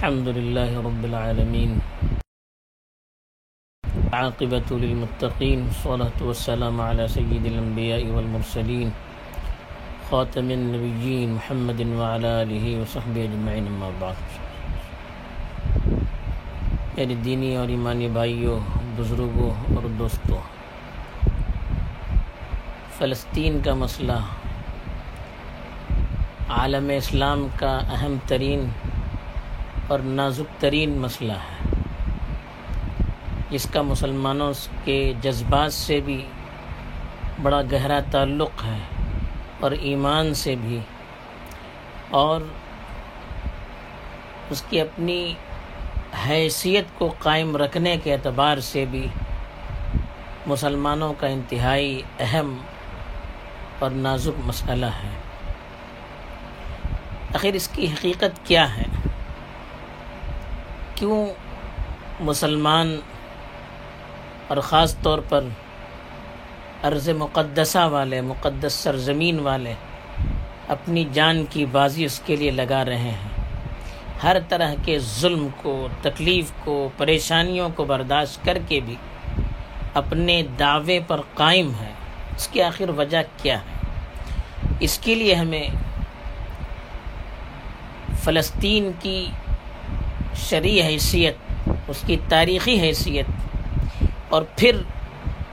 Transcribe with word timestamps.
الحمد 0.00 0.28
لله 0.28 0.70
رب 0.84 1.02
العالمين. 1.04 1.72
عاقبة 4.12 4.68
للمتقين 4.82 5.66
الصلاة 5.70 6.18
والسلام 6.28 6.80
على 6.80 7.08
سيد 7.08 7.44
الأنبياء 7.44 8.06
والمرسلين، 8.06 8.88
خاتم 10.10 10.50
النبيين 10.50 11.34
محمد 11.34 11.80
وعلى 11.98 12.30
آله 12.42 12.64
وصحبه 12.80 13.20
أجمعين، 13.24 13.68
أما 13.68 13.90
بعد. 13.98 14.16
میرے 16.96 17.14
دینی 17.24 17.56
اور 17.56 17.68
ایمانی 17.68 18.08
بھائیوں، 18.08 18.58
بزرگوں 18.96 19.50
اور 19.74 19.88
دوستوں، 19.98 20.40
فلسطین 22.98 23.60
کا 23.64 23.74
مسئلہ، 23.84 24.18
عالم 26.48 26.90
اسلام 26.96 27.46
کا 27.56 27.78
اہم 27.98 28.16
ترین 28.26 28.68
اور 29.90 29.98
نازک 29.98 30.60
ترین 30.60 30.98
مسئلہ 30.98 31.32
ہے۔ 31.32 31.70
جس 33.50 33.66
کا 33.72 33.82
مسلمانوں 33.82 34.52
کے 34.84 35.12
جذبات 35.20 35.72
سے 35.72 36.00
بھی 36.00 36.26
بڑا 37.42 37.62
گہرا 37.72 38.00
تعلق 38.10 38.64
ہے 38.64 38.78
اور 39.60 39.70
ایمان 39.70 40.34
سے 40.34 40.54
بھی۔ 40.54 40.80
اور 42.10 42.40
اس 44.50 44.62
کی 44.70 44.80
اپنی 44.80 45.34
حیثیت 46.28 46.84
کو 46.98 47.14
قائم 47.18 47.56
رکھنے 47.56 47.96
کے 47.96 48.12
اعتبار 48.12 48.58
سے 48.58 48.84
بھی 48.90 49.06
مسلمانوں 50.46 51.14
کا 51.18 51.26
انتہائی 51.26 52.02
اہم 52.18 52.56
اور 53.78 53.90
نازک 53.90 54.40
مسئلہ 54.44 54.86
ہے۔ 54.86 55.08
آخر 57.34 57.48
اس 57.48 57.68
کی 57.68 57.86
حقیقت 57.92 58.46
کیا 58.46 58.76
ہے؟ 58.76 58.99
کیوں 61.00 61.26
مسلمان 62.20 63.00
اور 64.48 64.56
خاص 64.56 64.96
طور 65.02 65.18
پر 65.28 65.44
عرض 66.82 67.08
مقدسہ 67.08 67.86
والے، 67.90 68.20
مقدس 68.20 68.72
سرزمین 68.72 69.38
والے 69.38 69.72
اپنی 70.68 71.04
جان 71.12 71.44
کی 71.50 71.64
بازی 71.66 72.04
اس 72.04 72.20
کے 72.26 72.36
لیے 72.36 72.50
لگا 72.50 72.84
رہے 72.84 72.96
ہیں؟ 72.96 73.16
ہر 74.22 74.36
طرح 74.48 74.74
کے 74.84 74.98
ظلم 74.98 75.48
کو، 75.56 75.88
تکلیف 76.02 76.52
کو، 76.64 76.88
پریشانیوں 76.96 77.68
کو 77.76 77.84
برداشت 77.84 78.44
کر 78.44 78.58
کے 78.68 78.80
بھی 78.80 78.96
اپنے 79.94 80.42
دعوے 80.58 81.00
پر 81.06 81.20
قائم 81.34 81.72
ہے 81.80 81.92
اس 82.36 82.48
کی 82.48 82.62
آخر 82.62 82.88
وجہ 82.88 83.22
کیا 83.36 83.58
ہے؟ 83.58 83.78
اس 84.80 84.98
کے 84.98 85.14
لیے 85.14 85.34
ہمیں 85.34 85.68
فلسطین 88.24 88.90
کی 89.00 89.26
شرعی 90.50 90.80
حیثیت، 90.82 91.68
اس 91.88 92.02
کی 92.06 92.16
تاریخی 92.28 92.78
حیثیت، 92.80 93.26
اور 94.28 94.42
پھر 94.56 94.76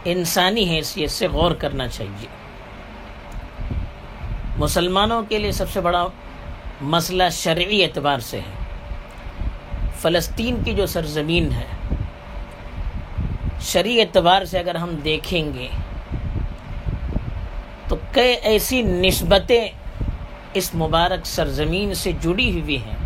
انسانی 0.06 0.64
حیثیت 0.70 1.12
سے 1.12 1.28
غور 1.28 1.52
کرنا 1.52 1.88
چاہیے۔ 1.88 2.28
مسلمانوں 4.58 5.22
کے 5.30 5.38
لیے 5.38 5.52
سب 5.52 5.70
سے 5.73 5.81
بڑا 5.81 6.06
مسئلہ 6.81 7.23
شرعی 7.31 7.84
اعتبار 7.84 8.20
سے 8.20 8.40
ہے۔ 8.40 9.86
فلسطین 10.02 10.64
کی 10.66 10.73
جو 10.73 10.86
سرزمین 10.86 11.52
ہے، 11.52 11.66
شرعی 13.62 14.00
اعتبار 14.02 14.45
سے 14.45 14.59
اگر 14.59 14.75
ہم 14.75 14.95
دیکھیں 15.03 15.53
گے، 15.53 15.68
تو 17.88 17.95
کئی 18.12 18.36
ایسی 18.42 18.81
نسبتیں 18.81 19.68
اس 20.53 20.73
مبارک 20.75 21.25
سرزمین 21.25 21.94
سے 21.94 22.12
جڑی 22.22 22.50
ہوئی 22.52 22.78
ہیں۔ 22.78 22.97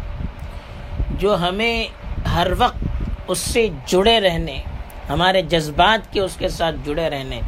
جو 1.21 1.35
ہمیں 1.41 1.87
ہر 2.35 2.47
وقت 2.57 3.29
اس 3.31 3.39
سے 3.53 3.67
جڑے 3.87 4.19
رہنے، 4.19 4.57
ہمارے 5.09 5.41
جذبات 5.49 6.11
کے 6.13 6.19
اس 6.21 6.35
کے 6.39 6.47
ساتھ 6.49 6.75
جڑے 6.85 7.09
رہنے، 7.09 7.39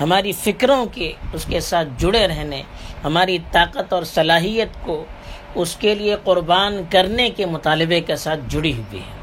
ہماری 0.00 0.32
فکروں 0.44 0.84
کے 0.92 1.12
اس 1.32 1.44
کے 1.48 1.60
ساتھ 1.70 1.88
جڑے 1.98 2.26
رہنے، 2.28 2.62
ہماری 3.04 3.38
طاقت 3.52 3.92
اور 3.92 4.02
صلاحیت 4.16 4.76
کو 4.84 5.04
اس 5.62 5.74
کے 5.80 5.94
لیے 5.94 6.16
قربان 6.24 6.82
کرنے 6.90 7.28
کے 7.36 7.46
مطالبے 7.46 8.00
کے 8.08 8.16
ساتھ 8.24 8.40
جڑی 8.48 8.72
ہوئی 8.72 9.00
ہے 9.00 9.20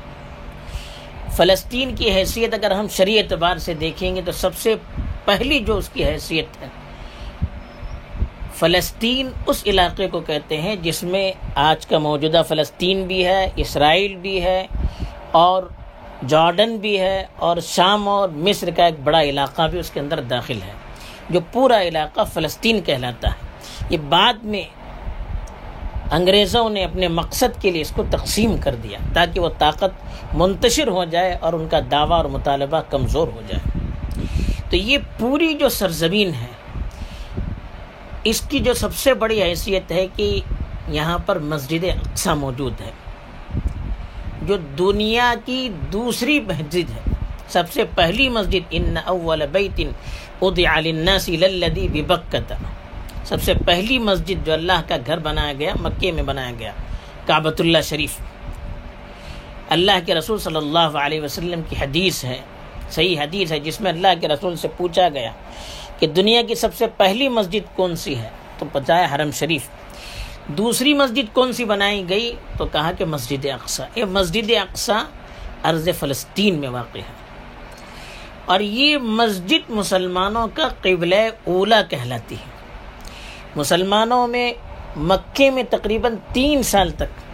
فلسطین 1.38 1.96
کی 1.96 2.12
حیثیت 2.12 2.54
اگر 2.54 2.72
ہم 2.72 2.88
شرعی 2.96 3.18
اعتبار 3.20 3.58
سے 3.66 3.74
دیکھیں 3.80 4.16
گے 4.16 4.22
تو 4.26 4.32
سب 4.42 4.56
سے 4.58 4.76
پہلی 5.26 5.60
جو 5.68 5.78
اس 5.78 5.90
کی 5.94 6.06
حیثیت 6.06 6.62
ہے 6.62 6.68
فلسطین 8.60 9.30
اس 9.48 9.64
علاقے 9.66 10.08
کو 10.08 10.20
کہتے 10.20 10.62
ہیں 10.62 10.76
جس 10.76 11.02
میں 11.04 11.32
آج 11.56 11.86
کا 11.88 11.98
موجودہ 11.98 12.42
فلسطین 12.48 13.04
بھی 13.08 13.26
ہے، 13.26 13.50
اسرائیل 13.56 14.16
بھی 14.16 14.42
ہے 14.44 14.66
اور 15.32 15.64
جارڈن 16.28 16.78
بھی 16.78 17.00
ہے 17.00 17.26
اور 17.36 17.58
شام 17.58 18.08
اور 18.08 18.30
مصر 18.30 18.70
کا 18.76 18.86
ایک 18.86 19.00
بڑا 19.04 19.22
علاقہ 19.22 19.68
بھی 19.72 19.80
اس 19.80 19.90
کے 19.90 20.00
اندر 20.00 20.22
داخل 20.22 20.60
ہے، 20.68 20.74
جو 21.30 21.40
پورا 21.52 21.82
علاقہ 21.82 22.22
فلسطین 22.34 22.82
کہلاتا 22.82 23.28
ہے۔ 23.28 23.48
یہ 23.90 23.98
بعد 24.10 24.44
میں 24.44 24.64
انگریزوں 26.12 26.70
نے 26.70 26.84
اپنے 26.84 27.08
مقصد 27.08 27.62
کے 27.62 27.72
لیے 27.72 27.82
اس 27.82 27.92
کو 27.96 28.04
تقسیم 28.12 28.58
کر 28.58 28.76
دیا 28.76 29.00
تاکہ 29.14 29.40
وہ 29.40 29.50
طاقت 29.58 30.36
منتشر 30.36 30.88
ہو 30.88 31.06
جائے 31.06 31.38
اور 31.42 31.54
ان 31.54 31.68
کا 31.68 31.80
دعویٰ 31.92 32.18
اور 32.18 32.26
مطالبہ 32.26 32.82
کمزور 32.90 33.28
ہو 33.28 33.42
جائے۔ 33.48 33.78
تو 34.70 34.76
یہ 34.76 34.98
پوری 35.20 35.54
جو 35.54 35.70
سرزمین 35.70 36.34
ہے 36.34 36.59
اس 38.24 38.42
کی 38.42 38.60
جو 38.60 38.74
سب 38.74 38.96
سے 38.96 39.14
بڑی 39.14 39.42
حیثیت 39.42 39.92
ہے 39.92 40.06
کہ 40.16 40.40
یہاں 40.90 41.18
پر 41.26 41.40
مسجد 41.52 41.84
اقسا 41.84 42.34
موجود 42.34 42.82
ہے، 42.82 42.92
جو 44.48 44.58
دنیا 44.78 45.34
کی 45.46 45.70
دوسری 45.94 46.40
مسجد 46.40 46.90
ہے۔ 46.90 47.02
سب 47.50 47.72
سے 47.74 47.84
پہلی 47.96 48.28
مسجد، 48.30 48.64
ان 48.72 48.98
اول 49.06 49.46
بیت 49.52 49.82
ادع 50.42 50.80
للناس 50.80 51.30
للذی 51.30 51.88
ببکۃ 51.94 52.54
سب 53.26 53.42
سے 53.44 53.54
پہلی 53.66 53.98
مسجد 54.00 54.46
جو 54.46 54.54
اللہ 54.54 54.82
کا 54.88 54.98
گھر 55.06 55.20
بنایا 55.20 55.54
گیا، 55.60 55.74
مکے 55.82 56.12
میں 56.12 56.24
بنایا 56.24 56.52
گیا، 56.60 56.72
کعبۃ 57.26 57.60
اللہ 57.60 57.82
شریف۔ 57.90 58.18
اللہ 59.70 60.00
کے 60.06 60.16
رسول 60.16 60.38
صلی 60.40 60.56
اللہ 60.56 60.98
علیہ 60.98 61.22
وسلم 61.22 61.62
کی 61.70 61.76
حدیث 61.80 62.24
ہے، 62.26 62.38
صحیح 62.92 63.20
حدیث 63.20 63.52
ہے، 63.52 63.60
جس 63.60 63.80
میں 63.82 63.92
اللہ 63.92 64.14
کے 64.22 64.28
رسول 64.28 64.56
سے 64.56 64.68
پوچھا 64.78 65.08
گیا 65.14 65.32
کہ 66.00 66.08
دنیا 66.08 66.42
کی 66.42 66.56
سب 66.56 66.76
سے 66.76 66.88
پہلی 66.88 67.30
مسجد 67.30 67.76
کون 67.76 67.96
سی 67.96 68.18
ہے؟ 68.18 68.30
تو 68.58 68.66
بتایا 68.74 69.08
حرم 69.16 69.32
شریف۔ 69.32 69.62
دوسری 70.48 70.94
مسجد 70.94 71.34
کون 71.34 71.54
سی 71.54 71.66
بنائی 71.66 72.10
گئی؟ 72.10 72.36
تو 72.58 72.66
کہا 72.66 72.92
کہ 72.92 73.06
مسجد 73.06 73.46
اقسا 73.46 73.86
یہ 73.96 74.06
مسجد 74.06 74.52
اقسا 74.52 75.04
عرض 75.64 75.90
فلسطین 76.00 76.56
میں 76.56 76.70
واقع 76.70 76.98
ہے۔ 76.98 77.20
اور 78.46 78.60
یہ 78.60 78.98
مسجد 78.98 79.70
مسلمانوں 79.70 80.48
کا 80.54 80.68
قبل 80.82 81.14
اولا 81.48 81.82
کہلاتی 81.82 82.36
ہے۔ 82.36 82.60
مسلمانوں 83.56 84.28
میں 84.28 84.54
مکے 84.98 85.50
میں 85.50 85.64
تقریباً 85.70 86.16
تین 86.34 86.64
سال 86.64 86.92
تک 86.92 87.30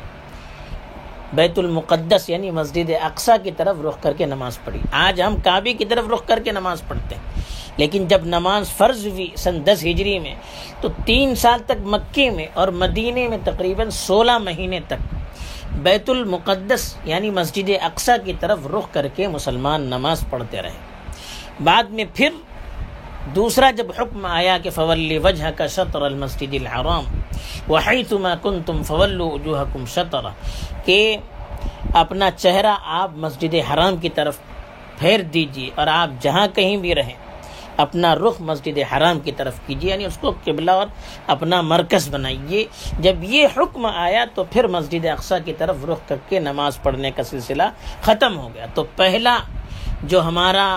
بیت 1.34 1.60
المقدس 1.60 2.30
یعنی 2.30 2.52
مسجد 2.52 2.92
اقسا 3.02 3.38
کی 3.38 3.52
طرف 3.52 3.76
رخ 3.86 3.98
کر 4.02 4.14
کے 4.14 4.26
نماز 4.26 4.60
پڑھی۔ 4.64 4.80
آج 4.92 5.22
ہم 5.22 5.36
کعبے 5.44 5.74
کی 5.74 5.86
طرف 5.86 6.06
رخ 6.14 6.28
کر 6.28 6.40
کے 6.44 6.52
نماز 6.52 6.82
پڑھتے 6.88 7.16
ہیں۔ 7.16 7.55
لیکن 7.78 8.08
جب 8.08 8.26
نماز 8.26 8.70
فرض 8.70 9.08
ہوئی 9.08 9.28
سن 9.36 9.66
دس 9.66 9.84
ہجری 9.86 10.20
میں، 10.20 10.36
تو 10.82 10.90
تین 11.06 11.36
سال 11.36 11.60
تک 11.66 11.86
مکے 11.86 12.30
میں 12.30 12.48
اور 12.54 12.68
مدینے 12.68 13.28
میں 13.28 13.38
تقریباً 13.44 13.90
سولہ 13.90 14.38
مہینے 14.38 14.80
تک 14.88 15.16
بیت 15.74 16.10
المقدس 16.10 16.96
یعنی 17.06 17.30
مسجد 17.30 17.70
اقسا 17.82 18.18
کی 18.18 18.34
طرف 18.40 18.68
رخ 18.68 18.94
کر 18.94 19.08
کے 19.08 19.28
مسلمان 19.28 19.82
نماز 19.82 20.24
پڑھتے 20.30 20.62
رہے۔ 20.62 21.64
بعد 21.64 21.84
میں 21.90 22.06
پھر 22.14 22.30
دوسرا 23.36 23.72
جب 23.72 23.88
حکم 24.00 24.26
آیا 24.26 24.58
کہ 24.58 24.70
فول 24.70 25.18
وجہ 25.24 25.52
کا 25.56 25.68
شطر 25.68 26.02
المسجد 26.02 26.54
الحرام 26.54 27.04
وحی 27.70 28.04
تما 28.04 28.36
کن 28.42 28.62
تم 28.66 28.84
فول 28.84 29.22
وجوہ 29.22 29.64
کم 29.74 29.86
شطر 29.86 30.26
کہ 30.86 31.18
اپنا 31.94 32.32
چہرہ 32.32 32.76
آپ 32.86 33.12
مسجد 33.16 33.56
حرام 33.74 33.98
کی 33.98 34.10
طرف 34.10 34.40
پھیر 35.00 35.22
دیجیے 35.22 35.70
اور 35.76 35.88
آپ 35.88 36.10
جہاں 36.22 36.48
کہیں 36.54 36.78
بھی 36.78 36.96
رہیں۔ 36.96 37.14
اپنا 37.78 38.16
رخ 38.16 38.42
مسجد 38.42 38.78
حرام 38.94 39.20
کی 39.20 39.32
طرف 39.32 39.60
کیجیے 39.68 39.92
یعنی 39.92 40.06
اس 40.06 40.18
کو 40.18 40.34
قبلہ 40.44 40.72
اور 40.72 40.88
اپنا 41.28 41.62
مرکز 41.62 42.10
بنائیے۔ 42.10 42.66
جب 43.00 43.24
یہ 43.24 43.48
حکم 43.58 43.86
آیا 43.86 44.26
تو 44.34 44.44
پھر 44.44 44.68
مسجد 44.68 45.06
اقسا 45.06 45.40
کی 45.40 45.54
طرف 45.54 45.86
رخ 45.86 46.00
کر 46.08 46.16
کے 46.30 46.40
نماز 46.40 46.82
پڑھنے 46.84 47.12
کا 47.12 47.24
سلسلہ 47.24 47.64
ختم 48.02 48.38
ہو 48.38 48.50
گیا۔ 48.54 48.66
تو 48.74 48.84
پہلا 48.96 49.38
جو 50.04 50.22
ہمارا 50.22 50.76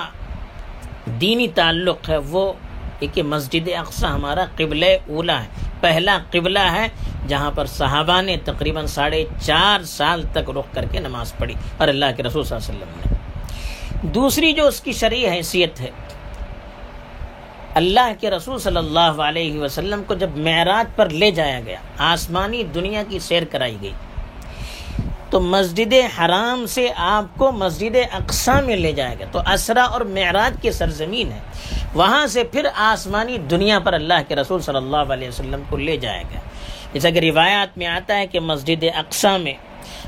دینی 1.20 1.48
تعلق 1.48 2.08
ہے، 2.08 2.16
وہ 2.16 2.52
ایک 3.00 3.18
مسجد 3.18 3.68
اقسا 3.76 4.14
ہمارا 4.14 4.44
قبل 4.56 4.82
اولا 4.82 5.42
ہے۔ 5.42 5.48
پہلا 5.80 6.18
قبلہ 6.30 6.66
ہے 6.72 6.88
جہاں 7.28 7.50
پر 7.50 7.66
صحابہ 7.66 8.20
نے 8.22 8.36
تقریباً 8.44 8.86
ساڑھے 8.86 9.24
چار 9.40 9.82
سال 9.82 10.22
تک 10.32 10.50
رخ 10.50 10.74
کر 10.74 10.84
کے 10.84 10.98
نماز 10.98 11.32
پڑھی 11.36 11.54
اور 11.78 11.88
اللہ 11.88 12.06
کے 12.16 12.22
رسول 12.22 12.44
صلی 12.44 12.56
اللہ 12.56 12.70
علیہ 12.70 12.84
وسلم 12.84 13.12
نے۔ 13.12 14.08
دوسری 14.08 14.52
جو 14.52 14.66
اس 14.66 14.80
کی 14.80 14.92
شرعی 14.92 15.26
حیثیت 15.26 15.80
ہے 15.80 15.90
اللہ 17.74 18.12
کے 18.20 18.30
رسول 18.30 18.58
صلی 18.58 18.76
اللہ 18.76 19.20
علیہ 19.22 19.60
وسلم 19.60 20.02
کو 20.06 20.14
جب 20.14 20.36
معراج 20.36 20.96
پر 20.96 21.08
لے 21.10 21.30
جایا 21.30 21.60
گیا، 21.66 21.78
آسمانی 22.12 22.62
دنیا 22.74 23.02
کی 23.08 23.18
سیر 23.18 23.44
کرائی 23.50 23.76
گئی، 23.82 23.92
تو 25.30 25.40
مسجد 25.40 25.92
حرام 26.18 26.64
سے 26.66 26.88
آپ 26.96 27.36
کو 27.38 27.50
مسجد 27.52 27.96
اقسا 28.12 28.60
میں 28.66 28.76
لے 28.76 28.92
جائے 28.92 29.16
گا 29.20 29.24
تو 29.32 29.40
اسرا 29.52 29.84
اور 29.84 30.00
معراج 30.16 30.56
کی 30.62 30.70
سرزمین 30.72 31.32
ہے، 31.32 31.40
وہاں 31.94 32.26
سے 32.26 32.44
پھر 32.52 32.66
آسمانی 32.74 33.38
دنیا 33.50 33.78
پر 33.84 33.92
اللہ 33.92 34.28
کے 34.28 34.36
رسول 34.36 34.60
صلی 34.62 34.76
اللہ 34.76 35.12
علیہ 35.12 35.28
وسلم 35.28 35.62
کو 35.68 35.76
لے 35.76 35.96
جائے 35.96 36.22
گا 36.32 36.40
جیسا 36.92 37.10
کہ 37.10 37.20
روایات 37.20 37.78
میں 37.78 37.86
آتا 37.86 38.16
ہے 38.18 38.26
کہ 38.26 38.40
مسجد 38.40 38.84
اقسا 38.94 39.36
میں 39.36 39.54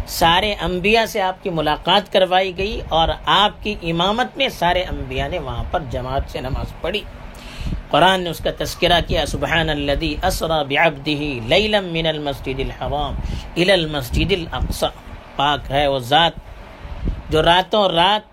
سارے 0.08 0.54
انبیاء 0.60 1.04
سے 1.06 1.20
آپ 1.20 1.42
کی 1.42 1.50
ملاقات 1.50 2.12
کروائی 2.12 2.56
گئی 2.58 2.80
اور 2.88 3.08
آپ 3.24 3.62
کی 3.62 3.74
امامت 3.90 4.36
میں 4.36 4.48
سارے 4.58 4.82
انبیاء 4.82 5.28
نے 5.28 5.38
وہاں 5.38 5.64
پر 5.70 5.82
جماعت 5.90 6.30
سے 6.32 6.40
نماز 6.40 6.72
پڑھی۔ 6.80 7.02
قرآن 7.90 8.22
نے 8.24 8.30
اس 8.30 8.40
کا 8.44 8.50
تذکرہ 8.58 9.00
کیا 9.06 9.24
سبحان 9.26 9.70
الذي 9.70 10.12
اسرا 10.28 10.62
بعبده 10.72 11.22
ليلا 11.52 11.80
من 11.96 12.06
المسجد 12.06 12.60
الحرام 12.66 13.14
الى 13.56 13.72
المسجد 13.72 14.32
الاقصى 14.38 14.90
پاک 15.36 15.70
ہے 15.70 15.86
وہ 15.86 15.98
ذات 16.12 16.38
جو 17.30 17.42
راتوں 17.42 17.88
رات 17.88 18.28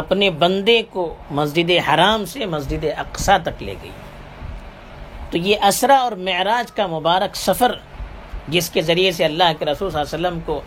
اپنے 0.00 0.30
بندے 0.42 0.80
کو 0.90 1.02
مسجد 1.38 1.70
حرام 1.88 2.24
سے 2.32 2.46
مسجد 2.54 2.84
اقصا 2.96 3.36
تک 3.44 3.62
لے 3.62 3.74
گئی۔ 3.82 3.90
تو 5.30 5.38
یہ 5.48 5.66
اسرا 5.68 5.96
اور 6.06 6.12
معراج 6.28 6.72
کا 6.72 6.86
مبارک 6.86 7.36
سفر، 7.36 7.74
جس 8.54 8.68
کے 8.70 8.82
ذریعے 8.88 9.10
سے 9.12 9.24
اللہ 9.24 9.52
کے 9.58 9.64
رسول 9.64 9.90
صلی 9.90 10.00
اللہ 10.00 10.08
علیہ 10.08 10.18
وسلم 10.18 10.40
کو 10.46 10.60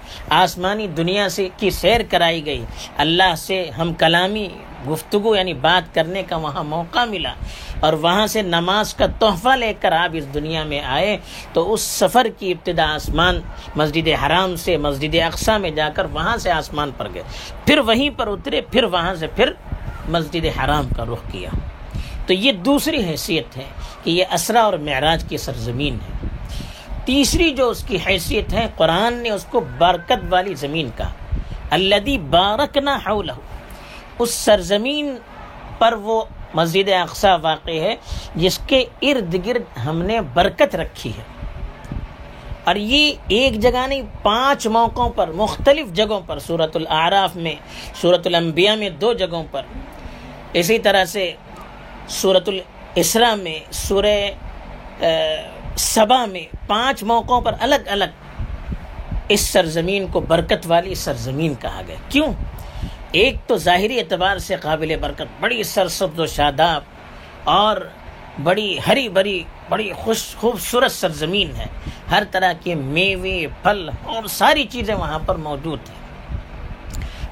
آسمانی 0.43 0.87
دنیا 0.97 1.27
سے 1.29 1.47
کی 1.57 1.69
سیر 1.79 2.01
کرائی 2.09 2.45
گئی۔ 2.45 2.63
اللہ 3.03 3.35
سے 3.37 3.59
ہم 3.77 3.93
کلامی 3.99 4.47
گفتگو 4.89 5.35
یعنی 5.35 5.53
بات 5.53 5.95
کرنے 5.95 6.23
کا 6.23 6.35
وہاں 6.35 6.63
موقع 6.63 7.05
ملا 7.05 7.33
اور 7.79 7.93
وہاں 7.93 8.27
سے 8.27 8.41
نماز 8.41 8.93
کا 8.93 9.05
تحفہ 9.19 9.49
لے 9.49 9.73
کر 9.79 9.91
آپ 9.91 10.09
اس 10.13 10.33
دنیا 10.33 10.63
میں 10.63 10.79
آئے 10.79 11.17
تو 11.53 11.73
اس 11.73 11.81
سفر 11.81 12.27
کی 12.39 12.51
ابتدا 12.51 12.93
آسمان 12.93 13.41
مسجد 13.75 14.07
حرام 14.25 14.55
سے 14.55 14.77
مسجد 14.77 15.15
اقسا 15.15 15.57
میں 15.57 15.71
جا 15.71 15.89
کر 15.89 16.05
وہاں 16.05 16.37
سے 16.37 16.51
آسمان 16.51 16.91
پر 16.97 17.07
گئے۔ 17.13 17.23
پھر 17.65 17.79
وہیں 17.79 18.09
پر 18.17 18.27
اترے، 18.27 18.61
پھر 18.61 18.83
وہاں 18.83 19.15
سے 19.15 19.27
پھر 19.27 19.51
مسجد 20.09 20.45
حرام 20.59 20.87
کا 20.97 21.05
رخ 21.05 21.31
کیا۔ 21.31 21.49
تو 22.25 22.33
یہ 22.33 22.51
دوسری 22.51 23.05
حیثیت 23.05 23.57
ہے 23.57 23.63
کہ 24.03 24.09
یہ 24.09 24.25
اسرا 24.33 24.61
اور 24.61 24.73
معراج 24.73 25.25
کی 25.29 25.37
سرزمین 25.37 25.95
ہے۔ 25.95 26.27
تیسری 27.05 27.51
جو 27.51 27.69
اس 27.69 27.83
کی 27.83 27.97
حیثیت 28.07 28.53
ہے، 28.53 28.67
قرآن 28.75 29.13
نے 29.13 29.29
اس 29.29 29.45
کو 29.45 29.59
برکت 29.77 30.25
والی 30.29 30.53
زمین 30.53 30.89
کا 30.97 31.07
الدی 31.69 32.17
بارک 32.17 32.77
نہ 32.77 32.89
اس 34.19 34.31
سرزمین 34.31 35.17
پر 35.77 35.93
وہ 35.93 36.23
مسجد 36.53 36.89
اقسا 36.89 37.35
واقع 37.35 37.71
ہے، 37.71 37.95
جس 38.35 38.59
کے 38.67 38.85
ارد 39.01 39.35
گرد 39.45 39.77
ہم 39.85 40.01
نے 40.01 40.21
برکت 40.21 40.75
رکھی 40.75 41.09
ہے۔ 41.09 41.23
اور 42.63 42.75
یہ 42.75 43.13
ایک 43.27 43.59
جگہ 43.59 43.87
نہیں، 43.87 44.01
پانچ 44.23 44.67
موقعوں 44.67 45.09
پر، 45.09 45.31
مختلف 45.31 45.87
جگہوں 45.87 46.21
پر 46.25 46.39
صورت 46.39 46.75
العراف 46.75 47.35
میں 47.35 47.55
صورت 48.01 48.27
الانبیاء 48.27 48.75
میں 48.75 48.89
دو 48.89 49.13
جگہوں 49.13 49.43
پر۔ 49.51 49.61
اسی 50.53 50.79
طرح 50.79 51.05
سے 51.05 51.33
صورت 52.09 52.49
الاسرا 52.49 53.35
میں، 53.35 53.59
سورہ 53.71 54.31
صبا 55.77 56.25
میں 56.25 56.55
پانچ 56.67 57.03
موقعوں 57.03 57.41
پر 57.41 57.55
الگ 57.59 57.75
الگ 57.85 58.05
اس 59.29 59.41
سرزمین 59.41 60.07
کو 60.07 60.19
برکت 60.19 60.65
والی 60.65 60.95
سرزمین 60.95 61.53
کہا 61.59 61.81
گیا۔ 61.87 61.95
کیوں؟ 62.09 62.33
ایک 63.11 63.35
تو 63.47 63.57
ظاہری 63.57 63.99
اعتبار 63.99 64.37
سے 64.37 64.55
قابل 64.55 64.95
برکت، 65.01 65.23
بڑی 65.39 65.63
سرسبز 65.63 66.19
و 66.19 66.25
شاداب 66.25 66.81
اور 67.43 67.77
بڑی 68.43 68.77
ہری 68.87 69.09
بری 69.09 69.43
بڑی 69.69 69.93
خوش 69.93 70.35
خوبصورت 70.35 70.91
سرزمین 70.91 71.55
ہے۔ 71.55 71.65
ہر 72.11 72.23
طرح 72.31 72.53
کے 72.63 72.75
میوے، 72.75 73.47
پھل 73.63 73.89
اور 74.03 74.27
ساری 74.27 74.63
چیزیں 74.63 74.95
وہاں 74.95 75.19
پر 75.25 75.35
موجود 75.35 75.79
ہیں۔ 75.89 76.07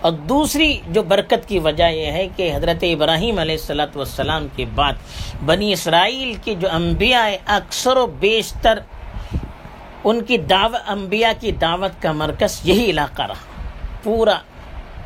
اور 0.01 0.11
دوسری 0.11 0.79
جو 0.87 1.03
برکت 1.03 1.47
کی 1.47 1.59
وجہ 1.59 1.83
یہ 1.83 2.11
ہے 2.11 2.27
کہ 2.35 2.55
حضرت 2.55 2.83
ابراہیم 2.83 3.39
علیہ 3.39 3.55
السلاۃ 3.55 3.95
والسلام 3.95 4.47
کے 4.55 4.65
بعد 4.75 4.93
بنی 5.45 5.73
اسرائیل 5.73 6.33
کے 6.43 6.55
جو 6.55 6.67
انبیاء 6.71 7.27
اکثر 7.45 7.97
و 7.97 8.05
بیشتر، 8.05 8.79
ان 10.03 10.23
کی 10.23 10.37
دعوت، 10.37 10.89
انبیاء 10.89 11.31
کی 11.39 11.51
دعوت 11.51 12.01
کا 12.01 12.11
مرکز 12.11 12.61
یہی 12.63 12.89
علاقہ 12.89 13.21
رہا۔ 13.21 13.33
پورا 14.03 14.39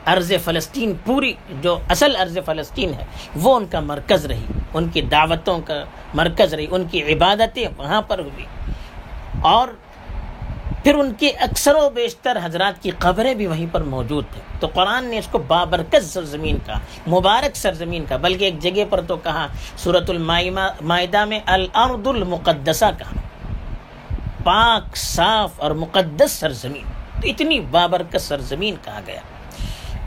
عرض 0.05 0.31
فلسطین 0.43 0.93
پوری 1.05 1.33
جو 1.61 1.79
اصل 1.89 2.15
عرض 2.15 2.37
فلسطین 2.45 2.93
ہے، 2.93 3.05
وہ 3.35 3.55
ان 3.55 3.65
کا 3.65 3.79
مرکز 3.79 4.25
رہی، 4.25 4.45
ان 4.73 4.87
کی 4.87 5.01
دعوتوں 5.01 5.59
کا 5.59 5.83
مرکز 6.13 6.53
رہی، 6.53 6.67
ان 6.71 6.83
کی 6.91 7.13
عبادتیں 7.13 7.67
وہاں 7.77 8.01
پر 8.01 8.19
ہوئی۔ 8.19 8.45
اور 9.41 9.67
پھر 10.83 10.95
ان 10.95 11.13
کے 11.13 11.29
اکثر 11.29 11.75
و 11.75 11.89
بیشتر 11.89 12.37
حضرات 12.43 12.83
کی 12.83 12.89
قبریں 12.89 13.33
بھی 13.33 13.47
وہیں 13.47 13.65
پر 13.71 13.83
موجود 13.83 14.25
تھیں۔ 14.31 14.61
تو 14.61 14.67
قرآن 14.67 15.05
نے 15.05 15.17
اس 15.17 15.27
کو 15.31 15.37
بابرکت 15.37 16.05
سرزمین 16.05 16.57
کا 16.65 16.73
مبارک 17.07 17.55
سرزمین 17.55 18.05
کا 18.09 18.17
بلکہ 18.17 18.45
ایک 18.45 18.59
جگہ 18.59 18.83
پر 18.89 19.01
تو 19.01 19.15
کہا 19.15 19.47
صورت 19.77 20.09
المائدہ 20.09 21.25
میں 21.25 21.39
الارض 21.45 22.07
المقدسہ 22.07 22.85
کہا۔ 22.97 23.19
پاک، 24.43 24.97
صاف 24.97 25.51
اور 25.57 25.71
مقدس 25.71 26.31
سرزمین، 26.31 26.83
تو 27.21 27.27
اتنی 27.27 27.59
بابرکت 27.59 28.21
سرزمین 28.21 28.75
کہا 28.83 28.99
گیا۔ 29.07 29.19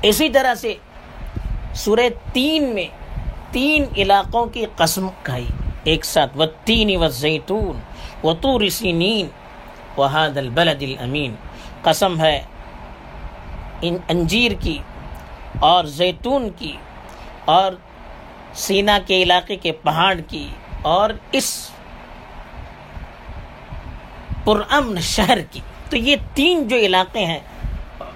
اسی 0.02 0.28
طرح 0.28 0.54
سے 0.54 0.74
سورہ 1.74 2.08
تین 2.32 2.74
میں 2.74 2.86
تین 3.50 3.84
علاقوں 3.96 4.46
کی 4.46 4.66
قسم 4.76 5.08
کھائی۔ 5.22 5.46
ایک 5.84 6.04
ساتھ 6.04 6.38
و 6.38 6.46
تین 6.64 6.96
و 6.96 7.08
زیتون 7.08 7.80
و 8.26 8.34
تو 8.34 8.66
رسی 8.66 8.92
نین 8.92 9.26
وحاد 9.98 10.36
البلد 10.36 10.82
الامین 10.82 11.34
قسم 11.82 12.20
ہے 12.20 12.42
ان 13.82 13.96
انجیر 14.08 14.52
کی 14.60 14.78
اور 15.60 15.84
زیتون 15.84 16.48
کی 16.58 16.76
اور 17.44 17.72
سینا 18.54 18.98
کے 19.06 19.22
علاقے 19.22 19.56
کے 19.56 19.72
پہاڑ 19.72 20.14
کی 20.28 20.48
اور 20.82 21.10
اس 21.32 21.70
پرامن 24.44 25.00
شہر 25.00 25.38
کی۔ 25.50 25.60
تو 25.90 25.96
یہ 25.96 26.16
تین 26.34 26.68
جو 26.68 26.76
علاقے 26.76 27.24
ہیں 27.24 27.38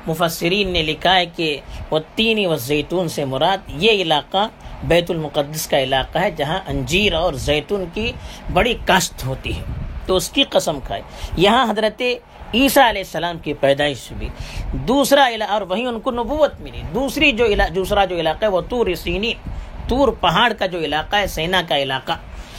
مفسرین 0.06 0.68
نے 0.68 0.82
لکھا 0.82 1.16
ہے 1.16 1.26
کہ 1.26 1.60
وہ 1.90 1.98
تین 2.14 2.46
و 2.46 2.56
زیتون 2.56 3.08
سے 3.08 3.24
مراد 3.24 3.58
یہ 3.68 3.90
علاقہ 3.90 4.48
بیت 4.82 5.10
المقدس 5.10 5.66
کا 5.66 5.78
علاقہ 5.78 6.18
ہے 6.18 6.30
جہاں 6.30 6.60
انجیر 6.66 7.12
اور 7.12 7.32
زیتون 7.32 7.84
کی 7.94 8.12
بڑی 8.52 8.74
کاشت 8.84 9.26
ہوتی 9.26 9.56
ہے۔ 9.56 9.62
تو 10.06 10.16
اس 10.16 10.30
کی 10.30 10.44
قسم 10.50 10.78
کھائے۔ 10.80 11.02
یہاں 11.36 11.70
حضرت 11.70 12.02
عیسیٰ 12.54 12.88
علیہ 12.88 13.02
السلام 13.02 13.38
کی 13.38 13.54
پیدائش 13.54 14.12
بھی 14.12 14.28
دوسرا 14.72 15.28
علاقہ 15.28 15.52
اور 15.52 15.62
وہیں 15.62 15.86
ان 15.86 16.00
کو 16.00 16.10
نبوت 16.10 16.60
ملی۔ 16.60 16.82
دوسری 16.94 17.32
جو 17.32 17.46
دوسرا 17.74 18.04
جو 18.04 18.16
علاقہ 18.16 18.44
ہے 18.44 18.50
وہ 18.50 18.60
تور 18.60 18.86
سینی 18.96 19.32
تور 19.88 20.08
پہاڑ 20.08 20.52
کا 20.52 20.66
جو 20.66 20.78
علاقہ 20.78 21.16
ہے، 21.16 21.26
سینا 21.26 21.62
کا 21.68 21.78
علاقہ۔ 21.78 22.12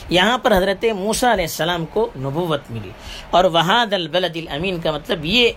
یہاں 0.10 0.38
پر 0.38 0.58
حضرت 0.58 0.86
موسیٰ 0.86 1.32
علیہ 1.32 1.46
السلام 1.46 1.86
کو 1.86 2.10
نبوت 2.18 2.62
ملی۔ 2.70 2.90
اور 3.32 3.44
وہاد 3.44 3.94
البلد 3.94 4.36
الامین 4.36 4.80
کا 4.80 4.92
مطلب 4.92 5.26
یہ 5.26 5.50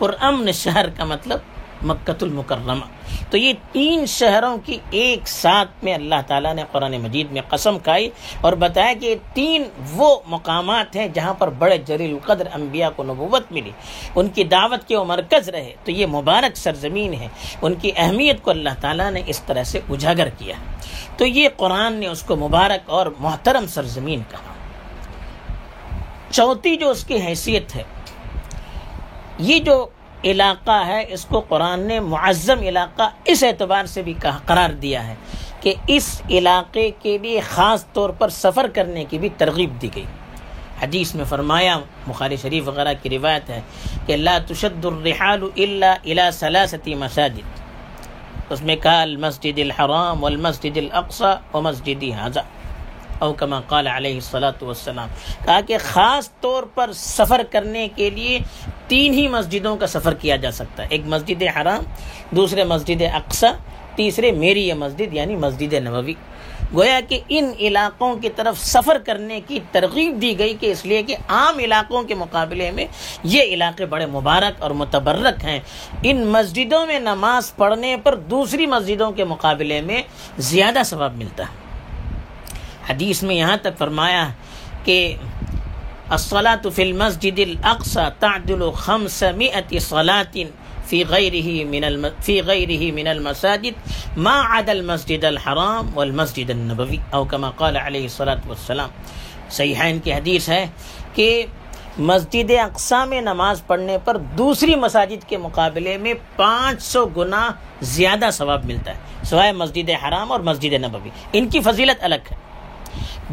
پرامن 0.00 0.52
شہر 0.52 0.90
کا 0.90 1.04
مطلب 1.04 1.38
مکت 1.82 2.22
المکرمہ۔ 2.22 2.84
تو 3.30 3.36
یہ 3.36 3.52
تین 3.72 4.06
شہروں 4.06 4.58
کی 4.66 4.78
ایک 4.90 5.28
ساتھ 5.28 5.70
میں 5.82 5.94
اللہ 5.94 6.14
تعالیٰ 6.26 6.54
نے 6.54 6.64
قرآن 6.72 6.92
مجید 6.92 7.32
میں 7.32 7.42
قسم 7.48 7.78
کھائی 7.78 8.10
اور 8.40 8.52
بتایا 8.52 8.92
کہ 9.00 9.14
تین 9.34 9.64
وہ 9.92 10.20
مقامات 10.26 10.96
ہیں 10.96 11.08
جہاں 11.08 11.34
پر 11.34 11.50
بڑے 11.50 11.78
جلیل 11.78 12.10
القدر 12.10 12.48
انبیاء 12.52 12.88
کو 12.96 13.02
نبوت 13.02 13.52
ملی۔ 13.52 13.70
ان 14.16 14.28
کی 14.28 14.44
دعوت 14.44 14.88
کے 14.88 14.96
وہ 14.96 15.04
مرکز 15.04 15.48
رہے۔ 15.48 15.74
تو 15.84 15.90
یہ 15.90 16.06
مبارک 16.06 16.56
سرزمین 16.56 17.14
ہے۔ 17.14 17.28
ان 17.62 17.74
کی 17.74 17.90
اہمیت 17.96 18.42
کو 18.42 18.50
اللہ 18.50 18.68
تعالیٰ 18.80 19.10
نے 19.10 19.22
اس 19.26 19.40
طرح 19.40 19.62
سے 19.62 19.80
اجاگر 19.90 20.28
کیا۔ 20.38 20.54
تو 21.16 21.26
یہ 21.26 21.48
قرآن 21.56 21.92
نے 21.92 22.06
اس 22.06 22.22
کو 22.22 22.36
مبارک 22.36 22.90
اور 22.90 23.06
محترم 23.18 23.66
سرزمین 23.66 24.22
کہا۔ 24.30 24.52
چوتھی 26.30 26.76
جو 26.76 26.90
اس 26.90 27.04
کی 27.04 27.16
حیثیت 27.26 27.76
ہے 27.76 27.82
یہ 29.38 29.58
جو 29.58 29.86
علاقہ 30.24 30.86
ہے، 30.86 31.04
اس 31.08 31.24
کو 31.24 31.40
قرآن 31.40 31.80
نے 31.80 32.00
معظم 32.00 32.60
علاقہ 32.60 33.02
اس 33.24 33.44
اعتبار 33.44 33.84
سے 33.84 34.02
بھی 34.02 34.14
قرار 34.46 34.70
دیا 34.70 35.06
ہے 35.06 35.14
کہ 35.60 35.74
اس 35.86 36.22
علاقے 36.30 36.90
کے 36.98 37.18
لیے 37.18 37.40
خاص 37.40 37.84
طور 37.92 38.10
پر 38.10 38.28
سفر 38.28 38.66
کرنے 38.74 39.04
کی 39.04 39.18
بھی 39.18 39.28
ترغیب 39.36 39.82
دی 39.82 39.88
گئی۔ 39.94 40.04
حدیث 40.82 41.14
میں 41.14 41.24
فرمایا، 41.24 41.78
بخاری 42.06 42.36
شریف 42.36 42.68
وغیرہ 42.68 42.92
کی 43.02 43.10
روایت 43.10 43.50
ہے 43.50 43.60
کہ 44.06 44.12
اللہ 44.12 44.38
تشد 44.46 44.84
الرحال 44.84 45.42
الا 45.56 45.92
الى 45.92 46.22
ثلاثه 46.32 46.98
مساجد۔ 46.98 47.60
اس 48.52 48.62
میں 48.62 48.76
کہا، 48.76 49.02
المسجد 49.02 49.58
الحرام 49.58 50.24
والمسجد 50.24 50.76
الاقصى 50.76 51.32
ومسجد 51.54 52.04
هذا 52.04 52.40
او 53.20 53.32
کما 53.32 53.60
قال 53.60 53.86
علیہ 53.86 54.14
الصلاۃ 54.14 54.62
والسلام۔ 54.62 55.08
کہا 55.44 55.60
کہ 55.60 55.76
خاص 55.80 56.30
طور 56.40 56.62
پر 56.62 56.92
سفر 56.92 57.42
کرنے 57.50 57.88
کے 57.96 58.10
لیے 58.10 58.38
تین 58.88 59.14
ہی 59.14 59.28
مسجدوں 59.28 59.76
کا 59.76 59.86
سفر 59.86 60.14
کیا 60.14 60.36
جا 60.36 60.50
سکتا 60.50 60.82
ہے۔ 60.82 60.88
ایک 60.90 61.00
مسجد 61.04 61.42
حرام، 61.56 61.84
دوسرے 62.30 62.64
مسجد 62.64 63.02
اقسا 63.14 63.52
تیسرے 63.94 64.32
میری 64.32 64.68
یہ 64.68 64.74
مسجد 64.74 65.14
یعنی 65.14 65.36
مسجد 65.36 65.72
نبوی۔ 65.72 66.14
گویا 66.74 67.00
کہ 67.08 67.20
ان 67.28 67.52
علاقوں 67.60 68.16
کی 68.16 68.28
طرف 68.30 68.58
سفر 68.58 68.98
کرنے 68.98 69.40
کی 69.46 69.58
ترغیب 69.72 70.22
دی 70.22 70.38
گئی 70.38 70.56
کہ 70.60 70.72
اس 70.72 70.84
لیے 70.86 71.02
کہ 71.02 71.16
عام 71.28 71.58
علاقوں 71.58 72.02
کے 72.02 72.14
مقابلے 72.14 72.70
میں 72.70 72.86
یہ 73.24 73.42
علاقے 73.42 73.86
بڑے 73.86 74.06
مبارک 74.06 74.62
اور 74.62 74.70
متبرک 74.70 75.44
ہیں۔ 75.44 75.60
ان 76.02 76.26
مسجدوں 76.26 76.86
میں 76.86 77.00
نماز 77.00 77.56
پڑھنے 77.56 77.96
پر 78.02 78.14
دوسری 78.14 78.66
مسجدوں 78.66 79.10
کے 79.10 79.24
مقابلے 79.24 79.80
میں 79.80 80.02
زیادہ 80.38 80.82
ثواب 80.84 81.16
ملتا 81.16 81.44
ہے۔ 81.44 81.69
حدیث 82.90 83.22
میں 83.22 83.36
یہاں 83.36 83.56
تک 83.62 83.78
فرمایا 83.78 84.28
کہ 84.84 84.98
الصلاة 86.14 86.70
في 86.76 86.82
المسجد 86.82 87.38
الأقصى 87.42 88.04
تعدل 88.20 88.62
خمسمائة 88.84 89.78
صلاة 89.78 90.44
في 90.86 91.02
غيره 91.10 91.66
من 91.74 91.84
الم... 91.84 92.06
في 92.28 92.34
غيره 92.48 92.88
من 92.96 93.10
المساجد 93.12 94.18
ما 94.26 94.32
عدا 94.56 94.72
المسجد 94.72 95.24
الحرام 95.24 95.92
والمسجد 95.98 96.50
النبوي 96.50 96.98
او 97.10 97.24
كما 97.24 97.50
قال 97.60 97.76
عليه 97.76 98.10
الصلاة 98.10 98.42
والسلام. 98.46 98.90
صحیحین 99.50 99.98
کی 100.04 100.12
حدیث 100.12 100.48
ہے 100.48 100.66
کہ 101.14 101.28
مسجد 102.10 102.50
اقسا 102.64 103.04
میں 103.04 103.20
نماز 103.20 103.62
پڑھنے 103.66 103.98
پر 104.04 104.16
دوسری 104.38 104.74
مساجد 104.84 105.28
کے 105.28 105.36
مقابلے 105.46 105.96
میں 106.02 106.14
پانچ 106.36 106.82
سو 106.82 107.06
گنا 107.16 107.48
زیادہ 107.94 108.28
ثواب 108.32 108.64
ملتا 108.64 108.90
ہے، 108.90 109.24
سوائے 109.30 109.52
مسجد 109.62 109.90
حرام 110.04 110.32
اور 110.32 110.40
مسجد 110.50 110.72
نبوی۔ 110.84 111.10
ان 111.32 111.48
کی 111.48 111.60
فضیلت 111.60 112.04
الگ 112.10 112.30
ہے۔ 112.30 112.36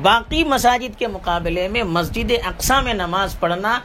باقی 0.02 0.44
مساجد 0.44 1.00
کے 1.00 1.08
مقابلے 1.08 1.68
میں 1.68 1.84
مسجد 1.84 2.32
اقسا 2.46 2.80
میں 2.80 2.94
نماز 2.94 3.40
پڑھنا 3.40 3.80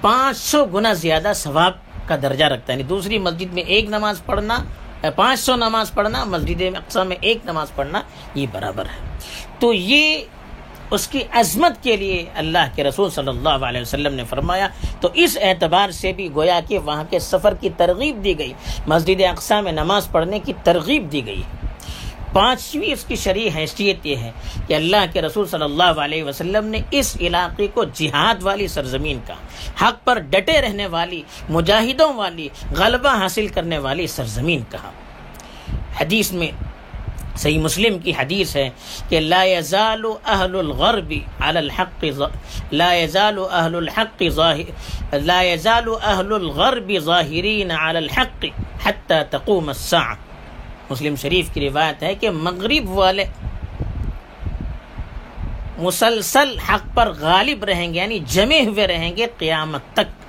پانچ 0.00 0.36
سو 0.36 0.64
گنا 0.64 0.92
زیادہ 0.92 1.32
ثواب 1.34 1.72
کا 2.06 2.16
درجہ 2.22 2.44
رکھتا 2.44 2.72
ہے۔ 2.72 2.78
یعنی 2.78 2.88
دوسری 2.88 3.18
مسجد 3.18 3.52
میں 3.52 3.62
ایک 3.62 3.84
نماز 3.84 4.24
پڑھنا 4.26 4.64
پانچ 5.16 5.40
سو 5.40 5.56
نماز 5.56 5.92
پڑھنا، 5.92 6.24
مسجد 6.24 6.62
اقسا 6.76 7.02
میں 7.02 7.16
ایک 7.20 7.38
نماز 7.44 7.74
پڑھنا، 7.74 8.00
یہ 8.34 8.46
برابر 8.52 8.84
ہے۔ 8.86 9.18
تو 9.58 9.72
یہ 9.72 10.24
اس 10.90 11.08
کی 11.08 11.20
عظمت 11.30 11.82
کے 11.82 11.96
لیے 11.96 12.24
اللہ 12.34 12.58
کے 12.74 12.84
رسول 12.84 13.10
صلی 13.10 13.28
اللہ 13.28 13.48
علیہ 13.48 13.80
وسلم 13.80 14.14
نے 14.14 14.24
فرمایا۔ 14.24 14.68
تو 15.00 15.08
اس 15.14 15.38
اعتبار 15.40 15.90
سے 15.90 16.12
بھی 16.12 16.28
گویا 16.34 16.60
کہ 16.68 16.78
وہاں 16.78 17.04
کے 17.10 17.18
سفر 17.18 17.54
کی 17.54 17.70
ترغیب 17.76 18.24
دی 18.24 18.38
گئی۔ 18.38 18.52
مسجد 18.86 19.20
اقسا 19.20 19.60
میں 19.60 19.72
نماز 19.72 20.08
پڑھنے 20.12 20.38
کی 20.38 20.52
ترغیب 20.64 21.12
دی 21.12 21.26
گئی۔ 21.26 21.42
پانچویں 22.32 22.92
اس 22.92 23.04
کی 23.04 23.16
شرعی 23.16 23.48
حیثیت 23.54 24.06
یہ 24.06 24.16
ہے 24.16 24.30
کہ 24.66 24.74
اللہ 24.74 25.04
کے 25.12 25.22
رسول 25.22 25.46
صلی 25.46 25.62
اللہ 25.62 26.00
علیہ 26.04 26.24
وسلم 26.24 26.66
نے 26.66 26.80
اس 26.90 27.16
علاقے 27.20 27.66
کو 27.74 27.84
جہاد 27.84 28.42
والی 28.42 28.68
سرزمین 28.68 29.18
کا، 29.26 29.34
حق 29.82 30.04
پر 30.04 30.18
ڈٹے 30.30 30.60
رہنے 30.62 30.86
والی، 30.86 31.22
مجاہدوں 31.48 32.12
والی، 32.14 32.48
غلبہ 32.78 33.16
حاصل 33.20 33.48
کرنے 33.54 33.78
والی 33.78 34.06
سرزمین 34.06 34.62
کہا۔ 34.70 34.90
حدیث 36.00 36.32
میں 36.32 36.50
صحیح 37.36 37.58
مسلم 37.58 37.98
کی 37.98 38.12
حدیث 38.18 38.56
ہے 38.56 38.68
کہ 39.08 39.20
لا 39.20 39.42
يزال 39.44 40.04
اہل 40.24 40.56
الغرب 40.56 41.12
على 41.40 41.58
الحق 41.58 42.04
لا 42.72 42.92
يزال 42.94 43.38
اہل 43.50 43.76
الحق 43.76 44.22
ظاہر، 44.28 45.16
لا 45.24 45.40
يزال 45.42 45.88
اہل 46.02 46.32
الغرب 46.32 46.92
ظاہرین 47.04 47.70
على 47.70 47.98
الحق 47.98 48.44
حتى 48.84 49.22
تقوم 49.30 49.68
الساعه 49.68 50.31
مسلم 50.90 51.16
شریف 51.16 51.54
کی 51.54 51.60
روایت 51.60 52.02
ہے 52.02 52.14
کہ 52.14 52.30
مغرب 52.30 52.90
والے 52.90 53.24
مسلسل 55.78 56.58
حق 56.58 56.94
پر 56.94 57.12
غالب 57.18 57.64
رہیں 57.64 57.94
گے 57.94 57.98
یعنی 57.98 58.18
جمے 58.26 58.60
ہوئے 58.60 58.86
رہیں 58.86 59.16
گے 59.16 59.26
قیامت 59.38 59.80
تک۔ 59.92 60.22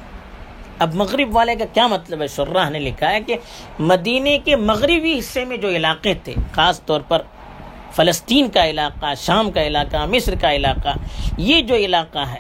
اب 0.80 0.96
مغرب 0.96 1.36
والے 1.36 1.56
کا 1.56 1.66
کیا 1.74 1.88
مطلب 1.88 2.22
ہے؟ 2.22 2.28
شرح 2.28 2.70
نے 2.70 2.80
لکھا 2.80 3.12
ہے 3.12 3.22
کہ 3.22 3.38
مدینے 3.80 4.40
کے 4.40 4.56
مغربی 4.56 5.20
حصے 5.20 5.46
میں 5.46 5.58
جو 5.58 5.70
علاقے 5.70 6.14
تھے، 6.14 6.34
خاص 6.52 6.84
طور 6.86 7.02
پر 7.02 7.22
فلسطین 7.92 8.50
کا 8.50 8.66
علاقہ، 8.66 9.14
شام 9.18 9.52
کا 9.52 9.64
علاقہ، 9.64 10.06
مصر 10.06 10.36
کا 10.36 10.54
علاقہ، 10.54 10.90
یہ 11.38 11.62
جو 11.62 11.76
علاقہ 11.76 12.20
ہے، 12.20 12.40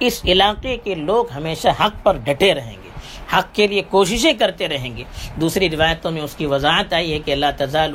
اس 0.00 0.20
علاقے 0.24 0.76
کے 0.76 0.94
لوگ 0.94 1.30
ہمیشہ 1.30 1.68
حق 1.80 2.04
پر 2.04 2.16
ڈٹے 2.16 2.54
رہیں 2.54 2.76
گے۔ 2.81 2.81
حق 3.32 3.54
کے 3.54 3.64
لیے 3.66 3.82
کوششیں 3.90 4.34
کرتے 4.38 4.64
رہیں 4.68 4.92
گے۔ 4.96 5.04
دوسری 5.40 5.66
روایتوں 5.70 6.10
میں 6.10 6.22
اس 6.22 6.34
کی 6.36 6.46
وضاحت 6.46 6.92
آئی 6.92 7.12
ہے 7.12 7.18
کہ 7.24 7.30
اللہ 7.32 7.50
تزال 7.58 7.94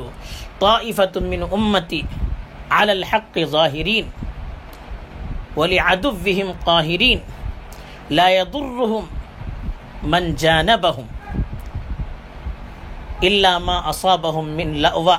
طائفت 0.59 1.17
من 1.31 1.41
امتی 1.51 2.01
علی 2.69 2.91
الحق 2.91 3.35
ظاہرین 3.51 4.05
ولعدوهم 5.57 6.49
قاہرین، 6.65 7.19
لا 8.17 8.27
يضرهم 8.29 9.05
من 10.11 10.23
جانبهم 10.41 11.07
الا 13.29 13.53
ما 13.67 13.77
اصابهم 13.91 14.45
من 14.59 14.69
لأوا 14.85 15.17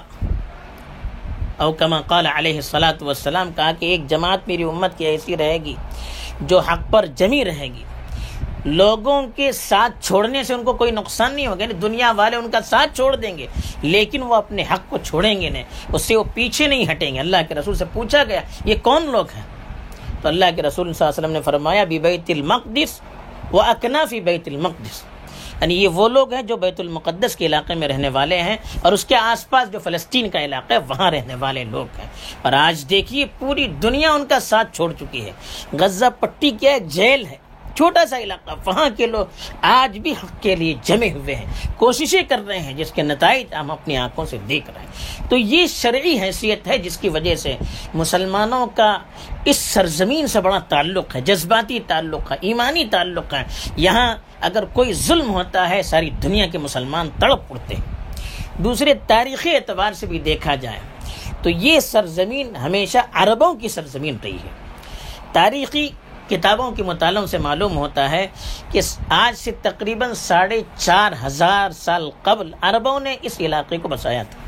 او 1.59 1.71
کما 1.81 2.01
قال 2.13 2.27
علیہ 2.35 2.57
الصلاۃ 2.57 2.99
والسلام، 3.09 3.49
کہا 3.57 3.71
کہ 3.79 3.85
ایک 3.87 4.07
جماعت 4.09 4.47
میری 4.49 4.65
امت 4.73 4.93
کی 4.99 5.05
ایسی 5.07 5.37
رہے 5.37 5.59
گی 5.65 5.75
جو 6.51 6.59
حق 6.69 6.83
پر 6.91 7.03
جمی 7.23 7.43
رہے 7.45 7.69
گی۔ 7.75 7.85
لوگوں 8.69 9.23
کے 9.37 9.53
ساتھ 9.53 9.93
چھوڑنے 10.01 10.43
سے 10.43 10.55
ان 10.55 10.65
کو 10.65 10.73
کوئی 10.73 10.91
نقصان 10.91 11.35
نہیں 11.35 11.47
ہوگا 11.47 11.63
یعنی 11.63 11.75
دنیا 11.75 12.13
والے 12.17 12.37
ان 12.37 12.51
کا 12.51 12.61
ساتھ 12.61 12.97
چھوڑ 12.97 13.17
دیں 13.17 13.39
گے، 13.39 13.47
لیکن 13.83 14.23
وہ 14.23 14.35
اپنے 14.35 14.63
حق 14.63 14.91
کو 14.91 14.99
چھوڑیں 14.99 15.41
گے 15.41 15.51
نہیں، 15.51 15.65
اس 15.93 16.03
سے 16.03 16.17
وہ 16.17 16.25
پیچھے 16.35 16.67
نہیں 16.67 16.91
ہٹیں 16.91 17.15
گے۔ 17.15 17.21
اللہ 17.21 17.37
کے 17.49 17.55
رسول 17.55 17.75
سے 17.75 17.85
پوچھا 17.93 18.25
گیا، 18.25 18.41
یہ 18.65 18.75
کون 18.83 19.07
لوگ 19.07 19.27
ہیں؟ 19.37 19.43
تو 20.23 20.29
اللہ 20.29 20.45
کے 20.57 20.63
رسول 20.63 20.93
صلی 20.93 21.07
اللہ 21.07 21.11
علیہ 21.11 21.25
وسلم 21.25 21.33
نے 21.33 21.43
فرمایا، 21.43 21.85
بی 21.85 21.99
بیت 21.99 22.31
المقدس 22.31 23.01
و 23.53 23.61
اکنافی 23.61 24.21
بیت 24.21 24.49
المقدس۔ 24.49 25.03
یعنی 25.61 25.83
یہ 25.83 25.89
وہ 25.89 26.09
لوگ 26.09 26.33
ہیں 26.35 26.43
جو 26.43 26.57
بیت 26.57 26.81
المقدس 26.81 27.37
کے 27.37 27.47
علاقے 27.47 27.75
میں 27.75 27.89
رہنے 27.89 28.09
والے 28.09 28.43
ہیں، 28.43 28.57
اور 28.83 28.93
اس 28.93 29.05
کے 29.05 29.17
آس 29.17 29.51
پاس 29.51 29.73
جو 29.73 29.79
فلسطین 29.79 30.31
کا 30.31 30.45
علاقہ 30.45 30.73
ہے، 30.73 30.79
وہاں 30.79 31.11
رہنے 31.11 31.35
والے 31.35 31.65
لوگ 31.65 31.87
ہیں۔ 31.99 32.07
اور 32.43 32.53
آج 32.53 32.85
دیکھیے، 32.91 33.27
پوری 33.39 33.67
دنیا 33.67 34.13
ان 34.13 34.27
کا 34.27 34.41
ساتھ 34.41 34.77
چھوڑ 34.77 34.93
چکی 34.93 35.25
ہے۔ 35.25 35.33
غزہ 35.73 36.07
پٹی 36.19 36.51
کیا 36.51 36.73
ایک 36.73 36.87
جیل 36.87 37.27
ہے۔ 37.27 37.48
چھوٹا 37.79 38.07
سا 38.07 38.19
علاقہ، 38.19 38.51
وہاں 38.65 38.89
کے 38.97 39.07
لوگ 39.07 39.27
آج 39.63 39.99
بھی 39.99 40.13
حق 40.13 40.43
کے 40.43 40.57
لیے 40.57 40.75
جمے 40.83 41.11
ہوئے 41.13 41.35
ہیں، 41.35 41.45
کوششیں 41.77 42.23
کر 42.29 42.41
رہے 42.47 42.59
ہیں 42.59 42.75
جس 42.75 42.91
کے 42.93 43.03
نتائج 43.03 43.55
ہم 43.55 43.71
اپنی 43.71 43.97
آنکھوں 43.97 44.25
سے 44.27 44.39
دیکھ 44.49 44.71
رہے 44.71 44.81
ہیں۔ 44.81 45.29
تو 45.31 45.37
یہ 45.37 45.67
شرعی 45.67 46.21
حیثیت 46.21 46.67
ہے 46.67 46.79
جس 46.79 46.97
کی 46.99 47.09
وجہ 47.09 47.35
سے 47.35 47.57
مسلمانوں 47.95 48.67
کا 48.67 48.99
اس 49.45 49.57
سرزمین 49.57 50.27
سے 50.27 50.41
بڑا 50.41 50.59
تعلق 50.59 51.17
ہے، 51.17 51.21
جذباتی 51.21 51.79
تعلق 51.87 52.33
ہے، 52.33 52.37
ایمانی 52.41 52.85
تعلق 52.85 53.35
ہے۔ 53.35 53.43
یہاں 53.77 54.17
اگر 54.41 54.65
کوئی 54.65 54.93
ظلم 54.93 55.31
ہوتا 55.31 55.69
ہے، 55.71 55.83
ساری 55.83 56.11
دنیا 56.11 56.47
کے 56.47 56.59
مسلمان 56.59 57.09
تڑپ 57.21 57.41
اڑتے 57.51 57.75
ہیں۔ 57.75 58.63
دوسرے 58.63 58.95
تاریخی 59.07 59.55
اعتبار 59.55 59.93
سے 59.93 60.07
بھی 60.07 60.19
دیکھا 60.19 60.55
جائے 60.55 60.81
تو 61.43 61.51
یہ 61.51 61.81
سرزمین 61.81 62.57
ہمیشہ 62.57 62.99
عربوں 63.13 63.55
کی 63.55 63.69
سرزمین 63.69 64.17
رہی 64.23 64.37
ہے۔ 64.45 64.51
تاریخی 65.33 65.89
کتابوں 66.29 66.71
کے 66.71 66.83
مطالعوں 66.83 67.27
سے 67.27 67.39
معلوم 67.39 67.77
ہوتا 67.77 68.11
ہے 68.11 68.27
کہ 68.71 68.81
آج 69.09 69.39
سے 69.39 69.53
تقریباً 69.63 70.13
ساڑھے 70.15 70.61
چار 70.77 71.13
ہزار 71.25 71.71
سال 71.71 72.11
قبل 72.23 72.53
عربوں 72.61 72.99
نے 73.01 73.17
اس 73.23 73.41
علاقے 73.41 73.79
کو 73.79 73.89
بسایا 73.89 74.23
تھا۔ 74.23 74.47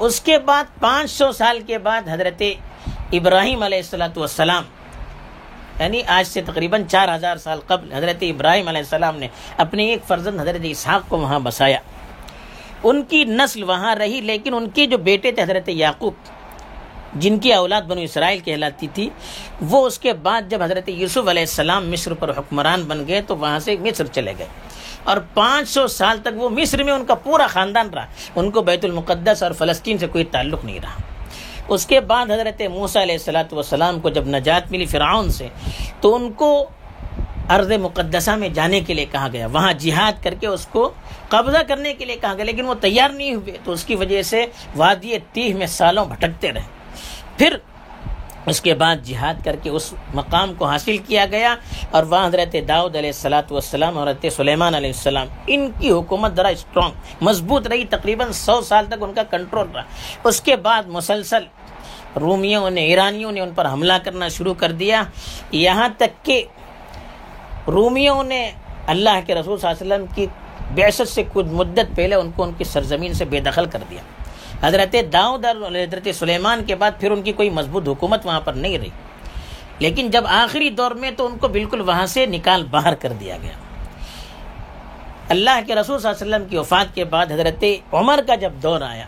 اس 0.00 0.20
کے 0.20 0.38
بعد 0.38 0.64
پانچ 0.80 1.10
سو 1.10 1.32
سال 1.32 1.60
کے 1.66 1.78
بعد 1.78 2.08
حضرت 2.08 2.42
ابراہیم 3.12 3.62
علیہ 3.62 3.78
السلاۃ 3.78 4.16
والسلام 4.16 4.64
یعنی 5.78 6.02
آج 6.06 6.26
سے 6.26 6.42
تقریباً 6.42 6.84
چار 6.84 7.14
ہزار 7.14 7.36
سال 7.36 7.60
قبل 7.66 7.92
حضرت 7.92 8.22
ابراہیم 8.22 8.68
علیہ 8.68 8.80
السلام 8.80 9.16
نے 9.16 9.28
اپنے 9.56 9.86
ایک 9.86 10.04
فرزند 10.06 10.40
حضرت 10.40 10.64
اسحاق 10.64 11.08
کو 11.08 11.18
وہاں 11.18 11.38
بسایا۔ 11.38 11.78
ان 12.82 13.02
کی 13.02 13.24
نسل 13.24 13.62
وہاں 13.62 13.94
رہی، 13.94 14.20
لیکن 14.20 14.54
ان 14.54 14.70
کے 14.70 14.86
جو 14.86 14.98
بیٹے 14.98 15.32
تھے 15.32 15.42
حضرت 15.42 15.68
یعقوب 15.68 16.14
جن 17.14 17.38
کی 17.38 17.52
اولاد 17.52 17.82
بنو 17.82 18.00
اسرائیل 18.00 18.38
کہلاتی 18.38 18.86
تھی، 18.94 19.10
وہ 19.60 19.86
اس 19.86 19.98
کے 19.98 20.12
بعد 20.12 20.42
جب 20.48 20.62
حضرت 20.62 20.88
یوسف 20.88 21.28
علیہ 21.28 21.42
السلام 21.42 21.90
مصر 21.90 22.14
پر 22.14 22.30
حکمران 22.30 22.82
بن 22.82 23.06
گئے 23.08 23.22
تو 23.26 23.36
وہاں 23.36 23.58
سے 23.58 23.76
مصر 23.80 24.06
چلے 24.06 24.32
گئے۔ 24.38 24.46
اور 25.04 25.16
پانچ 25.34 25.68
سو 25.68 25.86
سال 25.86 26.18
تک 26.18 26.28
وہ 26.34 26.48
مصر 26.48 26.82
میں 26.82 26.92
ان 26.92 27.04
کا 27.04 27.14
پورا 27.14 27.46
خاندان 27.46 27.88
رہا۔ 27.90 28.06
ان 28.36 28.50
کو 28.50 28.62
بیت 28.62 28.84
المقدس 28.84 29.42
اور 29.42 29.52
فلسطین 29.52 29.98
سے 29.98 30.06
کوئی 30.06 30.24
تعلق 30.24 30.64
نہیں 30.64 30.78
رہا۔ 30.82 30.96
اس 31.68 31.86
کے 31.86 32.00
بعد 32.00 32.26
حضرت 32.30 32.62
موسیٰ 32.62 33.02
علیہ 33.02 33.14
السلاۃ 33.14 33.52
والسلام 33.52 34.00
کو 34.00 34.08
جب 34.08 34.26
نجات 34.26 34.70
ملی 34.70 34.86
فرعون 34.86 35.30
سے، 35.30 35.48
تو 36.00 36.14
ان 36.14 36.32
کو 36.32 36.66
ارض 37.48 37.72
مقدسہ 37.72 38.30
میں 38.30 38.48
جانے 38.48 38.80
کے 38.80 38.94
لیے 38.94 39.06
کہا 39.12 39.28
گیا۔ 39.32 39.46
وہاں 39.46 39.72
جہاد 39.72 40.24
کر 40.24 40.34
کے 40.34 40.46
اس 40.46 40.66
کو 40.66 40.92
قبضہ 41.28 41.58
کرنے 41.68 41.94
کے 41.94 42.04
لیے 42.04 42.16
کہا 42.16 42.34
گیا، 42.34 42.44
لیکن 42.44 42.64
وہ 42.64 42.74
تیار 42.74 43.10
نہیں 43.10 43.34
ہوئے۔ 43.34 43.56
تو 43.64 43.72
اس 43.72 43.84
کی 43.84 43.94
وجہ 43.94 44.22
سے 44.22 44.46
وادی 44.76 45.18
تیہ 45.32 45.54
میں 45.54 45.66
سالوں 45.66 46.04
بھٹکتے 46.04 46.52
رہے۔ 46.52 46.81
پھر 47.38 47.56
اس 48.46 48.60
کے 48.60 48.74
بعد 48.74 48.96
جہاد 49.04 49.34
کر 49.44 49.56
کے 49.56 49.70
اس 49.70 49.94
مقام 50.14 50.54
کو 50.54 50.64
حاصل 50.64 50.96
کیا 50.98 51.26
گیا 51.30 51.56
اور 51.90 52.02
وہاں 52.02 52.26
حضرت 52.26 52.56
داؤد 52.68 52.96
علیہ 52.96 53.10
السلاۃ 53.10 53.50
والسلام 53.50 53.98
اور 53.98 54.08
حضرت 54.08 54.32
سلیمان 54.32 54.74
علیہ 54.74 54.90
السلام، 54.90 55.26
ان 55.46 55.70
کی 55.78 55.90
حکومت 55.90 56.36
ذرا 56.36 56.48
اسٹرانگ 56.48 57.24
مضبوط 57.24 57.66
رہی، 57.66 57.84
تقریباً 57.84 58.32
سو 58.32 58.60
سال 58.60 58.86
تک 58.86 59.02
ان 59.02 59.12
کا 59.14 59.22
کنٹرول 59.22 59.68
رہا۔ 59.74 59.82
اس 60.24 60.40
کے 60.40 60.56
بعد 60.56 60.82
مسلسل 60.86 61.44
رومیوں 62.20 62.70
نے، 62.70 62.84
ایرانیوں 62.84 63.32
نے 63.32 63.40
ان 63.40 63.50
پر 63.54 63.66
حملہ 63.66 63.92
کرنا 64.04 64.28
شروع 64.28 64.54
کر 64.54 64.72
دیا۔ 64.72 65.02
یہاں 65.52 65.88
تک 65.96 66.24
کہ 66.24 66.44
رومیوں 67.66 68.22
نے 68.22 68.50
اللہ 68.86 69.20
کے 69.26 69.34
رسول 69.34 69.58
صلی 69.58 69.68
اللہ 69.70 69.94
علیہ 69.94 69.94
وسلم 69.94 70.14
کی 70.14 70.26
بیست 70.74 71.08
سے 71.08 71.22
کچھ 71.32 71.46
مدت 71.46 71.96
پہلے 71.96 72.14
ان 72.14 72.30
کو 72.36 72.42
ان 72.42 72.52
کی 72.58 72.64
سرزمین 72.64 73.14
سے 73.14 73.24
بے 73.24 73.40
دخل 73.40 73.66
کر 73.66 73.78
دیا۔ 73.90 74.02
حضرت 74.62 74.96
داؤد 75.12 75.44
اور 75.44 75.56
حضرت 75.56 76.08
سلیمان 76.14 76.64
کے 76.64 76.74
بعد 76.74 76.90
پھر 77.00 77.10
ان 77.10 77.22
کی 77.22 77.32
کوئی 77.32 77.50
مضبوط 77.50 77.88
حکومت 77.88 78.26
وہاں 78.26 78.40
پر 78.40 78.52
نہیں 78.52 78.78
رہی۔ 78.78 78.90
لیکن 79.78 80.10
جب 80.10 80.24
آخری 80.26 80.70
دور 80.70 80.90
میں 80.90 81.10
تو 81.10 81.26
ان 81.26 81.38
کو 81.38 81.48
بالکل 81.48 81.80
وہاں 81.80 82.06
سے 82.06 82.26
نکال 82.26 82.64
باہر 82.70 82.94
کر 82.94 83.12
دیا 83.12 83.36
گیا۔ 83.42 83.52
اللہ 85.28 85.60
کے 85.66 85.74
رسول 85.74 85.98
صلی 85.98 86.10
اللہ 86.10 86.24
علیہ 86.24 86.34
وسلم 86.34 86.48
کی 86.48 86.56
وفات 86.56 86.94
کے 86.94 87.04
بعد 87.04 87.32
حضرت 87.32 87.64
عمر 87.92 88.20
کا 88.26 88.34
جب 88.34 88.52
دور 88.62 88.80
آیا، 88.80 89.06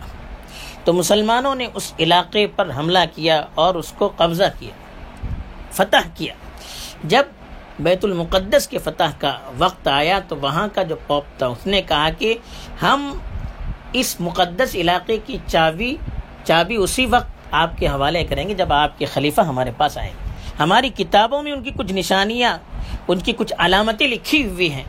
تو 0.83 0.93
مسلمانوں 0.93 1.55
نے 1.55 1.67
اس 1.73 1.93
علاقے 1.99 2.47
پر 2.47 2.69
حملہ 2.77 2.99
کیا 3.15 3.45
اور 3.55 3.75
اس 3.75 3.91
کو 3.91 4.09
قبضہ 4.17 4.49
کیا، 4.59 4.73
فتح 5.71 6.07
کیا۔ 6.13 6.33
جب 7.03 7.23
بیت 7.79 8.05
المقدس 8.05 8.67
کے 8.67 8.77
فتح 8.77 9.11
کا 9.19 9.37
وقت 9.57 9.87
آیا 9.87 10.19
تو 10.27 10.35
وہاں 10.37 10.67
کا 10.73 10.83
جو 10.83 10.95
پوپ 11.07 11.25
تھا، 11.37 11.47
اس 11.47 11.67
نے 11.67 11.81
کہا 11.81 12.09
کہ 12.17 12.37
ہم 12.81 13.17
اس 13.95 14.15
مقدس 14.19 14.75
علاقے 14.75 15.17
کی 15.25 15.37
چابی 15.47 15.95
چابی 16.43 16.75
اسی 16.75 17.05
وقت 17.05 17.27
آپ 17.51 17.77
کے 17.77 17.87
حوالے 17.87 18.23
کریں 18.23 18.49
گے 18.49 18.53
جب 18.53 18.73
آپ 18.73 18.99
کے 18.99 19.05
خلیفہ 19.05 19.41
ہمارے 19.41 19.71
پاس 19.77 19.97
آئیں 19.97 20.11
گے۔ 20.11 20.29
ہماری 20.59 20.89
کتابوں 20.89 21.43
میں 21.43 21.51
ان 21.51 21.63
کی 21.63 21.71
کچھ 21.77 21.93
نشانیاں، 21.93 22.57
ان 23.07 23.19
کی 23.19 23.33
کچھ 23.33 23.53
علامتیں 23.57 24.07
لکھی 24.07 24.47
ہوئی 24.47 24.71
ہیں۔ 24.71 24.83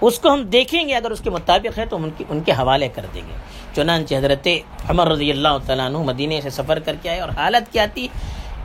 اس 0.00 0.18
کو 0.18 0.32
ہم 0.32 0.42
دیکھیں 0.42 0.88
گے، 0.88 0.94
اگر 0.94 1.10
اس 1.10 1.20
کے 1.20 1.30
مطابق 1.30 1.78
ہے 1.78 1.86
تو 1.86 1.96
ان 1.96 2.10
کی، 2.16 2.24
ان 2.28 2.40
کے 2.40 2.52
حوالے 2.52 2.88
کر 2.88 3.06
دیں 3.14 3.22
گے۔ 3.28 3.36
چنانچہ 3.74 4.14
حضرت 4.14 4.48
عمر 4.88 5.08
رضی 5.08 5.30
اللہ 5.30 5.58
تعالیٰ 5.66 5.86
عنہ 5.86 5.98
مدینہ 5.98 6.34
سے 6.42 6.50
سفر 6.50 6.78
کر 6.78 6.96
کے 7.02 7.10
آئے 7.10 7.20
اور 7.20 7.28
حالت 7.28 7.72
کیا 7.72 7.86
تھی؟ 7.86 8.08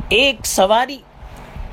ایک 0.09 0.45
سواری 0.45 0.97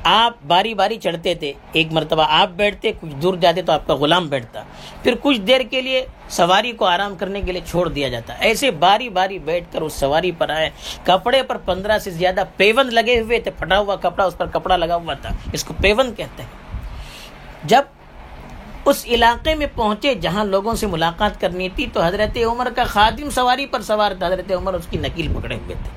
آپ 0.07 0.33
باری 0.47 0.73
باری 0.73 0.97
چڑھتے 0.97 1.35
تھے، 1.35 1.53
ایک 1.71 1.87
مرتبہ 1.91 2.25
آپ 2.29 2.49
بیٹھتے، 2.49 2.91
کچھ 3.01 3.15
دور 3.15 3.33
جاتے 3.33 3.61
تو 3.61 3.71
آپ 3.71 3.87
کا 3.87 3.95
غلام 3.95 4.27
بیٹھتا۔ 4.27 4.63
پھر 5.03 5.13
کچھ 5.21 5.39
دیر 5.39 5.61
کے 5.61 5.81
لیے 5.81 6.05
سواری 6.29 6.71
کو 6.71 6.85
آرام 6.85 7.15
کرنے 7.15 7.41
کے 7.41 7.51
لیے 7.51 7.61
چھوڑ 7.65 7.89
دیا 7.89 8.09
جاتا۔ 8.09 8.33
ایسے 8.33 8.71
باری 8.71 9.09
باری 9.09 9.39
بیٹھ 9.39 9.65
کر 9.71 9.81
اس 9.81 9.93
سواری 9.93 10.31
پر 10.31 10.49
آئے۔ 10.49 10.69
کپڑے 11.03 11.43
پر 11.43 11.57
پندرہ 11.57 11.97
سے 11.97 12.11
زیادہ 12.11 12.43
پیون 12.57 12.93
لگے 12.93 13.19
ہوئے 13.19 13.39
تھے، 13.39 13.51
پھٹا 13.51 13.79
ہوا 13.79 13.95
کپڑا، 13.95 14.25
اس 14.25 14.37
پر 14.37 14.45
کپڑا 14.45 14.77
لگا 14.77 14.95
ہوا 14.95 15.13
تھا۔ 15.13 15.29
اس 15.53 15.63
کو 15.63 15.73
پیون 15.81 16.15
کہتے 16.15 16.43
ہیں۔ 16.43 16.49
جب 17.63 17.81
اس 18.85 19.05
علاقے 19.05 19.55
میں 19.55 19.67
پہنچے 19.75 20.15
جہاں 20.15 20.45
لوگوں 20.45 20.73
سے 20.75 20.87
ملاقات 20.87 21.41
کرنی 21.41 21.69
تھی، 21.69 21.87
تو 21.93 22.03
حضرت 22.03 22.37
عمر 22.37 22.69
کا 22.75 22.83
خادم 22.83 23.29
سواری 23.29 23.65
پر 23.65 23.81
سوار 23.81 24.11
تھا۔ 24.19 24.27
حضرت 24.27 24.51
عمر 24.51 24.73
اس 24.73 24.87
کی 24.89 24.97
نکیل 24.97 25.27
پکڑے 25.35 25.55
ہوئے 25.55 25.75
تھے۔ 25.83 25.91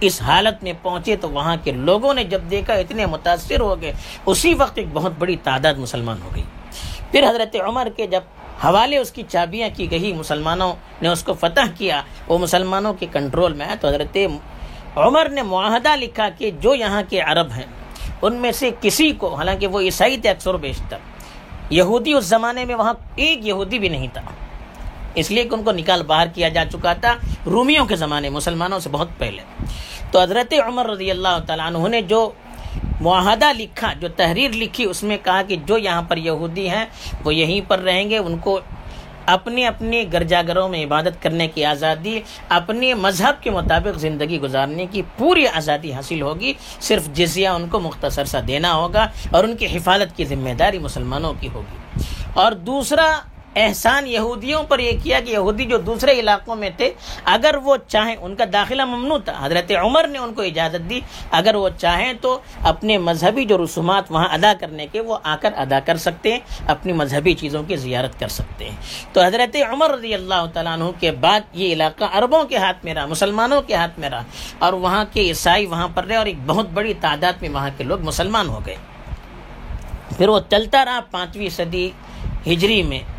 اس 0.00 0.22
حالت 0.22 0.62
میں 0.62 0.72
پہنچے 0.82 1.16
تو 1.16 1.30
وہاں 1.30 1.56
کے 1.64 1.72
لوگوں 1.72 2.14
نے 2.14 2.24
جب 2.24 2.40
دیکھا 2.50 2.74
اتنے 2.74 3.06
متاثر 3.06 3.60
ہو 3.60 3.80
گئے، 3.80 3.92
اسی 4.26 4.54
وقت 4.54 4.78
ایک 4.78 4.86
بہت 4.92 5.12
بڑی 5.18 5.36
تعداد 5.36 5.74
مسلمان 5.74 6.22
ہو 6.22 6.30
گئی۔ 6.34 6.42
پھر 7.10 7.30
حضرت 7.30 7.56
عمر 7.66 7.88
کے 7.96 8.06
جب 8.06 8.20
حوالے 8.64 8.96
اس 8.96 9.10
کی 9.10 9.22
چابیاں 9.28 9.68
کی 9.76 9.90
گئی، 9.90 10.12
مسلمانوں 10.12 10.72
نے 11.02 11.08
اس 11.08 11.22
کو 11.22 11.34
فتح 11.34 11.66
کیا، 11.78 12.02
وہ 12.28 12.38
مسلمانوں 12.38 12.94
کے 12.94 13.06
کنٹرول 13.12 13.52
میں 13.52 13.66
آیا 13.66 13.74
تو 13.80 13.88
حضرت 13.88 14.16
عمر 14.96 15.28
نے 15.28 15.42
معاہدہ 15.42 15.96
لکھا 15.96 16.28
کہ 16.38 16.50
جو 16.50 16.74
یہاں 16.74 17.02
کے 17.08 17.20
عرب 17.20 17.52
ہیں، 17.56 17.66
ان 18.22 18.34
میں 18.34 18.52
سے 18.52 18.70
کسی 18.80 19.10
کو، 19.12 19.34
حالانکہ 19.34 19.66
وہ 19.66 19.80
عیسائی 19.80 20.16
تھے، 20.16 20.30
اکثر 20.30 20.54
و 20.54 20.58
بیشتر 20.58 20.96
یہودی 21.70 22.12
اس 22.12 22.24
زمانے 22.24 22.64
میں 22.64 22.74
وہاں 22.74 22.94
ایک 23.16 23.46
یہودی 23.46 23.78
بھی 23.78 23.88
نہیں 23.88 24.08
تھا۔ 24.12 24.20
اس 25.14 25.30
لیے 25.30 25.44
کہ 25.44 25.54
ان 25.54 25.62
کو 25.62 25.72
نکال 25.72 26.02
باہر 26.02 26.26
کیا 26.34 26.48
جا 26.48 26.64
چکا 26.72 26.92
تھا 26.92 27.14
رومیوں 27.46 27.86
کے 27.86 27.96
زمانے، 27.96 28.28
مسلمانوں 28.28 28.78
سے 28.78 28.88
بہت 28.92 29.08
پہلے۔ 29.18 29.64
تو 30.10 30.22
حضرت 30.22 30.54
عمر 30.66 30.86
رضی 30.86 31.10
اللہ 31.10 31.38
تعالیٰ 31.46 31.66
عنہ 31.66 31.88
نے 31.88 32.02
جو 32.02 32.30
معاہدہ 33.00 33.52
لکھا، 33.58 33.92
جو 33.92 34.08
تحریر 34.08 34.50
لکھی، 34.50 34.84
اس 34.84 35.02
میں 35.02 35.16
کہا 35.22 35.42
کہ 35.42 35.56
جو 35.56 35.78
یہاں 35.78 36.02
پر 36.02 36.16
یہودی 36.16 36.68
ہیں 36.68 36.84
وہ 37.24 37.34
یہیں 37.34 37.60
پر 37.68 37.78
رہیں 37.78 38.10
گے، 38.10 38.18
ان 38.18 38.38
کو 38.38 38.60
اپنے 39.28 39.66
اپنے 39.66 40.04
گرجا 40.12 40.42
گھروں 40.46 40.68
میں 40.68 40.84
عبادت 40.84 41.22
کرنے 41.22 41.48
کی 41.48 41.64
آزادی 41.64 42.20
اپنے 42.48 42.94
مذہب 42.94 43.42
کے 43.42 43.50
مطابق 43.50 43.98
زندگی 43.98 44.40
گزارنے 44.40 44.86
کی 44.86 45.02
پوری 45.16 45.46
آزادی 45.46 45.92
حاصل 45.92 46.22
ہوگی۔ 46.22 46.52
صرف 46.80 47.08
جزیہ 47.14 47.48
ان 47.48 47.68
کو 47.68 47.80
مختصر 47.80 48.24
سا 48.24 48.40
دینا 48.48 48.74
ہوگا 48.74 49.06
اور 49.30 49.44
ان 49.44 49.56
کی 49.56 49.66
حفاظت 49.66 50.16
کی 50.16 50.24
ذمہ 50.24 50.54
داری 50.58 50.78
مسلمانوں 50.78 51.34
کی 51.40 51.48
ہوگی۔ 51.54 51.76
اور 52.34 52.52
دوسرا 52.52 53.18
احسان 53.66 54.06
یہودیوں 54.06 54.62
پر 54.62 54.78
یہ 54.78 54.92
کیا 55.02 55.20
کہ 55.20 55.30
یہودی 55.30 55.64
جو 55.64 55.78
دوسرے 55.78 56.12
علاقوں 56.12 56.56
میں 56.56 56.70
تھے، 56.76 56.92
اگر 57.24 57.54
وہ 57.64 57.76
چاہیں 57.88 58.16
ان 58.16 58.34
کا 58.34 58.44
داخلہ 58.52 58.84
ممنوع 58.84 59.18
تھا۔ 59.18 59.46
حضرت 59.46 59.72
عمر 59.72 60.08
نے 60.08 60.18
ان 60.18 60.34
کو 60.34 60.42
اجازت 60.42 60.90
دی۔ 60.90 61.00
اگر 61.30 61.54
وہ 61.54 61.68
چاہیں 61.78 62.12
تو 62.20 62.40
اپنے 62.62 62.98
مذہبی 62.98 63.44
جو 63.44 63.64
رسومات 63.64 64.04
وہاں 64.10 64.28
ادا 64.30 64.52
کرنے 64.60 64.86
کے، 64.92 65.00
وہ 65.00 65.18
آ 65.22 65.36
کر 65.36 65.52
ادا 65.56 65.80
کر 65.80 65.96
سکتے 65.96 66.32
ہیں، 66.32 66.40
اپنی 66.66 66.92
مذہبی 66.92 67.34
چیزوں 67.34 67.62
کی 67.62 67.76
زیارت 67.76 68.20
کر 68.20 68.28
سکتے 68.28 68.64
ہیں۔ 68.64 68.76
تو 69.12 69.22
حضرت 69.22 69.56
عمر 69.70 69.90
رضی 69.90 70.14
اللہ 70.14 70.46
تعالیٰ 70.52 70.72
عنہ 70.72 70.84
کے 71.00 71.10
بعد 71.10 71.40
یہ 71.52 71.72
علاقہ 71.72 72.04
عربوں 72.12 72.44
کے 72.44 72.56
ہاتھ 72.56 72.84
میں 72.84 72.94
رہا، 72.94 73.06
مسلمانوں 73.06 73.62
کے 73.62 73.74
ہاتھ 73.74 73.98
میں 73.98 74.10
رہا۔ 74.10 74.22
اور 74.58 74.72
وہاں 74.72 75.04
کے 75.12 75.20
عیسائی 75.20 75.66
وہاں 75.66 75.88
پر 75.94 76.04
رہے 76.04 76.16
اور 76.16 76.26
ایک 76.26 76.36
بہت 76.46 76.68
بڑی 76.68 76.94
تعداد 76.94 77.32
میں 77.40 77.48
وہاں 77.48 77.70
کے 77.76 77.84
لوگ 77.84 78.00
مسلمان 78.00 78.48
ہو 78.48 78.60
گئے۔ 78.66 78.76
پھر 80.16 80.28
وہ 80.28 80.40
چلتا 80.50 80.84
رہا 80.84 81.00
پانچویں 81.10 81.48
صدی 81.48 81.90
ہجری 82.46 82.82
میں۔ 82.82 83.17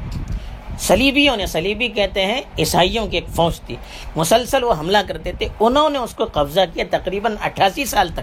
سلیبیوں 0.80 1.38
نے 1.38 1.46
سلیبی 1.46 1.88
کہتے 1.88 2.26
ہیں، 2.26 2.42
عیسائیوں 2.58 3.08
کی 3.08 3.18
ایک 3.18 3.26
فوج 3.36 3.62
تھی۔ 3.62 3.76
مسلسل 4.16 4.64
وہ 4.64 4.74
حملہ 4.74 4.98
کرتے 5.08 5.32
تھے۔ 5.32 5.48
انہوں 5.60 5.90
نے 5.90 6.00
اس 6.00 6.16
کو 6.16 6.26
قبضہ 6.26 6.60
کیا 6.74 6.84
تقریباً 6.90 7.36
اٹھاسی 7.42 7.86
سال 7.86 8.10
تک۔ 8.10 8.20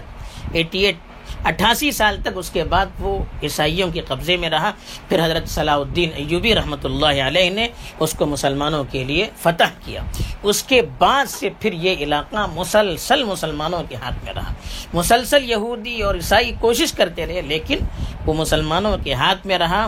ایٹی 0.51 0.79
ایٹ 0.79 0.95
اٹھاسی 1.43 1.91
سال 1.91 2.17
تک 2.21 2.29
اس 2.35 2.49
کے 2.49 2.63
بعد 2.63 2.85
وہ 2.99 3.23
عیسائیوں 3.43 3.91
کے 3.91 4.01
قبضے 4.01 4.37
میں 4.37 4.49
رہا۔ 4.49 4.71
پھر 5.09 5.25
حضرت 5.25 5.47
صلاح 5.47 5.75
الدین 5.75 6.09
ایوبی 6.15 6.55
رحمۃ 6.55 6.83
اللہ 6.83 7.27
علیہ 7.27 7.49
نے 7.49 7.67
اس 7.99 8.13
کو 8.13 8.25
مسلمانوں 8.25 8.83
کے 8.91 9.03
لیے 9.03 9.29
فتح 9.37 9.63
کیا۔ 9.85 10.01
اس 10.43 10.63
کے 10.63 10.81
بعد 10.97 11.25
سے 11.25 11.49
پھر 11.59 11.73
یہ 11.73 11.95
علاقہ 11.99 12.47
مسلسل 12.53 13.23
مسلمانوں 13.23 13.83
کے 13.89 13.95
ہاتھ 13.95 14.25
میں 14.25 14.33
رہا۔ 14.33 14.53
مسلسل 14.93 15.49
یہودی 15.49 16.01
اور 16.01 16.15
عیسائی 16.15 16.51
کوشش 16.59 16.93
کرتے 16.93 17.25
رہے، 17.25 17.41
لیکن 17.41 17.77
وہ 18.25 18.33
مسلمانوں 18.33 18.97
کے 19.03 19.13
ہاتھ 19.13 19.47
میں 19.47 19.57
رہا۔ 19.57 19.87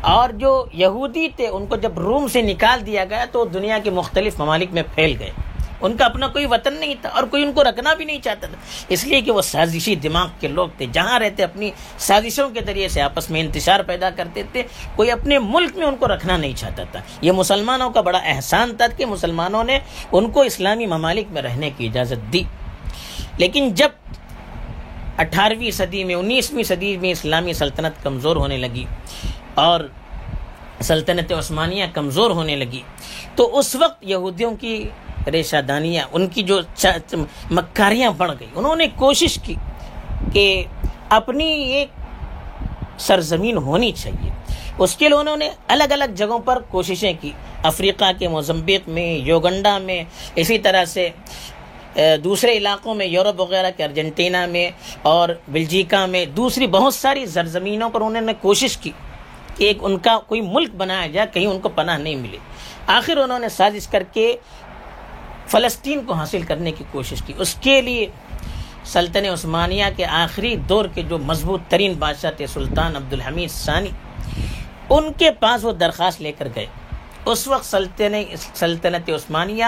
اور 0.00 0.28
جو 0.28 0.66
یہودی 0.72 1.28
تھے، 1.36 1.48
ان 1.48 1.66
کو 1.66 1.76
جب 1.76 1.98
روم 1.98 2.28
سے 2.28 2.42
نکال 2.42 2.86
دیا 2.86 3.04
گیا 3.04 3.24
تو 3.32 3.44
دنیا 3.44 3.78
کے 3.84 3.90
مختلف 3.90 4.40
ممالک 4.40 4.68
میں 4.72 4.82
پھیل 4.94 5.16
گئے۔ 5.18 5.30
ان 5.86 5.96
کا 5.96 6.04
اپنا 6.04 6.28
کوئی 6.28 6.46
وطن 6.46 6.74
نہیں 6.74 6.94
تھا 7.00 7.08
اور 7.08 7.22
کوئی 7.22 7.42
ان 7.42 7.52
کو 7.52 7.64
رکھنا 7.64 7.94
بھی 7.94 8.04
نہیں 8.04 8.20
چاہتا 8.22 8.46
تھا۔ 8.46 8.56
اس 8.88 9.06
لیے 9.06 9.20
کہ 9.20 9.30
وہ 9.30 9.42
سازشی 9.42 9.94
دماغ 9.94 10.28
کے 10.40 10.48
لوگ 10.48 10.68
تھے، 10.76 10.86
جہاں 10.92 11.18
رہتے 11.18 11.42
اپنی 11.42 11.70
سازشوں 11.98 12.50
کے 12.50 12.60
ذریعے 12.66 12.88
سے 12.88 13.02
آپس 13.02 13.30
میں 13.30 13.40
انتشار 13.40 13.80
پیدا 13.80 14.10
کرتے 14.10 14.42
تھے، 14.52 14.62
کوئی 14.96 15.10
اپنے 15.10 15.38
ملک 15.38 15.76
میں 15.76 15.86
ان 15.86 15.96
کو 15.96 16.08
رکھنا 16.08 16.36
نہیں 16.36 16.52
چاہتا 16.56 16.82
تھا۔ 16.84 17.00
یہ 17.20 17.32
مسلمانوں 17.32 17.90
کا 17.90 18.00
بڑا 18.00 18.18
احسان 18.18 18.76
تھا 18.76 18.86
کہ 18.96 19.06
مسلمانوں 19.06 19.64
نے 19.64 19.78
ان 20.12 20.30
کو 20.30 20.42
اسلامی 20.42 20.86
ممالک 20.86 21.26
میں 21.30 21.42
رہنے 21.42 21.70
کی 21.76 21.86
اجازت 21.86 22.32
دی۔ 22.32 22.42
لیکن 23.38 23.74
جب 23.74 23.88
اٹھارہویں 25.16 25.70
صدی 25.70 26.04
میں، 26.04 26.14
انیسویں 26.14 26.62
صدی 26.62 26.96
میں 26.96 27.10
اسلامی 27.10 27.52
سلطنت 27.52 28.02
کمزور 28.02 28.36
ہونے 28.36 28.56
لگی 28.56 28.84
اور 29.54 29.80
سلطنت 30.80 31.32
عثمانیہ 31.32 31.84
کمزور 31.94 32.30
ہونے 32.30 32.56
لگی، 32.56 32.82
تو 33.34 33.58
اس 33.58 33.74
وقت 33.74 34.04
یہودیوں 34.04 34.56
کی 34.56 34.88
ریشہ 35.32 35.60
دانیاں 35.68 36.06
ان 36.12 36.26
کی 36.28 36.42
جو 36.42 36.60
مکاریاں 37.50 38.10
بڑھ 38.16 38.32
گئی، 38.40 38.48
انہوں 38.54 38.76
نے 38.76 38.86
کوشش 38.96 39.38
کی 39.44 39.54
کہ 40.32 40.64
اپنی 41.08 41.46
ایک 41.72 41.88
سرزمین 42.98 43.56
ہونی 43.56 43.90
چاہیے۔ 43.92 44.30
اس 44.78 44.96
کے 44.96 45.08
لیے 45.08 45.18
انہوں 45.18 45.36
نے 45.36 45.48
الگ 45.68 45.92
الگ 45.92 46.14
جگہوں 46.16 46.38
پر 46.44 46.58
کوششیں 46.70 47.12
کی۔ 47.20 47.30
افریقہ 47.62 48.10
کے 48.18 48.28
موزمبیک 48.28 48.88
میں، 48.88 49.08
یوگنڈا 49.24 49.76
میں، 49.78 50.02
اسی 50.34 50.58
طرح 50.58 50.84
سے 50.84 51.08
دوسرے 52.24 52.56
علاقوں 52.56 52.94
میں، 52.94 53.06
یورپ 53.06 53.40
وغیرہ 53.40 53.70
کے، 53.76 53.84
ارجنٹینا 53.84 54.44
میں 54.46 54.70
اور 55.02 55.28
بلجیکا 55.48 56.04
میں، 56.06 56.24
دوسری 56.36 56.66
بہت 56.66 56.94
ساری 56.94 57.26
سرزمینوں 57.26 57.90
پر 57.90 58.00
انہوں 58.00 58.22
نے 58.22 58.32
کوشش 58.40 58.76
کی 58.76 58.90
کہ 59.56 59.64
ایک 59.64 59.78
ان 59.80 59.96
کا 59.98 60.18
کوئی 60.26 60.40
ملک 60.40 60.74
بنایا 60.76 61.06
جائے، 61.06 61.26
کہیں 61.32 61.46
ان 61.46 61.60
کو 61.60 61.68
پناہ 61.68 61.98
نہیں 61.98 62.16
ملے 62.16 62.38
آخر 62.86 63.16
انہوں 63.16 63.38
نے 63.38 63.48
سازش 63.48 63.86
کر 63.88 64.02
کے 64.12 64.34
فلسطین 65.46 66.04
کو 66.06 66.12
حاصل 66.12 66.42
کرنے 66.42 66.72
کی 66.72 66.84
کوشش 66.90 67.22
کی۔ 67.26 67.32
اس 67.38 67.54
کے 67.54 67.80
لیے 67.80 68.06
سلطن 68.84 69.24
عثمانیہ 69.24 69.84
کے 69.96 70.04
آخری 70.04 70.56
دور 70.56 70.84
کے 70.94 71.02
جو 71.02 71.18
مضبوط 71.18 71.60
ترین 71.68 71.92
بادشاہ 71.92 72.30
تھے، 72.30 72.46
سلطان 72.46 72.96
عبد 72.96 73.12
الحمید 73.12 73.50
ثانی، 73.50 73.90
ان 74.90 75.12
کے 75.12 75.30
پاس 75.30 75.64
وہ 75.64 75.72
درخواست 75.72 76.20
لے 76.20 76.32
کر 76.32 76.48
گئے۔ 76.54 76.66
اس 77.24 77.48
وقت 77.48 77.64
سلطن 77.64 78.14
سلطنت 78.54 79.10
عثمانیہ 79.10 79.64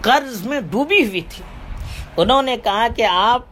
قرض 0.00 0.46
میں 0.46 0.60
ڈوبی 0.60 1.06
ہوئی 1.06 1.20
تھی۔ 1.20 1.42
انہوں 2.16 2.42
نے 2.42 2.56
کہا 2.64 2.86
کہ 2.96 3.06
آپ 3.10 3.42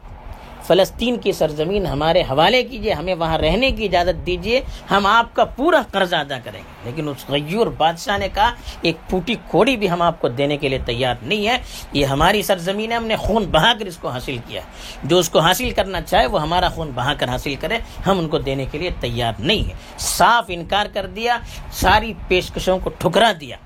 فلسطین 0.67 1.17
کی 1.17 1.33
سرزمین 1.33 1.87
ہمارے 1.87 2.21
حوالے 2.21 2.63
کیجیے 2.63 2.93
ہمیں 2.93 3.15
وہاں 3.15 3.39
رہنے 3.39 3.71
کی 3.71 3.85
اجازت 3.85 4.27
دیجیے 4.27 4.61
ہم 4.91 5.07
آپ 5.07 5.35
کا 5.35 5.45
پورا 5.45 5.83
قرض 5.93 6.15
ادا 6.15 6.39
کریں 6.45 6.61
گے۔ 6.61 6.75
لیکن 6.85 7.09
اس 7.09 7.29
غیور 7.29 7.67
بادشاہ 7.67 8.19
نے 8.19 8.29
کہا، 8.35 8.53
ایک 8.83 8.97
پھوٹی 9.09 9.35
کوڑی 9.51 9.77
بھی 9.77 9.91
ہم 9.91 10.03
آپ 10.03 10.21
کو 10.21 10.29
دینے 10.29 10.57
کے 10.57 10.69
لیے 10.69 10.79
تیار 10.87 11.15
نہیں 11.23 11.49
ہے۔ 11.49 11.59
یہ 11.93 12.05
ہماری 12.05 12.43
سرزمین 12.43 12.93
ہے، 12.93 12.97
ہم 12.97 13.07
نے 13.07 13.17
خون 13.17 13.45
بہا 13.45 13.73
کر 13.79 13.87
اس 13.87 13.97
کو 13.97 14.09
حاصل 14.09 14.37
کیا 14.49 14.61
جو 15.05 15.19
اس 15.19 15.31
کو 15.31 15.39
حاصل 15.39 15.71
کرنا 15.71 16.01
چاہے، 16.01 16.27
وہ 16.27 16.43
ہمارا 16.43 16.69
خون 16.69 16.91
بہا 16.95 17.15
کر 17.15 17.29
حاصل 17.29 17.55
کرے۔ 17.55 17.79
ہم 18.07 18.19
ان 18.19 18.29
کو 18.29 18.39
دینے 18.39 18.67
کے 18.71 18.79
لیے 18.79 18.91
تیار 19.01 19.33
نہیں 19.39 19.69
ہے 19.69 19.75
صاف 19.99 20.45
انکار 20.49 20.87
کر 20.93 21.07
دیا، 21.07 21.39
ساری 21.73 22.13
پیشکشوں 22.29 22.79
کو 22.79 22.91
ٹھکرا 22.99 23.33
دیا۔ 23.41 23.57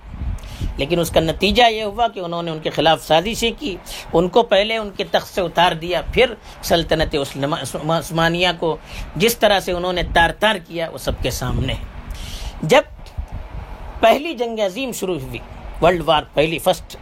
لیکن 0.79 1.01
اس 1.01 1.11
کا 1.11 1.21
نتیجہ 1.21 1.63
یہ 1.71 1.83
ہوا 1.83 2.09
کہ 2.09 2.21
انہوں 2.21 2.43
نے 2.43 2.51
ان 2.51 2.59
کے 2.59 2.71
خلاف 2.71 3.07
سازشیں 3.07 3.51
کی، 3.59 3.77
ان 4.13 4.29
کو 4.29 4.43
پہلے 4.43 4.77
ان 4.77 4.91
کے 4.97 5.05
تخت 5.05 5.35
سے 5.35 5.41
اتار 5.41 5.73
دیا، 5.73 6.01
پھر 6.13 6.35
سلطنت 6.63 7.17
عثمانیہ 7.91 8.49
کو 8.59 8.77
جس 9.17 9.39
طرح 9.39 9.61
سے 9.61 9.73
انہوں 9.73 9.93
نے 9.93 10.03
تار 10.15 10.31
تار 10.39 10.57
کیا 10.57 10.91
وہ 10.93 10.99
سب 10.99 11.13
کے 11.23 11.31
سامنے۔ 11.31 11.75
جب 12.63 12.83
پہلی 14.01 14.35
جنگ 14.35 14.59
عظیم 14.59 14.93
شروع 14.93 15.19
ہوئی 15.19 15.39
ورلڈ 15.83 16.03
وار 16.05 16.23
پہلی 16.35 16.59
فسٹ 16.59 16.97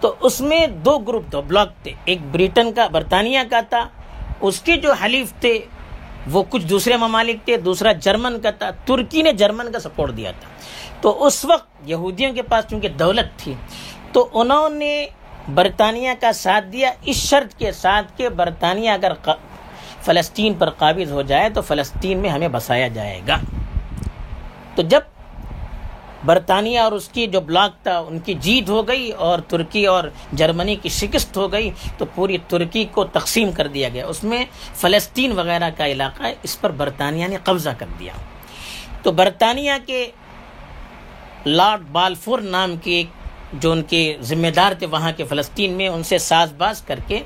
تو 0.00 0.14
اس 0.20 0.40
میں 0.40 0.66
دو 0.66 0.98
گروپ 0.98 1.32
دو 1.32 1.42
بلاک 1.42 1.68
تھے۔ 1.82 1.92
ایک 2.04 2.18
بریٹن 2.30 2.72
کا، 2.72 2.88
برطانیہ 2.88 3.38
کا 3.50 3.60
تھا۔ 3.60 3.88
اس 4.40 4.60
کے 4.60 4.76
جو 4.76 4.92
حلیف 4.92 5.32
تھے، 5.40 5.60
وہ 6.30 6.42
کچھ 6.50 6.66
دوسرے 6.66 6.96
ممالک 6.96 7.36
تھے، 7.44 7.56
دوسرا 7.56 7.92
جرمن 7.92 8.40
کا 8.40 8.50
تھا۔ 8.50 8.70
ترکی 8.84 9.22
نے 9.22 9.32
جرمن 9.32 9.72
کا 9.72 9.80
سپورٹ 9.80 10.16
دیا 10.16 10.30
تھا۔ 10.30 10.51
تو 11.02 11.24
اس 11.26 11.44
وقت 11.44 11.68
یہودیوں 11.86 12.32
کے 12.32 12.42
پاس 12.42 12.70
چونکہ 12.70 12.88
دولت 12.88 13.38
تھی، 13.38 13.54
تو 14.12 14.28
انہوں 14.32 14.68
نے 14.68 15.06
برطانیہ 15.54 16.10
کا 16.20 16.32
ساتھ 16.32 16.64
دیا۔ 16.64 16.92
اس 17.04 17.16
شرط 17.16 17.58
کے 17.58 17.72
ساتھ 17.72 18.06
کہ 18.16 18.28
برطانیہ 18.28 18.90
اگر 18.90 19.12
فلسطین 20.02 20.54
پر 20.54 20.70
قابض 20.70 21.12
ہو 21.12 21.22
جائے 21.22 21.50
تو 21.50 21.62
فلسطین 21.62 22.18
میں 22.18 22.30
ہمیں 22.30 22.48
بسایا 22.48 22.88
جائے 22.88 23.20
گا۔ 23.28 23.38
تو 24.74 24.82
جب 24.82 25.00
برطانیہ 26.24 26.80
اور 26.80 26.92
اس 26.92 27.08
کی 27.08 27.26
جو 27.26 27.40
بلاک 27.40 27.82
تھا، 27.82 27.98
ان 27.98 28.18
کی 28.18 28.34
جیت 28.34 28.68
ہو 28.70 28.88
گئی 28.88 29.10
اور 29.10 29.38
ترکی 29.38 29.84
اور 29.86 30.04
جرمنی 30.32 30.76
کی 30.76 30.88
شکست 30.88 31.36
ہو 31.36 31.52
گئی، 31.52 31.70
تو 31.98 32.04
پوری 32.14 32.38
ترکی 32.48 32.84
کو 32.84 33.04
تقسیم 33.04 33.52
کر 33.52 33.66
دیا 33.66 33.88
گیا۔ 33.88 34.06
اس 34.06 34.24
میں 34.24 34.44
فلسطین 34.74 35.32
وغیرہ 35.32 35.70
کا 35.76 35.86
علاقہ 35.86 36.22
ہے، 36.22 36.34
اس 36.42 36.60
پر 36.60 36.70
برطانیہ 36.70 37.26
نے 37.26 37.36
قبضہ 37.44 37.70
کر 37.78 37.86
دیا۔ 37.98 38.12
تو 39.02 39.12
برطانیہ 39.12 39.72
کے 39.86 40.10
لارڈ 41.46 41.80
بالفور 41.92 42.38
نام 42.38 42.76
کے 42.76 42.90
ایک 42.90 43.06
جو 43.52 43.72
ان 43.72 43.82
کے 43.82 44.16
ذمہ 44.20 44.50
دار 44.56 44.72
تھے 44.72 44.86
وہاں 44.86 45.12
کے 45.16 45.24
فلسطین 45.24 45.72
میں، 45.72 45.88
ان 45.88 46.02
سے 46.02 46.18
ساز 46.18 46.52
باز 46.52 46.82
کر 46.82 46.98
کے 47.06 47.20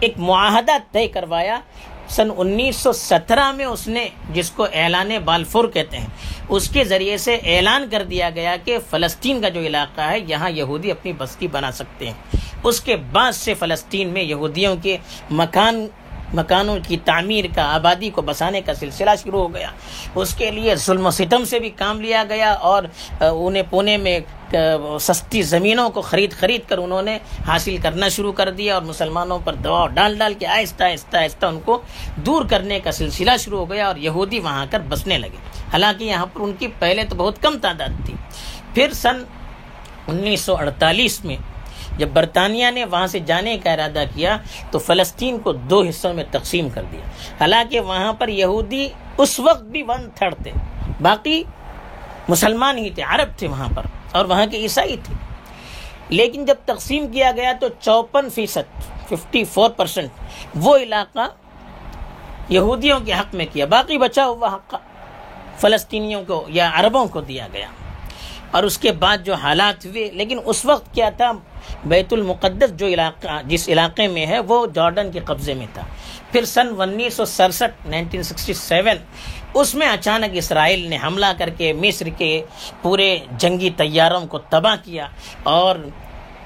ایک 0.00 0.18
معاہدہ 0.18 0.76
طے 0.92 1.06
کروایا۔ 1.08 1.60
سن 2.08 2.28
انیس 2.36 2.76
سو 2.76 2.92
سترہ 2.92 3.52
میں 3.52 3.64
اس 3.64 3.88
نے، 3.88 4.08
جس 4.32 4.50
کو 4.50 4.66
اعلان 4.72 5.10
بالفور 5.24 5.64
کہتے 5.64 5.98
ہیں، 5.98 6.06
اس 6.48 6.68
کے 6.68 6.84
ذریعے 6.84 7.16
سے 7.16 7.34
اعلان 7.44 7.86
کر 7.90 8.02
دیا 8.02 8.30
گیا 8.30 8.56
کہ 8.64 8.78
فلسطین 8.90 9.40
کا 9.40 9.48
جو 9.48 9.60
علاقہ 9.60 10.00
ہے، 10.00 10.18
یہاں 10.28 10.50
یہودی 10.50 10.90
اپنی 10.90 11.12
بستی 11.12 11.46
بنا 11.46 11.72
سکتے 11.72 12.06
ہیں۔ 12.06 12.36
اس 12.64 12.80
کے 12.80 12.96
بعد 12.96 13.32
سے 13.32 13.54
فلسطین 13.54 14.08
میں 14.08 14.22
یہودیوں 14.22 14.76
کے 14.82 14.96
مکان 15.30 15.86
مکانوں 16.34 16.78
کی 16.88 16.96
تعمیر 17.04 17.44
کا 17.54 17.64
آبادی 17.74 18.10
کو 18.10 18.22
بسانے 18.22 18.60
کا 18.60 18.74
سلسلہ 18.74 19.10
شروع 19.22 19.40
ہو 19.40 19.52
گیا۔ 19.54 19.70
اس 20.14 20.34
کے 20.34 20.50
لیے 20.50 20.74
ظلم 20.76 21.06
و 21.06 21.10
ستم 21.10 21.44
سے 21.44 21.58
بھی 21.58 21.70
کام 21.76 22.00
لیا 22.00 22.24
گیا 22.28 22.52
اور 22.52 22.82
انہیں 23.20 23.62
پونے 23.70 23.96
میں 23.96 24.18
سستی 25.00 25.42
زمینوں 25.42 25.88
کو 25.90 26.00
خرید 26.02 26.32
خرید 26.32 26.68
کر 26.68 26.78
انہوں 26.78 27.02
نے 27.02 27.18
حاصل 27.46 27.76
کرنا 27.82 28.08
شروع 28.08 28.32
کر 28.32 28.50
دیا 28.50 28.74
اور 28.74 28.82
مسلمانوں 28.82 29.38
پر 29.44 29.54
دباؤ 29.54 29.86
ڈال 29.94 30.16
ڈال 30.18 30.34
کے 30.38 30.46
آہستہ 30.46 30.84
آہستہ 30.84 31.16
آہستہ 31.16 31.46
ان 31.46 31.60
کو 31.64 31.80
دور 32.26 32.44
کرنے 32.50 32.80
کا 32.80 32.92
سلسلہ 32.92 33.36
شروع 33.40 33.58
ہو 33.58 33.70
گیا 33.70 33.86
اور 33.86 33.96
یہودی 33.96 34.38
وہاں 34.38 34.66
کر 34.70 34.80
بسنے 34.88 35.18
لگے۔ 35.18 35.36
حالانکہ 35.72 36.04
یہاں 36.04 36.26
پر 36.26 36.40
ان 36.40 36.52
کی 36.58 36.68
پہلے 36.78 37.04
تو 37.04 37.16
بہت 37.16 37.42
کم 37.42 37.58
تعداد 37.62 38.04
تھی۔ 38.06 38.14
پھر 38.74 38.92
سن 38.92 39.22
انیس 40.08 40.40
سو 40.40 40.56
اڑتالیس 40.56 41.24
میں 41.24 41.36
جب 41.98 42.08
برطانیہ 42.08 42.66
نے 42.70 42.84
وہاں 42.84 43.06
سے 43.06 43.18
جانے 43.18 43.58
کا 43.58 43.72
ارادہ 43.72 44.04
کیا 44.14 44.36
تو 44.70 44.78
فلسطین 44.78 45.38
کو 45.38 45.52
دو 45.52 45.82
حصوں 45.82 46.14
میں 46.14 46.24
تقسیم 46.30 46.68
کر 46.68 46.82
دیا۔ 46.92 47.00
حالانکہ 47.40 47.80
وہاں 47.80 48.12
پر 48.12 48.28
یہودی 48.28 48.88
اس 49.18 49.40
وقت 49.40 49.62
بھی 49.62 49.82
ون 49.82 50.10
تھرڈ 50.14 50.34
تھے۔ 50.42 50.50
باقی 51.00 51.44
مسلمان 52.28 52.78
ہی 52.78 52.90
تھے، 52.90 53.02
عرب 53.02 53.38
تھے 53.38 53.48
وہاں 53.48 53.68
پر 53.76 53.82
اور 54.12 54.24
وہاں 54.24 54.46
کے 54.46 54.56
عیسائی 54.56 54.96
تھے۔ 55.04 55.14
لیکن 56.08 56.44
جب 56.44 56.54
تقسیم 56.64 57.06
کیا 57.08 57.30
گیا 57.36 57.52
تو 57.60 57.68
چوپن 57.80 58.30
فیصد، 58.30 58.82
ففٹی 59.08 59.44
فور 59.44 59.70
پرسنٹ 59.70 60.10
وہ 60.54 60.76
علاقہ 60.76 61.28
یہودیوں 62.48 63.00
کے 63.00 63.12
حق 63.12 63.34
میں 63.34 63.46
کیا۔ 63.52 63.66
باقی 63.66 63.98
بچا 63.98 64.26
ہوا 64.26 64.54
حق 64.54 64.74
فلسطینیوں 65.60 66.24
کو 66.26 66.44
یا 66.48 66.70
عربوں 66.74 67.06
کو 67.06 67.20
دیا 67.20 67.48
گیا۔ 67.52 67.68
اور 68.50 68.62
اس 68.62 68.78
کے 68.78 68.92
بعد 68.92 69.18
جو 69.18 69.34
حالات 69.34 69.86
ہوئے، 69.86 70.10
لیکن 70.10 70.38
اس 70.44 70.64
وقت 70.64 70.94
کیا 70.94 71.10
تھا؟ 71.10 71.32
بیت 71.84 72.12
المقدس 72.12 72.76
جو 72.76 72.86
علاقہ 72.86 73.42
جس 73.44 73.68
علاقے 73.68 74.08
میں 74.08 74.26
ہے، 74.26 74.38
وہ 74.38 74.66
جارڈن 74.74 75.10
کے 75.12 75.20
قبضے 75.24 75.54
میں 75.54 75.66
تھا۔ 75.74 75.82
پھر 76.32 76.44
سن 76.44 76.68
انیس 76.78 77.14
سو 77.14 77.24
سڑسٹھ، 77.24 77.88
نائنٹین 77.88 78.22
سکسٹی 78.22 78.54
سیون، 78.54 78.96
اس 79.54 79.74
میں 79.74 79.86
اچانک 79.86 80.30
اسرائیل 80.32 80.86
نے 80.86 80.98
حملہ 81.02 81.26
کر 81.38 81.50
کے 81.50 81.72
مصر 81.72 82.06
کے 82.06 82.42
پورے 82.82 83.18
جنگی 83.38 83.70
تیاروں 83.70 84.26
کو 84.26 84.38
تباہ 84.38 84.76
کیا 84.82 85.06
اور 85.42 85.76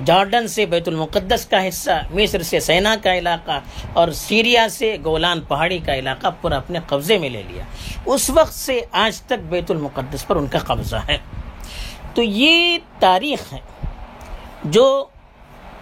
جارڈن 0.05 0.49
سے 0.49 0.67
بیت 0.67 0.89
المقدس 0.89 1.47
کا 1.47 1.69
حصہ، 1.69 1.91
مصر 2.11 2.43
سے 2.43 2.61
سینا 2.61 2.97
کا 3.03 3.19
علاقہ 3.19 3.61
اور 3.93 4.09
سیریا 4.09 4.69
سے 4.71 4.97
گولان 5.05 5.41
پہاڑی 5.41 5.79
کا 5.79 5.95
علاقہ 5.95 6.27
پورا 6.41 6.57
اپنے 6.57 6.79
قبضے 6.87 7.19
میں 7.19 7.31
لے 7.31 7.43
لیا۔ 7.49 7.65
اس 8.05 8.31
وقت 8.31 8.55
سے 8.55 8.81
آج 8.93 9.21
تک 9.21 9.45
بیت 9.49 9.71
المقدس 9.71 10.27
پر 10.27 10.37
ان 10.37 10.47
کا 10.47 10.59
قبضہ 10.59 10.97
ہے۔ 10.97 11.19
تو 12.15 12.23
یہ 12.23 12.79
تاریخ 12.99 13.53
ہے۔ 13.53 13.59
جو 14.71 15.05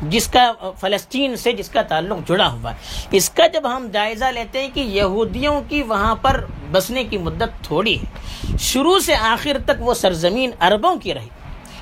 جس 0.01 0.27
کا 0.27 0.53
فلسطین 0.81 1.37
سے 1.37 1.53
جس 1.53 1.69
کا 1.69 1.83
تعلق 1.83 2.29
جڑا 2.29 2.51
ہوا 2.53 2.71
ہے۔ 2.71 2.77
اس 3.11 3.31
کا 3.31 3.47
جب 3.47 3.77
ہم 3.77 3.87
جائزہ 3.93 4.25
لیتے 4.25 4.61
ہیں 4.61 4.69
کہ 4.75 4.81
یہودیوں 4.81 5.61
کی 5.69 5.83
وہاں 5.83 6.15
پر 6.15 6.45
بسنے 6.73 7.05
کی 7.05 7.19
مدت 7.19 7.65
تھوڑی 7.65 7.99
ہے، 7.99 8.57
شروع 8.61 8.99
سے 8.99 9.15
آخر 9.15 9.57
تک 9.65 9.81
وہ 9.81 9.95
سرزمین 9.95 10.51
عربوں 10.59 10.97
کی 10.97 11.15
رہی 11.15 11.29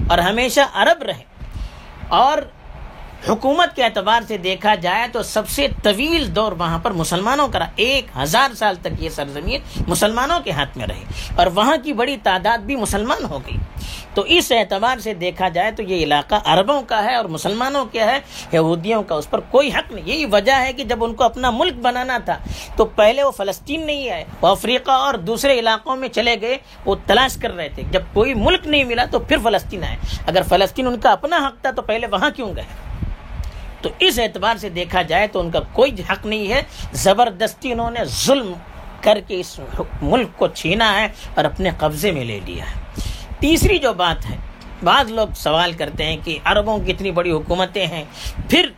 اور 0.08 0.18
ہمیشہ 0.18 0.60
عرب 0.74 1.02
رہے۔ 1.02 1.24
اور 2.08 2.38
حکومت 3.28 3.76
کے 3.76 3.84
اعتبار 3.84 4.20
سے 4.28 4.36
دیکھا 4.36 4.74
جائے 4.74 5.08
تو 5.12 5.22
سب 5.22 5.48
سے 5.48 5.66
طویل 5.82 6.36
دور 6.36 6.52
وہاں 6.52 6.78
پر 6.78 6.90
مسلمانوں 6.90 7.48
کا 7.48 7.58
رہا۔ 7.58 7.66
ایک 7.76 8.06
ہزار 8.22 8.54
سال 8.54 8.76
تک 8.76 8.88
یہ 8.98 9.08
سرزمین 9.08 9.60
مسلمانوں 9.88 10.40
کے 10.40 10.50
ہاتھ 10.50 10.78
میں 10.78 10.86
رہی۔ 10.86 11.04
اور 11.36 11.46
وہاں 11.54 11.76
کی 11.84 11.92
بڑی 11.92 12.16
تعداد 12.22 12.58
بھی 12.58 12.76
مسلمان 12.76 13.24
ہو 13.24 13.38
گئی۔ 13.38 13.56
تو 14.14 14.22
اس 14.22 14.52
اعتبار 14.52 14.98
سے 14.98 15.14
دیکھا 15.14 15.48
جائے 15.48 15.70
تو 15.72 15.82
یہ 15.82 15.96
علاقہ 15.96 16.34
عربوں 16.44 16.82
کا 16.82 17.04
ہے 17.04 17.14
اور 17.14 17.24
مسلمانوں 17.24 17.84
کیا 17.84 18.06
ہے۔ 18.06 18.20
یہودیوں 18.52 19.02
کا 19.02 19.14
اس 19.14 19.30
پر 19.30 19.40
کوئی 19.40 19.68
حق 19.68 19.92
نہیں۔ 19.92 20.08
یہی 20.08 20.24
وجہ 20.24 20.52
ہے 20.52 20.72
کہ 20.72 20.84
جب 20.84 21.04
ان 21.04 21.14
کو 21.14 21.24
اپنا 21.24 21.50
ملک 21.50 21.72
بنانا 21.72 22.18
تھا 22.18 22.38
تو 22.76 22.84
پہلے 22.84 23.22
وہ 23.22 23.30
فلسطین 23.30 23.86
نہیں 23.86 24.10
آئے۔ 24.10 24.24
وہ 24.40 24.48
افریقہ 24.48 24.90
اور 24.90 25.14
دوسرے 25.14 25.58
علاقوں 25.58 25.96
میں 25.96 26.08
چلے 26.08 26.40
گئے۔ 26.40 26.58
وہ 26.84 26.96
تلاش 27.06 27.36
کر 27.42 27.56
رہے 27.56 27.68
تھے۔ 27.68 27.82
جب 27.90 28.02
کوئی 28.12 28.34
ملک 28.34 28.66
نہیں 28.66 28.84
ملا 28.84 29.04
تو 29.04 29.18
پھر 29.18 29.36
فلسطین 29.42 29.84
آئے۔ 29.84 29.96
اگر 30.26 30.42
فلسطین 30.48 30.86
ان 30.86 31.00
کا 31.00 31.10
اپنا 31.10 31.36
حق 31.36 31.62
تھا 31.62 31.70
تو 31.70 31.82
پہلے 31.82 32.06
وہاں 32.06 32.30
کیوں 32.36 32.56
گئے؟ 32.56 32.91
تو 33.82 33.88
اس 33.98 34.18
اعتبار 34.18 34.56
سے 34.56 34.68
دیکھا 34.68 35.02
جائے 35.02 35.26
تو 35.26 35.40
ان 35.40 35.50
کا 35.50 35.60
کوئی 35.72 35.92
حق 36.10 36.26
نہیں 36.26 36.52
ہے۔ 36.52 36.62
زبردستی 36.92 37.72
انہوں 37.72 37.90
نے 37.90 38.00
ظلم 38.04 38.52
کر 39.00 39.18
کے 39.26 39.40
اس 39.40 39.60
ملک 40.02 40.28
کو 40.36 40.46
چھینا 40.46 41.00
ہے 41.00 41.08
اور 41.34 41.44
اپنے 41.44 41.70
قبضے 41.78 42.10
میں 42.10 42.24
لے 42.24 42.40
لیا 42.44 42.64
ہے۔ 42.64 43.00
تیسری 43.38 43.78
جو 43.78 43.92
بات 43.92 44.30
ہے، 44.30 44.36
بعض 44.84 45.10
لوگ 45.10 45.28
سوال 45.36 45.72
کرتے 45.72 46.04
ہیں 46.04 46.16
کہ 46.24 46.38
عربوں 46.44 46.78
کی 46.78 46.92
اتنی 46.92 47.10
بڑی 47.10 47.30
حکومتیں 47.30 47.86
ہیں، 47.86 48.04
پھر 48.48 48.68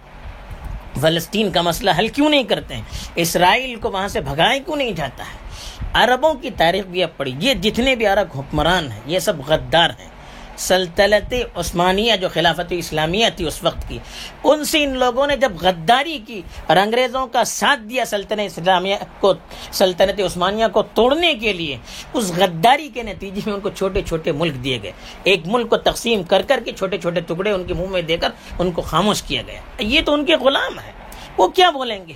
فلسطین 1.00 1.50
کا 1.50 1.62
مسئلہ 1.62 1.90
حل 1.98 2.08
کیوں 2.08 2.30
نہیں 2.30 2.42
کرتے 2.42 2.74
ہیں؟ 2.74 2.82
اسرائیل 3.14 3.76
کو 3.76 3.90
وہاں 3.90 4.08
سے 4.08 4.20
بھگائے 4.20 4.60
کیوں 4.60 4.76
نہیں 4.76 4.92
جاتا 4.92 5.24
ہے؟ 5.24 5.44
عربوں 5.92 6.34
کی 6.34 6.50
تاریخ 6.50 6.84
بھی 6.84 7.02
اب 7.02 7.16
پڑی۔ 7.16 7.32
یہ 7.38 7.54
جتنے 7.54 7.96
بھی 7.96 8.06
عرب 8.06 8.38
حکمران 8.38 8.92
ہیں، 8.92 9.00
یہ 9.06 9.18
سب 9.18 9.32
غدار 9.46 9.90
ہیں۔ 9.90 10.08
سلطنت 10.56 11.34
عثمانیہ 11.54 12.16
جو 12.16 12.28
خلافت 12.32 12.72
اسلامیہ 12.78 13.26
تھی 13.36 13.46
اس 13.46 13.64
وقت 13.64 13.88
کی۔ 13.88 13.98
ان 14.44 14.64
سے 14.64 14.84
ان 14.84 14.98
لوگوں 14.98 15.26
نے 15.26 15.36
جب 15.36 15.52
غداری 15.60 16.18
کی 16.26 16.42
اور 16.66 16.76
انگریزوں 16.76 17.26
کا 17.26 17.44
ساتھ 17.44 17.80
دیا 17.80 18.04
سلطنت 18.04 18.58
اسلامیہ 18.58 18.94
کو، 19.20 19.34
سلطنت 19.72 20.20
عثمانیہ 20.20 20.66
کو 20.72 20.82
توڑنے 20.82 21.34
کے 21.34 21.52
لیے، 21.52 21.76
اس 22.12 22.32
غداری 22.36 22.88
کے 22.88 23.02
نتیجے 23.02 23.40
میں 23.46 23.54
ان 23.54 23.60
کو 23.60 23.70
چھوٹے 23.70 24.02
چھوٹے 24.02 24.32
ملک 24.32 24.64
دیے 24.64 24.78
گئے۔ 24.82 24.92
ایک 25.24 25.40
ملک 25.46 25.70
کو 25.70 25.76
تقسیم 25.76 26.22
کر 26.22 26.42
کر 26.42 26.60
کے 26.64 26.72
چھوٹے 26.72 26.98
چھوٹے 26.98 27.20
ٹکڑے 27.20 27.50
ان 27.50 27.64
کے 27.64 27.74
منہ 27.74 27.90
میں 27.90 28.02
دے 28.02 28.16
کر 28.16 28.28
ان 28.58 28.72
کو 28.72 28.82
خاموش 28.82 29.22
کیا 29.22 29.42
گیا۔ 29.46 29.60
یہ 29.78 30.00
تو 30.06 30.14
ان 30.14 30.24
کے 30.24 30.36
غلام 30.36 30.78
ہیں۔ 30.78 30.92
وہ 31.36 31.48
کیا 31.48 31.70
بولیں 31.70 32.08
گے؟ 32.08 32.12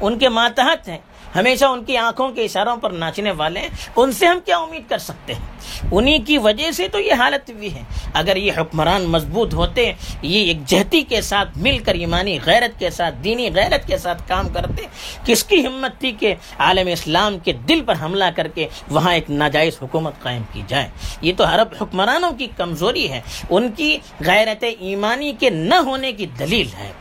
ان 0.00 0.18
کے 0.18 0.28
ماتحت 0.28 0.88
ہیں۔ 0.88 0.98
ہمیشہ 1.36 1.64
ان 1.64 1.84
کی 1.84 1.96
آنکھوں 1.96 2.28
کے 2.28 2.44
اشاروں 2.44 2.76
پر 2.76 2.90
ناچنے 2.90 3.30
والے 3.30 3.60
ہیں۔ 3.60 3.68
ان 3.96 4.12
سے 4.12 4.26
ہم 4.26 4.38
کیا 4.44 4.58
امید 4.58 4.82
کر 4.88 4.98
سکتے 4.98 5.34
ہیں؟ 5.34 5.46
انہی 5.92 6.18
کی 6.18 6.38
وجہ 6.38 6.70
سے 6.70 6.88
تو 6.88 7.00
یہ 7.00 7.12
حالت 7.12 7.50
بھی 7.50 7.74
ہے۔ 7.74 7.82
اگر 8.14 8.36
یہ 8.36 8.52
حکمران 8.56 9.02
مضبوط 9.02 9.54
ہوتے، 9.54 9.92
یہ 10.22 10.46
ایک 10.46 10.66
جہتی 10.66 11.02
کے 11.02 11.20
ساتھ 11.20 11.58
مل 11.58 11.78
کر 11.78 11.94
ایمانی 11.94 12.38
غیرت 12.46 12.78
کے 12.78 12.90
ساتھ، 12.90 13.14
دینی 13.24 13.50
غیرت 13.54 13.86
کے 13.86 13.98
ساتھ 13.98 14.22
کام 14.28 14.48
کرتے، 14.48 14.82
کس 15.24 15.44
کی 15.44 15.66
ہمت 15.66 16.00
تھی 16.00 16.12
کہ 16.12 16.34
عالم 16.58 16.88
اسلام 16.88 17.38
کے 17.38 17.52
دل 17.52 17.82
پر 17.86 17.94
حملہ 18.02 18.24
کر 18.36 18.48
کے 18.48 18.68
وہاں 18.90 19.14
ایک 19.14 19.30
ناجائز 19.30 19.78
حکومت 19.82 20.12
قائم 20.22 20.42
کی 20.52 20.62
جائے؟ 20.68 20.88
یہ 21.20 21.32
تو 21.36 21.44
عرب 21.44 21.68
حکمرانوں 21.80 22.32
کی 22.32 22.46
کمزوری 22.56 23.10
ہے۔ 23.10 23.20
ان 23.50 23.72
کی 23.72 23.98
غیرت 24.26 24.64
ایمانی 24.78 25.32
کے 25.32 25.50
نہ 25.50 25.74
ہونے 25.74 26.12
کی 26.12 26.26
دلیل 26.26 26.68
ہے۔ 26.78 26.92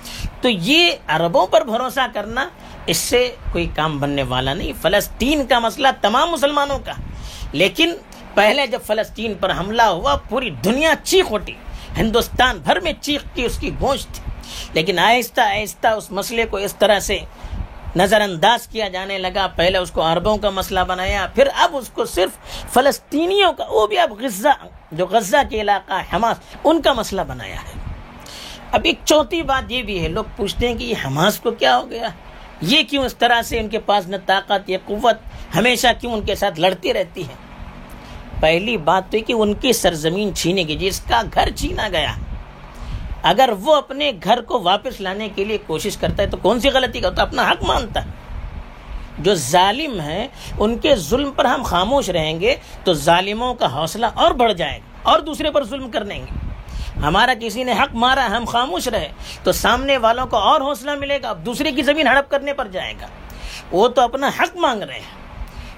تو 0.41 0.49
یہ 0.49 0.91
عربوں 1.07 1.47
پر 1.47 1.61
بھروسہ 1.61 2.07
کرنا 2.13 2.49
اس 2.87 2.97
سے 2.97 3.35
کوئی 3.51 3.67
کام 3.75 3.97
بننے 3.97 4.23
والا 4.23 4.53
نہیں۔ 4.53 4.73
فلسطین 4.81 5.45
کا 5.45 5.59
مسئلہ 5.59 5.87
تمام 6.01 6.31
مسلمانوں 6.31 6.79
کا۔ 6.79 6.91
لیکن 7.51 7.95
پہلے 8.33 8.67
جب 8.67 8.79
فلسطین 8.85 9.33
پر 9.33 9.51
حملہ 9.51 9.81
ہوا، 9.81 10.15
پوری 10.15 10.49
دنیا 10.49 10.93
چیخ 11.03 11.25
اٹھی۔ 11.31 11.53
ہندوستان 11.97 12.57
بھر 12.57 12.79
میں 12.79 12.93
چیخ 13.01 13.21
کی 13.33 13.45
اس 13.45 13.57
کی 13.57 13.71
گونج 13.81 14.05
تھی۔ 14.05 14.31
لیکن 14.73 14.99
آہستہ 14.99 15.41
آہستہ 15.41 15.87
اس 15.87 16.11
مسئلے 16.11 16.45
کو 16.45 16.57
اس 16.57 16.75
طرح 16.75 16.99
سے 16.99 17.19
نظر 17.95 18.21
انداز 18.21 18.67
کیا 18.67 18.87
جانے 18.87 19.17
لگا۔ 19.17 19.47
پہلے 19.55 19.77
اس 19.77 19.91
کو 19.91 20.01
عربوں 20.01 20.37
کا 20.37 20.49
مسئلہ 20.49 20.79
بنایا، 20.87 21.27
پھر 21.35 21.47
اب 21.55 21.77
اس 21.77 21.89
کو 21.89 22.05
صرف 22.05 22.29
فلسطینیوں 22.73 23.53
کا۔ 23.53 23.65
وہ 23.69 23.87
بھی 23.87 23.99
اب 23.99 24.13
غزہ، 24.19 24.65
جو 24.91 25.05
غزہ 25.05 25.37
کے 25.49 25.61
علاقہ 25.61 26.15
حماس، 26.15 26.37
ان 26.63 26.81
کا 26.81 26.93
مسئلہ 26.93 27.21
بنایا 27.27 27.55
ہے۔ 27.55 27.73
اب 28.71 28.81
ایک 28.83 28.99
چوتھی 29.05 29.43
بات 29.43 29.71
یہ 29.71 29.83
بھی 29.83 30.03
ہے، 30.03 30.07
لوگ 30.07 30.23
پوچھتے 30.35 30.67
ہیں 30.67 30.75
کہ 30.75 30.83
یہ 30.83 30.95
حماس 31.05 31.39
کو 31.39 31.51
کیا 31.51 31.77
ہو 31.77 31.89
گیا؟ 31.89 32.07
یہ 32.61 32.83
کیوں 32.83 33.05
اس 33.05 33.15
طرح 33.15 33.41
سے 33.41 33.59
ان 33.59 33.69
کے 33.69 33.79
پاس 33.79 34.07
نہ 34.07 34.15
طاقت 34.25 34.69
یا 34.69 34.77
قوت 34.85 35.17
ہمیشہ 35.55 35.87
کیوں 36.01 36.13
ان 36.13 36.21
کے 36.21 36.35
ساتھ 36.35 36.59
لڑتی 36.59 36.93
رہتی 36.93 37.21
ہے؟ 37.21 37.33
پہلی 38.39 38.77
بات 38.77 39.11
تو 39.11 39.17
کہ 39.27 39.33
ان 39.33 39.53
کی 39.53 39.73
سرزمین 39.73 40.35
چھینے 40.35 40.63
کی 40.63 40.75
جی، 40.75 40.89
جس 40.89 40.99
کا 40.99 41.21
گھر 41.33 41.49
چھینا 41.55 41.87
گیا۔ 41.87 42.13
اگر 43.23 43.49
وہ 43.61 43.75
اپنے 43.75 44.11
گھر 44.23 44.41
کو 44.41 44.61
واپس 44.61 45.01
لانے 45.01 45.29
کے 45.29 45.43
لیے 45.43 45.57
کوشش 45.67 45.97
کرتا 45.97 46.23
ہے 46.23 46.27
تو 46.27 46.37
کون 46.37 46.59
سی 46.59 46.69
غلطی 46.69 46.99
کرتا 46.99 47.21
ہے 47.21 47.27
اپنا 47.27 47.51
حق 47.51 47.63
مانتا 47.63 48.05
ہے؟ 48.05 48.09
جو 49.19 49.35
ظالم 49.35 49.99
ہیں، 49.99 50.27
ان 50.59 50.77
کے 50.77 50.95
ظلم 50.95 51.31
پر 51.31 51.45
ہم 51.45 51.63
خاموش 51.63 52.09
رہیں 52.09 52.41
گے 52.41 52.55
تو 52.83 52.93
ظالموں 52.93 53.53
کا 53.53 53.73
حوصلہ 53.73 54.05
اور 54.13 54.31
بڑھ 54.31 54.53
جائے 54.53 54.77
گا 54.77 55.11
اور 55.11 55.19
دوسرے 55.19 55.51
پر 55.51 55.63
ظلم 55.63 55.91
کر 55.91 56.05
لیں 56.05 56.19
گے۔ 56.19 56.46
ہمارا 57.03 57.33
کسی 57.41 57.63
نے 57.63 57.71
حق 57.71 57.95
مارا 57.95 58.27
ہم 58.37 58.45
خاموش 58.45 58.87
رہے۔ 58.87 59.09
تو 59.43 59.51
سامنے 59.51 59.97
والوں 59.97 60.27
کو 60.27 60.37
اور 60.37 60.61
حوصلہ 60.61 60.91
ملے 60.95 61.21
گا، 61.21 61.29
اب 61.29 61.45
دوسرے 61.45 61.71
کی 61.71 61.81
زمین 61.81 62.07
ہڑپ 62.07 62.31
کرنے 62.31 62.53
پر 62.53 62.67
جائے 62.67 62.93
گا۔ 63.01 63.07
وہ 63.71 63.87
تو 63.87 64.01
اپنا 64.01 64.27
حق 64.39 64.57
مانگ 64.57 64.83
رہے 64.83 64.95
ہیں۔ 64.95 65.27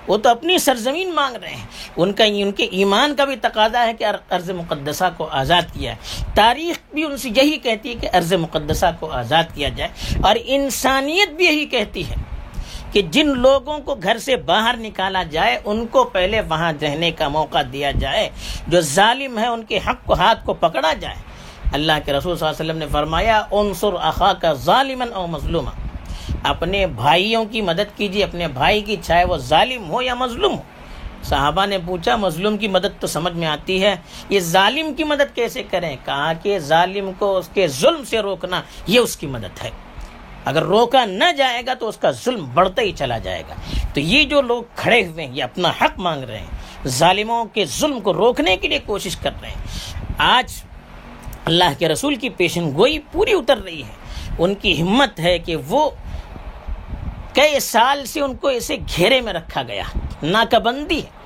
وہ 0.07 0.17
تو 0.17 0.29
اپنی 0.29 0.57
سرزمین 0.57 1.13
مانگ 1.13 1.35
رہے 1.35 1.49
ہیں۔ 1.49 1.65
ان 1.97 2.13
کا 2.13 2.23
ان 2.27 2.51
کے 2.51 2.63
ایمان 2.63 3.15
کا 3.15 3.25
بھی 3.25 3.35
تقاضا 3.35 3.87
ہے 3.87 3.93
کہ 3.93 4.05
عرض 4.29 4.49
مقدسہ 4.49 5.03
کو 5.17 5.25
آزاد 5.25 5.61
کیا 5.73 5.95
ہے۔ 5.95 6.23
تاریخ 6.35 6.93
بھی 6.93 7.03
ان 7.03 7.17
سے 7.17 7.29
یہی 7.35 7.57
کہتی 7.57 7.89
ہے 7.89 7.95
کہ 7.95 8.09
عرض 8.13 8.33
مقدسہ 8.33 8.85
کو 8.99 9.11
آزاد 9.11 9.43
کیا 9.53 9.69
جائے۔ 9.69 10.15
اور 10.23 10.35
انسانیت 10.45 11.29
بھی 11.29 11.45
یہی 11.45 11.65
کہتی 11.65 12.09
ہے۔ 12.09 12.15
کہ 12.91 13.01
جن 13.01 13.27
لوگوں 13.27 13.79
کو 13.79 13.95
گھر 13.95 14.17
سے 14.17 14.35
باہر 14.35 14.75
نکالا 14.77 15.23
جائے، 15.23 15.59
ان 15.65 15.87
کو 15.87 16.03
پہلے 16.03 16.41
وہاں 16.41 16.73
رہنے 16.81 17.11
کا 17.11 17.27
موقع 17.27 17.57
دیا 17.73 17.91
جائے۔ 17.91 18.29
جو 18.67 18.81
ظالم 18.81 19.39
ہے، 19.39 19.47
ان 19.47 19.63
کے 19.63 19.77
حق 19.77 20.05
کو، 20.05 20.13
ہاتھ 20.13 20.45
کو 20.45 20.53
پکڑا 20.53 20.93
جائے۔ 20.93 21.15
اللہ 21.73 21.91
کے 22.05 22.13
رسول 22.13 22.37
صلی 22.37 22.47
اللہ 22.47 22.61
علیہ 22.61 22.71
وسلم 22.71 22.77
نے 22.77 22.85
فرمایا 22.91 23.43
عنصر 23.51 23.93
اخا 24.01 24.33
کا 24.33 24.53
ظالمن 24.53 25.13
او 25.13 25.27
مظلوم 25.27 25.69
اپنے 26.43 26.87
بھائیوں 26.87 27.45
کی 27.45 27.61
مدد 27.61 27.97
کیجیے، 27.97 28.23
اپنے 28.23 28.47
بھائی 28.47 28.81
کی، 28.81 28.95
چاہے 29.01 29.25
وہ 29.25 29.37
ظالم 29.37 29.89
ہو 29.89 30.01
یا 30.01 30.13
مظلوم 30.13 30.57
ہو۔ 30.57 30.61
صحابہ 31.23 31.65
نے 31.65 31.77
پوچھا، 31.85 32.15
مظلوم 32.15 32.57
کی 32.57 32.67
مدد 32.67 33.01
تو 33.01 33.07
سمجھ 33.07 33.33
میں 33.33 33.47
آتی 33.47 33.83
ہے۔ 33.83 33.95
یہ 34.29 34.39
ظالم 34.39 34.93
کی 34.93 35.03
مدد 35.03 35.35
کیسے 35.35 35.63
کریں؟ 35.63 35.95
کہا 36.05 36.33
کہ 36.33 36.59
ظالم 36.59 37.11
کو 37.19 37.37
اس 37.37 37.49
کے 37.53 37.67
ظلم 37.67 38.03
سے 38.03 38.19
روکنا، 38.19 38.61
یہ 38.87 38.99
اس 38.99 39.17
کی 39.17 39.27
مدد 39.27 39.63
ہے۔ 39.63 39.69
اگر 40.45 40.63
روکا 40.63 41.05
نہ 41.05 41.31
جائے 41.37 41.65
گا 41.65 41.73
تو 41.73 41.87
اس 41.87 41.97
کا 41.97 42.11
ظلم 42.11 42.45
بڑھتا 42.53 42.81
ہی 42.81 42.91
چلا 42.91 43.17
جائے 43.17 43.43
گا۔ 43.49 43.53
تو 43.93 43.99
یہ 43.99 44.23
جو 44.23 44.41
لوگ 44.41 44.63
کھڑے 44.75 45.07
ہوئے 45.07 45.25
ہیں، 45.25 45.37
یہ 45.37 45.43
اپنا 45.43 45.69
حق 45.81 45.99
مانگ 45.99 46.23
رہے 46.23 46.39
ہیں، 46.39 46.87
ظالموں 46.87 47.45
کے 47.45 47.65
ظلم 47.65 47.99
کو 47.99 48.13
روکنے 48.13 48.57
کے 48.57 48.67
لیے 48.67 48.79
کوشش 48.85 49.17
کر 49.17 49.31
رہے 49.41 49.49
ہیں۔ 49.49 49.61
آج 50.17 50.63
اللہ 51.45 51.79
کے 51.79 51.87
رسول 51.87 52.15
کی 52.15 52.29
پیشن 52.29 52.71
گوئی 52.75 52.99
پوری 52.99 53.33
اتر 53.33 53.57
رہی 53.57 53.83
ہے۔ 53.83 53.91
ان 54.39 54.55
کی 54.55 54.81
ہمت 54.81 55.19
ہے 55.19 55.39
کہ 55.39 55.55
وہ 55.55 55.89
کئی 57.33 57.59
سال 57.59 58.05
سے 58.05 58.21
ان 58.21 58.35
کو 58.35 58.47
اسے 58.47 58.77
گھیرے 58.97 59.21
میں 59.21 59.33
رکھا 59.33 59.63
گیا۔ 59.63 59.83
ناکہ 60.23 60.59
بندی 60.59 61.01
ہے۔ 61.03 61.19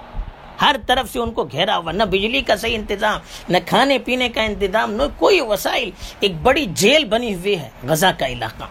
ہر 0.62 0.76
طرف 0.88 1.14
سے 1.14 1.20
ان 1.20 1.32
کو 1.32 1.44
گھیرا 1.44 1.78
ہوا، 1.78 1.92
نہ 1.92 2.04
بجلی 2.04 2.42
کا 2.42 2.56
صحیح 2.56 2.76
انتظام، 2.76 3.20
نہ 3.50 3.58
کھانے 3.66 4.00
پینے 4.00 4.30
کا 4.30 4.42
انتظام، 4.42 4.94
نہ 4.94 5.04
کوئی 5.18 5.42
وسائل۔ 5.42 5.92
ایک 6.20 6.36
بڑی 6.42 6.66
جیل 6.70 7.06
بنی 7.06 7.36
ہوئی 7.36 7.60
ہے 7.60 7.70
غزہ 7.84 8.08
کا 8.20 8.28
علاقہ۔ 8.28 8.64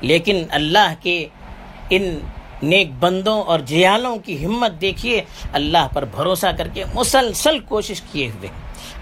لیکن 0.00 0.44
اللہ 0.50 0.94
کے 1.02 1.28
ان 1.90 2.18
نیک 2.62 2.88
بندوں 2.98 3.42
اور 3.42 3.58
جیالوں 3.58 4.16
کی 4.16 4.46
ہمت 4.46 4.80
دیکھیے، 4.80 5.22
اللہ 5.52 5.88
پر 5.94 6.04
بھروسہ 6.04 6.46
کر 6.58 6.68
کے 6.68 6.84
مسلسل 6.94 7.58
کوشش 7.58 8.02
کیے 8.12 8.28
ہوئے۔ 8.28 8.48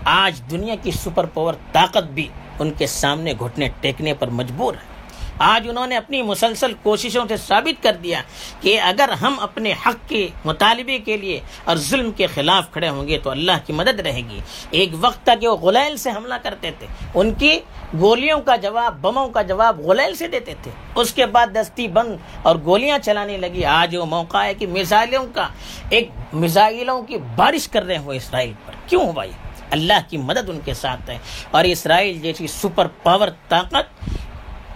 آج 0.04 0.40
دنیا 0.50 0.74
کی 0.82 0.90
سپر 0.90 1.26
پاور 1.26 1.54
طاقت 1.72 2.04
بھی 2.04 2.28
ان 2.58 2.70
کے 2.70 2.86
سامنے 2.86 3.32
گھٹنے، 3.40 3.68
ٹیکنے 3.80 4.14
پر 4.14 4.28
مجبور 4.28 4.74
ہے۔ 4.74 4.93
آج 5.38 5.68
انہوں 5.70 5.86
نے 5.86 5.96
اپنی 5.96 6.22
مسلسل 6.22 6.72
کوششوں 6.82 7.24
سے 7.28 7.36
ثابت 7.36 7.82
کر 7.82 7.92
دیا 7.92 8.22
کہ 8.60 8.80
اگر 8.80 9.08
ہم 9.08 9.40
اپنے 9.40 9.72
حق 9.72 10.08
کے 10.08 10.28
مطالبے 10.44 10.98
کے 10.98 11.16
لیے 11.16 11.40
اور 11.64 11.76
ظلم 11.76 12.10
کے 12.10 12.26
خلاف 12.26 12.72
کھڑے 12.72 12.88
ہوں 12.88 13.08
گے 13.08 13.18
تو 13.18 13.30
اللہ 13.30 13.52
کی 13.66 13.72
مدد 13.72 14.00
رہے 14.00 14.20
گی۔ 14.30 14.40
ایک 14.70 14.90
وقت 15.00 15.24
تھا 15.24 15.34
کہ 15.34 15.48
وہ 15.48 15.56
غلیل 15.56 15.96
سے 15.96 16.10
حملہ 16.10 16.34
کرتے 16.42 16.70
تھے۔ 16.78 16.86
ان 17.14 17.34
کی 17.34 17.60
گولیوں 18.00 18.40
کا 18.40 18.56
جواب، 18.56 18.98
بموں 19.00 19.28
کا 19.28 19.42
جواب 19.42 19.80
غلیل 19.80 20.14
سے 20.14 20.28
دیتے 20.28 20.54
تھے۔ 20.62 20.70
اس 20.94 21.14
کے 21.14 21.26
بعد 21.26 21.46
دستی 21.54 21.88
بند 21.88 22.16
اور 22.42 22.56
گولیاں 22.64 22.98
چلانے 22.98 23.36
لگی۔ 23.36 23.64
آج 23.64 23.96
وہ 23.96 24.04
موقع 24.04 24.44
ہے 24.44 24.54
کہ 24.54 24.66
میزائلوں 24.66 25.26
کا، 25.34 25.48
ایک 25.88 26.08
میزائلوں 26.32 27.02
کی 27.02 27.16
بارش 27.36 27.68
کر 27.68 27.82
رہے 27.82 27.98
ہو 27.98 28.10
اسرائیل 28.10 28.52
پر۔ 28.66 28.72
کیوں 28.86 29.12
بھائی؟ 29.12 29.30
اللہ 29.70 29.92
کی 30.08 30.16
مدد 30.16 30.50
ان 30.50 30.60
کے 30.64 30.74
ساتھ 30.74 31.10
ہے۔ 31.10 31.18
اور 31.50 31.64
اسرائیل 31.64 32.18
جیسی 32.18 32.46
سپر 32.46 32.86
پاور 32.86 33.28
طاقت 33.48 34.04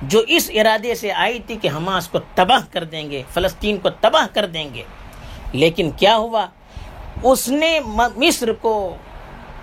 جو 0.03 0.23
اس 0.29 0.51
ارادے 0.55 0.95
سے 0.95 1.13
آئی 1.13 1.39
تھی 1.39 1.57
کہ 1.57 1.69
حماس 1.69 2.09
کو 2.09 2.19
تباہ 2.35 2.73
کر 2.73 2.85
دیں 2.85 3.11
گے، 3.11 3.23
فلسطین 3.35 3.77
کو 3.77 3.91
تباہ 3.91 4.35
کر 4.35 4.47
دیں 4.47 4.75
گے۔ 4.75 4.83
لیکن 5.53 5.91
کیا 5.91 6.17
ہوا؟ 6.17 6.47
اس 7.23 7.49
نے 7.49 7.81
مصر 8.17 8.53
کو، 8.53 8.97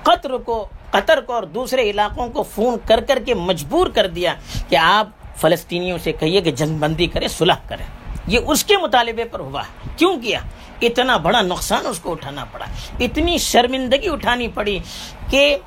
قطر 0.03 0.37
کو 0.37 0.67
قطر 0.91 1.21
کو 1.21 1.33
اور 1.33 1.43
دوسرے 1.43 1.89
علاقوں 1.89 2.29
کو 2.29 2.43
فون 2.43 2.77
کر 2.87 3.01
کر 3.01 3.19
کے 3.25 3.33
مجبور 3.33 3.87
کر 3.87 4.07
دیا 4.07 4.33
کہ 4.69 4.75
آپ 4.75 5.09
فلسطینیوں 5.35 5.97
سے 5.97 6.11
کہیے 6.11 6.41
کہ 6.41 6.51
جنگ 6.51 6.77
بندی 6.77 7.07
کریں، 7.07 7.27
صلح 7.27 7.55
کریں۔ 7.67 7.85
یہ 8.27 8.39
اس 8.47 8.65
کے 8.65 8.77
مطالبے 8.77 9.23
پر 9.23 9.39
ہوا۔ 9.39 9.63
کیوں 9.97 10.19
کیا؟ 10.21 10.39
اتنا 10.81 11.17
بڑا 11.17 11.41
نقصان 11.41 11.85
اس 11.85 11.99
کو 11.99 12.11
اٹھانا 12.11 12.45
پڑا۔ 12.45 12.65
اتنی 12.99 13.37
شرمندگی 13.37 14.09
اٹھانی 14.09 14.47
پڑی 14.47 14.79
کہ 15.29 15.57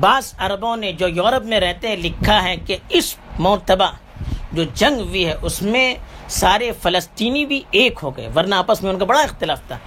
بعض 0.00 0.34
عربوں 0.38 0.76
نے 0.76 0.92
جو 0.92 1.08
یورپ 1.08 1.44
میں 1.44 1.60
رہتے 1.60 1.88
ہیں، 1.88 1.96
لکھا 1.96 2.42
ہے 2.42 2.56
کہ 2.56 2.76
اس 2.88 3.16
مرتبہ 3.38 3.90
جو 4.52 4.64
جنگ 4.74 5.00
ہوئی 5.00 5.26
ہے، 5.26 5.34
اس 5.42 5.62
میں 5.62 5.94
سارے 6.28 6.70
فلسطینی 6.82 7.46
بھی 7.46 7.62
ایک 7.70 7.98
ہو 8.02 8.16
گئے، 8.16 8.28
ورنہ 8.36 8.54
آپس 8.54 8.82
میں 8.82 8.90
ان 8.90 8.98
کا 8.98 9.04
بڑا 9.04 9.20
اختلاف 9.20 9.60
تھا۔ 9.66 9.78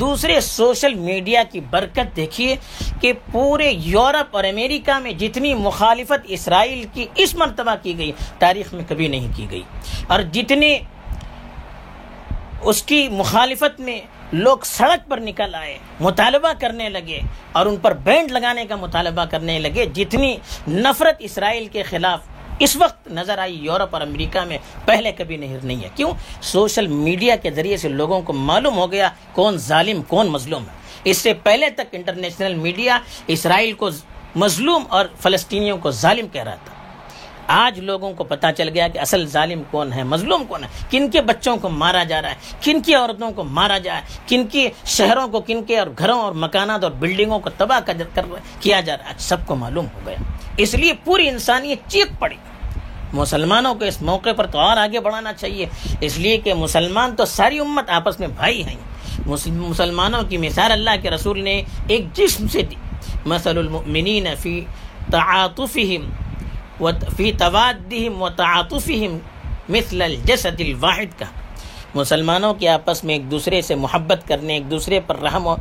دوسرے، 0.00 0.40
سوشل 0.40 0.94
میڈیا 0.94 1.42
کی 1.50 1.60
برکت 1.60 2.16
دیکھیے 2.16 2.56
کہ 3.00 3.12
پورے 3.32 3.70
یورپ 3.70 4.36
اور 4.36 4.44
امریکہ 4.44 4.98
میں 4.98 5.12
جتنی 5.12 5.54
مخالفت 5.54 6.26
اسرائیل 6.28 6.84
کی 6.92 7.06
اس 7.14 7.34
مرتبہ 7.34 7.74
کی 7.82 7.98
گئی، 7.98 8.12
تاریخ 8.38 8.74
میں 8.74 8.84
کبھی 8.88 9.08
نہیں 9.08 9.28
کی 9.36 9.46
گئی۔ 9.50 9.62
اور 10.06 10.20
جتنے 10.20 10.78
اس 12.62 12.82
کی 12.82 13.08
مخالفت 13.08 13.80
میں 13.80 14.00
لوگ 14.32 14.58
سڑک 14.64 15.10
پر 15.10 15.20
نکل 15.20 15.54
آئے، 15.54 15.78
مطالبہ 16.00 16.52
کرنے 16.58 16.88
لگے 16.88 17.20
اور 17.52 17.66
ان 17.66 17.76
پر 17.76 17.94
بینڈ 17.94 18.30
لگانے 18.30 18.64
کا 18.64 18.76
مطالبہ 18.76 19.24
کرنے 19.24 19.58
لگے، 19.58 19.86
جتنی 19.86 20.36
نفرت 20.68 21.16
اسرائیل 21.18 21.66
کے 21.66 21.82
خلاف 21.82 22.20
اس 22.62 22.76
وقت 22.76 23.08
نظر 23.08 23.38
آئی 23.38 23.58
یورپ 23.58 23.88
اور 23.90 24.00
امریکہ 24.00 24.40
میں 24.40 24.58
پہلے 24.84 25.12
کبھی 25.12 25.36
نہیں 25.36 25.58
نہیں 25.62 25.84
ہے۔ 25.84 25.88
کیوں؟ 25.94 26.10
سوشل 26.40 26.86
میڈیا 26.86 27.36
کے 27.36 27.50
ذریعے 27.50 27.76
سے 27.76 27.88
لوگوں 27.88 28.20
کو 28.20 28.32
معلوم 28.32 28.76
ہو 28.76 28.92
گیا 28.92 29.08
کون 29.32 29.56
ظالم، 29.56 30.02
کون 30.02 30.26
مظلوم 30.26 30.62
ہے۔ 30.62 30.72
اس 31.04 31.16
سے 31.18 31.34
پہلے 31.34 31.70
تک 31.70 31.80
انٹرنیشنل 31.92 32.54
میڈیا 32.54 32.98
اسرائیل 33.26 33.72
کو 33.72 33.90
مظلوم 34.36 34.84
اور 34.88 35.06
فلسطینیوں 35.20 35.78
کو 35.78 35.90
ظالم 35.90 36.26
کہہ 36.28 36.42
رہا 36.42 36.54
تھا۔ 36.54 36.72
آج 37.46 37.80
لوگوں 37.80 38.12
کو 38.12 38.24
پتا 38.24 38.52
چل 38.52 38.68
گیا 38.68 38.88
کہ 38.88 38.98
اصل 38.98 39.26
ظالم 39.26 39.62
کون 39.70 39.92
ہے، 39.92 40.02
مظلوم 40.02 40.44
کون 40.44 40.64
ہے۔ 40.64 40.68
کن 40.90 41.10
کے 41.10 41.20
بچوں 41.20 41.56
کو 41.56 41.68
مارا 41.68 42.04
جا 42.04 42.22
رہا 42.22 42.30
ہے، 42.30 42.34
کن 42.62 42.82
کی 42.82 42.94
عورتوں 42.94 43.30
کو 43.30 43.44
مارا 43.44 43.78
جائے 43.78 44.00
کن 44.26 44.46
کی 44.46 44.68
شہروں 44.84 45.28
کو، 45.28 45.40
کن 45.40 45.64
کے 45.64 45.78
اور 45.78 45.86
گھروں 45.98 46.20
اور 46.20 46.32
مکانات 46.32 46.84
اور 46.84 46.92
بلڈنگوں 46.92 47.38
کو 47.38 47.50
تباہ 47.50 47.80
کر 47.80 48.22
کیا 48.60 48.80
جا 48.80 48.96
رہا 48.96 49.08
ہے۔ 49.08 49.14
سب 49.18 49.46
کو 49.46 49.56
معلوم 49.56 49.86
ہو 49.94 50.00
گیا۔ 50.06 50.16
اس 50.56 50.74
لیے 50.74 50.92
پوری 51.04 51.28
انسانیت 51.28 51.78
چیخ 51.88 52.06
پڑی۔ 52.18 52.36
مسلمانوں 53.12 53.74
کو 53.74 53.84
اس 53.84 54.02
موقع 54.02 54.32
پر 54.36 54.46
تو 54.46 54.58
اور 54.58 54.76
آگے 54.76 55.00
بڑھانا 55.00 55.32
چاہیے۔ 55.32 55.66
اس 56.00 56.18
لیے 56.18 56.36
کہ 56.38 56.54
مسلمان 56.54 57.16
تو 57.16 57.24
ساری 57.24 57.58
امت 57.58 57.90
آپس 57.90 58.20
میں 58.20 58.28
بھائی 58.28 58.64
ہیں۔ 58.64 58.76
مسلمانوں 59.46 60.22
کی 60.22 60.36
مثال 60.36 60.72
اللہ 60.72 60.90
کے 61.02 61.10
رسول 61.10 61.44
نے 61.44 61.62
ایک 61.88 62.14
جسم 62.14 62.48
سے 62.48 62.62
دی۔ 62.62 62.74
مثل 63.26 63.58
المؤمنین 63.58 64.26
فی 64.38 64.64
تعاطفہم 65.10 66.10
فی 67.16 67.32
توادہم 67.32 68.22
و 68.22 68.28
تعاطفہم 68.28 69.18
مثل 69.68 70.02
الجسد 70.02 70.60
الواحد 70.60 71.18
کا۔ 71.18 71.24
مسلمانوں 71.94 72.54
کے 72.54 72.68
آپس 72.68 73.04
میں 73.04 73.14
ایک 73.14 73.30
دوسرے 73.30 73.62
سے 73.62 73.74
محبت 73.74 74.28
کرنے، 74.28 74.54
ایک 74.54 74.70
دوسرے 74.70 75.00
پر 75.00 75.18
رحم 75.18 75.46
و 75.46 75.56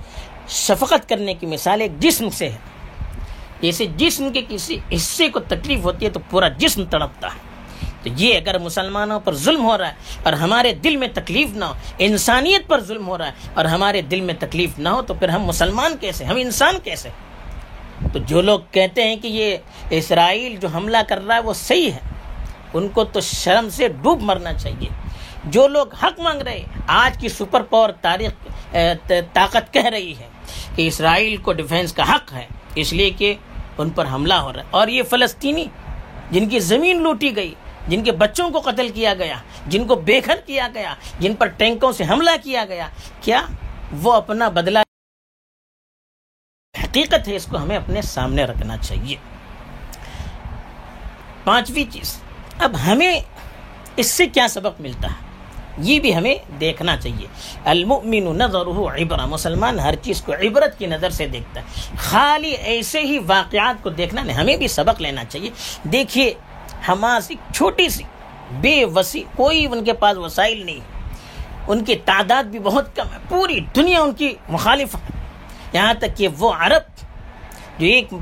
شفقت 0.48 1.10
کرنے 1.10 1.34
کی 1.34 1.46
مثال 1.46 1.82
ایک 1.82 2.00
جسم 2.00 2.30
سے 2.30 2.50
ہے۔ 2.50 2.58
جیسے 3.62 3.86
جسم 3.97 4.30
کے 4.34 4.41
کسی 4.47 4.78
حصے 4.95 5.30
کو 5.30 5.39
تکلیف 5.39 5.84
ہوتی 5.84 6.06
ہے 6.06 6.10
تو 6.10 6.19
پورا 6.30 6.47
جسم 6.58 6.84
تڑپتا 6.86 7.28
ہے۔ 7.28 7.50
تو 8.04 8.10
یہ 8.17 8.38
اگر 8.38 8.58
مسلمانوں 8.60 9.19
پر 9.19 9.36
ظلم 9.36 9.65
ہو 9.65 9.78
رہا 9.78 9.88
ہے 9.88 9.93
اور 10.24 10.34
ہمارے 10.34 10.74
دل 10.74 10.95
میں 10.97 11.08
تکلیف 11.13 11.50
نہ 11.54 11.65
ہو، 11.65 11.74
انسانیت 11.97 12.67
پر 12.67 12.84
ظلم 12.84 13.08
ہو 13.08 13.17
رہا 13.17 13.28
ہے 13.28 13.32
اور 13.54 13.65
ہمارے 13.65 14.02
دل 14.02 14.21
میں 14.21 14.34
تکلیف 14.39 14.80
نہ 14.80 14.89
ہو، 14.89 15.02
تو 15.02 15.13
پھر 15.13 15.30
ہم 15.30 15.43
مسلمان 15.43 15.95
کیسے؟ 16.00 16.26
ہم 16.26 16.36
انسان 16.36 16.80
کیسے؟ 16.84 17.10
تو 18.13 18.19
جو 18.19 18.41
لوگ 18.41 18.60
کہتے 18.71 19.04
ہیں 19.04 19.15
کہ 19.15 19.28
یہ 19.28 19.58
اسرائیل 19.89 20.56
جو 20.56 20.67
حملہ 20.67 20.97
کر 21.08 21.26
رہا 21.28 21.36
ہے 21.36 21.39
وہ 21.39 21.54
صحیح 21.54 21.91
ہے، 21.91 22.00
ان 22.74 22.88
کو 22.88 23.04
تو 23.04 23.21
شرم 23.21 23.69
سے 23.69 23.88
ڈوب 24.02 24.21
مرنا 24.21 24.54
چاہیے۔ 24.54 24.88
جو 25.45 25.67
لوگ 25.67 25.93
حق 26.04 26.19
مانگ 26.19 26.41
رہے 26.41 26.63
آج 26.88 27.17
کی 27.21 27.30
سپر 27.30 27.62
پاور 27.62 27.89
تاریخ 28.02 28.32
طاقت 29.34 29.74
کہہ 29.74 29.86
رہی 29.86 30.13
ہے 30.19 30.28
کہ 30.76 30.88
اسرائیل 30.88 31.38
کو 31.38 31.54
ڈیفینس 31.54 31.93
کا 31.93 32.15
حق 32.15 32.34
ہے، 32.34 32.45
اس 32.76 32.93
لیے 32.93 33.10
کہ 33.10 33.34
ان 33.78 33.90
پر 33.90 34.06
حملہ 34.06 34.34
ہو 34.34 34.54
رہا 34.54 34.60
ہے۔ 34.60 34.66
اور 34.72 34.88
یہ 34.88 35.04
فلسطینی 35.04 35.66
جن 36.32 36.50
کی 36.50 36.60
زمین 36.60 37.02
لوٹی 37.02 37.36
گئی، 37.36 37.54
جن 37.88 38.04
کے 38.04 38.12
بچوں 38.12 38.50
کو 38.50 38.60
قتل 38.60 38.90
کیا 38.90 39.14
گیا، 39.14 39.36
جن 39.68 39.88
کو 39.88 39.96
بے 39.96 40.22
گھر 40.26 40.36
کیا 40.46 40.68
گیا، 40.74 40.96
جن 41.20 41.36
پر 41.36 41.48
ٹینکوں 41.48 41.92
سے 41.92 42.04
حملہ 42.04 42.32
کیا 42.44 42.66
گیا، 42.66 42.88
کیا 43.22 43.42
وہ 44.02 44.14
اپنا 44.14 44.50
بدلہ 44.50 44.80
حقیقت 46.84 47.28
ہے، 47.28 47.36
اس 47.36 47.46
کو 47.46 47.58
ہمیں 47.58 47.78
اپنے 47.78 48.02
سامنے 48.02 48.44
رکھنا 48.44 48.78
چاہیے۔ 48.78 49.16
پانچویں 51.44 51.94
چیز، 51.94 52.22
اب 52.60 52.76
ہمیں 52.86 53.20
اس 53.96 54.12
سے 54.12 54.28
کیا 54.28 54.48
سبق 54.48 54.82
ملتا 54.82 55.08
ہے؟ 55.08 55.31
یہ 55.78 56.00
بھی 56.00 56.16
ہمیں 56.16 56.36
دیکھنا 56.60 56.98
چاہیے۔ 56.98 57.28
المؤمن 57.66 58.38
نظر 58.38 58.66
عبرہ، 59.02 59.26
مسلمان 59.26 59.80
ہر 59.80 59.96
چیز 59.96 60.22
کو 60.22 60.34
عبرت 60.34 60.80
کی 60.80 60.86
نظر 60.86 61.10
سے 61.10 61.28
دیکھتا 61.28 61.62
ہے۔ 61.62 61.96
خالی 61.98 62.50
ایسے 62.50 63.00
ہی 63.00 63.20
واقعات 63.28 63.84
کو 63.84 63.90
دیکھنا 63.90 64.24
نہیں، 64.24 64.38
ہمیں 64.38 64.58
بھی 64.58 64.68
سبق 64.68 65.02
لینا 65.02 65.24
چاہیے۔ 65.24 65.50
دیکھیے، 65.84 66.34
حماس 66.90 67.26
ایک 67.30 67.54
چھوٹی 67.54 67.90
سی، 67.90 68.04
بے 68.62 68.86
وسیع، 68.86 69.24
کوئی 69.36 69.68
ان 69.72 69.84
کے 69.84 69.94
پاس 69.94 70.18
وسائل 70.18 70.66
نہیں 70.66 70.80
ان 71.68 71.84
کی 71.84 71.96
تعداد 71.96 72.44
بھی 72.44 72.60
بہت 72.60 72.96
کم 72.96 73.14
ہے، 73.14 73.18
پوری 73.30 73.60
دنیا 73.76 74.02
ان 74.02 74.12
کی 74.12 74.36
مخالف 74.50 74.96
ہے۔ 74.96 75.20
یہاں 75.74 75.94
تک 75.94 76.18
کہ 76.18 76.28
وہ 76.40 76.54
عرب، 76.60 77.02
جو 77.80 77.88
ایک 77.88 78.14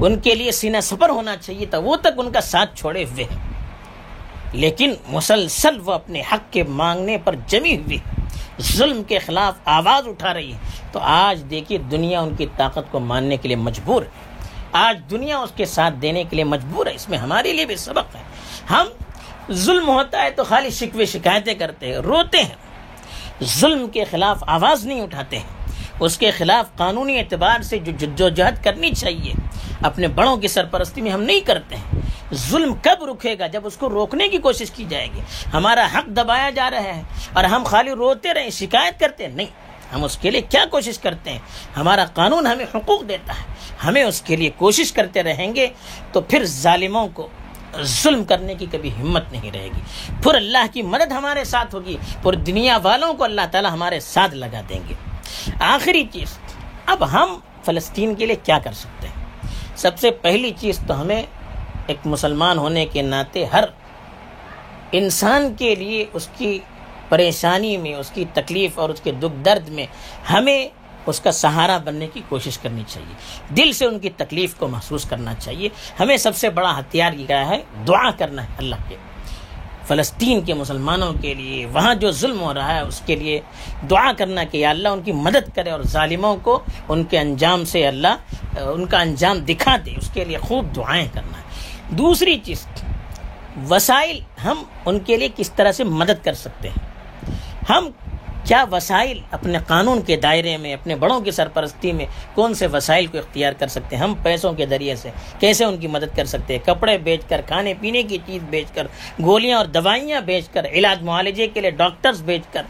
ان 0.00 0.18
کے 0.18 0.34
لیے 0.34 0.52
سینہ 0.52 0.76
سفر 0.82 1.08
ہونا 1.08 1.36
چاہیے 1.36 1.66
تھا، 1.66 1.78
وہ 1.78 1.96
تک 1.96 2.14
ان 2.16 2.32
کا 2.32 2.40
ساتھ 2.40 2.76
چھوڑے 2.76 3.04
ہوئے 3.04 3.24
ہیں۔ 3.24 3.53
لیکن 4.54 4.94
مسلسل 5.08 5.80
وہ 5.84 5.92
اپنے 5.92 6.22
حق 6.32 6.52
کے 6.52 6.62
مانگنے 6.62 7.18
پر 7.18 7.34
جمی 7.46 7.76
ہوئی، 7.76 7.98
ظلم 8.60 9.02
کے 9.02 9.18
خلاف 9.18 9.54
آواز 9.64 10.08
اٹھا 10.08 10.34
رہی۔ 10.34 10.52
ہے 10.52 10.58
تو 10.92 10.98
آج 11.02 11.44
دیکھیے 11.50 11.78
دنیا 11.78 12.20
ان 12.20 12.36
کی 12.36 12.46
طاقت 12.56 12.92
کو 12.92 13.00
ماننے 13.00 13.36
کے 13.36 13.48
لیے 13.48 13.56
مجبور 13.56 14.02
ہے۔ 14.02 14.08
آج 14.72 15.00
دنیا 15.10 15.38
اس 15.38 15.50
کے 15.56 15.64
ساتھ 15.64 15.94
دینے 15.94 16.24
کے 16.24 16.36
لیے 16.36 16.44
مجبور 16.44 16.86
ہے۔ 16.86 16.94
اس 16.94 17.08
میں 17.08 17.18
ہمارے 17.18 17.52
لیے 17.52 17.64
بھی 17.64 17.76
سبق 17.76 18.16
ہے۔ 18.16 18.22
ہم 18.70 18.86
ظلم 19.52 19.88
ہوتا 19.88 20.22
ہے 20.22 20.30
تو 20.30 20.44
خالی 20.44 20.70
شکوے 20.70 21.06
شکایتیں 21.06 21.54
کرتے 21.54 21.86
ہیں، 21.86 21.96
روتے 21.96 22.42
ہیں۔ 22.42 22.54
ظلم 23.44 23.88
کے 23.88 24.04
خلاف 24.04 24.44
آواز 24.46 24.86
نہیں 24.86 25.00
اٹھاتے 25.00 25.38
ہیں۔ 25.38 25.63
اس 26.00 26.18
کے 26.18 26.30
خلاف 26.30 26.76
قانونی 26.76 27.18
اعتبار 27.18 27.62
سے 27.62 27.78
جو 27.78 27.92
جد 27.98 28.20
و 28.20 28.28
جہد 28.28 28.64
کرنی 28.64 28.90
چاہیے۔ 28.90 29.32
اپنے 29.82 30.08
بڑوں 30.08 30.36
کی 30.36 30.48
سرپرستی 30.48 31.00
میں 31.00 31.10
ہم 31.10 31.22
نہیں 31.22 31.40
کرتے 31.40 31.76
ہیں۔ 31.76 32.00
ظلم 32.34 32.74
کب 32.82 33.04
رکے 33.04 33.36
گا 33.38 33.46
جب 33.46 33.60
اس 33.64 33.76
کو 33.76 33.90
روکنے 33.90 34.28
کی 34.28 34.38
کوشش 34.38 34.70
کی 34.70 34.84
جائے 34.88 35.08
گی؟ 35.14 35.20
ہمارا 35.52 35.86
حق 35.94 36.06
دبایا 36.06 36.50
جا 36.50 36.70
رہا 36.70 36.84
ہے 36.84 37.02
اور 37.32 37.44
ہم 37.44 37.62
خالی 37.64 37.90
روتے 37.90 38.34
رہیں، 38.34 38.50
شکایت 38.50 39.00
کرتے 39.00 39.26
ہیں۔ 39.26 39.34
نہیں، 39.34 39.46
ہم 39.94 40.04
اس 40.04 40.18
کے 40.18 40.30
لیے 40.30 40.40
کیا 40.40 40.64
کوشش 40.70 40.98
کرتے 40.98 41.30
ہیں؟ 41.30 41.38
ہمارا 41.76 42.04
قانون 42.04 42.46
ہمیں 42.46 42.66
حقوق 42.74 43.08
دیتا 43.08 43.32
ہے۔ 43.32 43.44
ہمیں 43.84 44.02
اس 44.02 44.22
کے 44.22 44.36
لیے 44.36 44.50
کوشش 44.56 44.92
کرتے 44.92 45.22
رہیں 45.22 45.54
گے 45.54 45.66
تو 46.12 46.20
پھر 46.20 46.44
ظالموں 46.44 47.08
کو 47.14 47.28
ظلم 47.82 48.24
کرنے 48.24 48.54
کی 48.54 48.66
کبھی 48.72 48.90
ہمت 49.00 49.32
نہیں 49.32 49.50
رہے 49.50 49.68
گی۔ 49.76 49.80
پھر 50.22 50.34
اللہ 50.34 50.66
کی 50.72 50.82
مدد 50.82 51.12
ہمارے 51.12 51.44
ساتھ 51.44 51.74
ہوگی۔ 51.74 51.96
پھر 52.22 52.32
دنیا 52.32 52.78
والوں 52.82 53.14
کو 53.14 53.24
اللہ 53.24 53.40
تعالیٰ 53.50 53.70
ہمارے 53.70 54.00
ساتھ 54.00 54.34
لگا 54.34 54.60
دیں 54.68 54.80
گے۔ 54.88 55.13
آخری 55.60 56.04
چیز، 56.12 56.38
اب 56.86 57.12
ہم 57.12 57.38
فلسطین 57.64 58.14
کے 58.14 58.26
لیے 58.26 58.36
کیا 58.36 58.58
کر 58.58 58.72
سکتے 58.72 59.08
ہیں؟ 59.08 59.24
سب 59.76 59.98
سے 59.98 60.10
پہلی 60.10 60.50
چیز 60.50 60.80
تو 60.86 61.00
ہمیں 61.00 61.22
ایک 61.86 61.96
مسلمان 62.04 62.58
ہونے 62.58 62.86
کے 62.86 63.02
ناطے 63.02 63.44
ہر 63.44 63.64
انسان 64.92 65.54
کے 65.54 65.74
لیے 65.74 66.04
اس 66.12 66.28
کی 66.36 66.58
پریشانی 67.08 67.76
میں، 67.76 67.94
اس 67.94 68.10
کی 68.10 68.24
تکلیف 68.32 68.78
اور 68.78 68.88
اس 68.88 69.00
کے 69.00 69.12
دکھ 69.12 69.44
درد 69.44 69.68
میں 69.68 69.86
ہمیں 70.30 70.68
اس 71.06 71.20
کا 71.20 71.32
سہارا 71.32 71.78
بننے 71.78 72.06
کی 72.12 72.22
کوشش 72.28 72.58
کرنی 72.58 72.82
چاہیے۔ 72.86 73.14
دل 73.54 73.72
سے 73.72 73.84
ان 73.84 73.98
کی 73.98 74.10
تکلیف 74.10 74.54
کو 74.54 74.68
محسوس 74.68 75.04
کرنا 75.04 75.34
چاہیے۔ 75.34 75.68
ہمیں 76.00 76.16
سب 76.16 76.36
سے 76.36 76.50
بڑا 76.50 76.78
ہتھیار 76.78 77.12
یہ 77.12 77.26
کیا 77.26 77.48
ہے، 77.48 77.62
دعا 77.88 78.10
کرنا 78.10 78.42
ہے 78.42 78.48
اللہ 78.58 78.74
کے۔ 78.88 78.96
فلسطین 79.86 80.40
کے 80.40 80.54
مسلمانوں 80.54 81.12
کے 81.20 81.34
لیے، 81.34 81.66
وہاں 81.66 81.94
جو 81.94 82.10
ظلم 82.10 82.40
ہو 82.40 82.54
رہا 82.54 82.74
ہے، 82.74 82.80
اس 82.80 83.00
کے 83.06 83.16
لیے 83.16 83.40
دعا 83.90 84.12
کرنا 84.12 84.44
کہ 84.44 84.66
اللہ 84.66 84.88
ان 84.88 85.02
کی 85.02 85.12
مدد 85.12 85.56
کرے 85.56 85.70
اور 85.70 85.80
ظالموں 85.82 86.36
کو 86.42 86.62
ان 86.88 87.04
کے 87.04 87.18
انجام 87.18 87.64
سے 87.64 87.86
اللہ، 87.86 88.58
ان 88.60 88.86
کا 88.86 89.00
انجام 89.00 89.38
دکھا 89.38 89.76
دے۔ 89.86 89.90
اس 89.96 90.10
کے 90.14 90.24
لیے 90.24 90.38
خوب 90.38 90.76
دعائیں 90.76 91.06
کرنا 91.12 91.38
ہے۔ 91.38 91.96
دوسری 91.96 92.38
چیز، 92.38 92.66
وسائل 93.70 94.20
ہم 94.44 94.62
ان 94.84 94.98
کے 94.98 95.16
لیے 95.16 95.28
کس 95.36 95.50
طرح 95.52 95.72
سے 95.72 95.84
مدد 95.84 96.24
کر 96.24 96.34
سکتے 96.34 96.68
ہیں؟ 96.68 96.88
ہم 97.70 97.90
کیا 98.44 98.64
وسائل 98.72 99.18
اپنے 99.30 99.58
قانون 99.66 100.02
کے 100.02 100.16
دائرے 100.16 100.56
میں، 100.56 100.72
اپنے 100.74 100.94
بڑوں 100.94 101.20
کی 101.20 101.30
سرپرستی 101.30 101.92
میں 101.92 102.06
کون 102.34 102.54
سے 102.54 102.66
وسائل 102.66 103.06
کو 103.06 103.18
اختیار 103.18 103.52
کر 103.52 103.66
سکتے 103.66 103.96
ہیں؟ 103.96 104.02
ہم 104.02 104.14
پیسوں 104.22 104.52
کے 104.52 104.66
ذریعے 104.66 104.96
سے 104.96 105.10
کیسے 105.38 105.64
ان 105.64 105.76
کی 105.76 105.86
مدد 105.86 106.16
کر 106.16 106.24
سکتے 106.24 106.56
ہیں؟ 106.56 106.66
کپڑے 106.66 106.98
بیچ 106.98 107.20
کر، 107.28 107.40
کھانے 107.46 107.74
پینے 107.80 108.02
کی 108.02 108.18
چیز 108.26 108.42
بیچ 108.50 108.66
کر، 108.74 108.86
گولیاں 109.22 109.58
اور 109.58 109.66
دوائیاں 109.66 110.20
بیچ 110.20 110.48
کر، 110.48 110.66
علاج 110.66 111.02
معالجے 111.02 111.46
کے 111.46 111.60
لیے 111.60 111.70
ڈاکٹرز 111.70 112.22
بیچ 112.22 112.42
کر، 112.52 112.62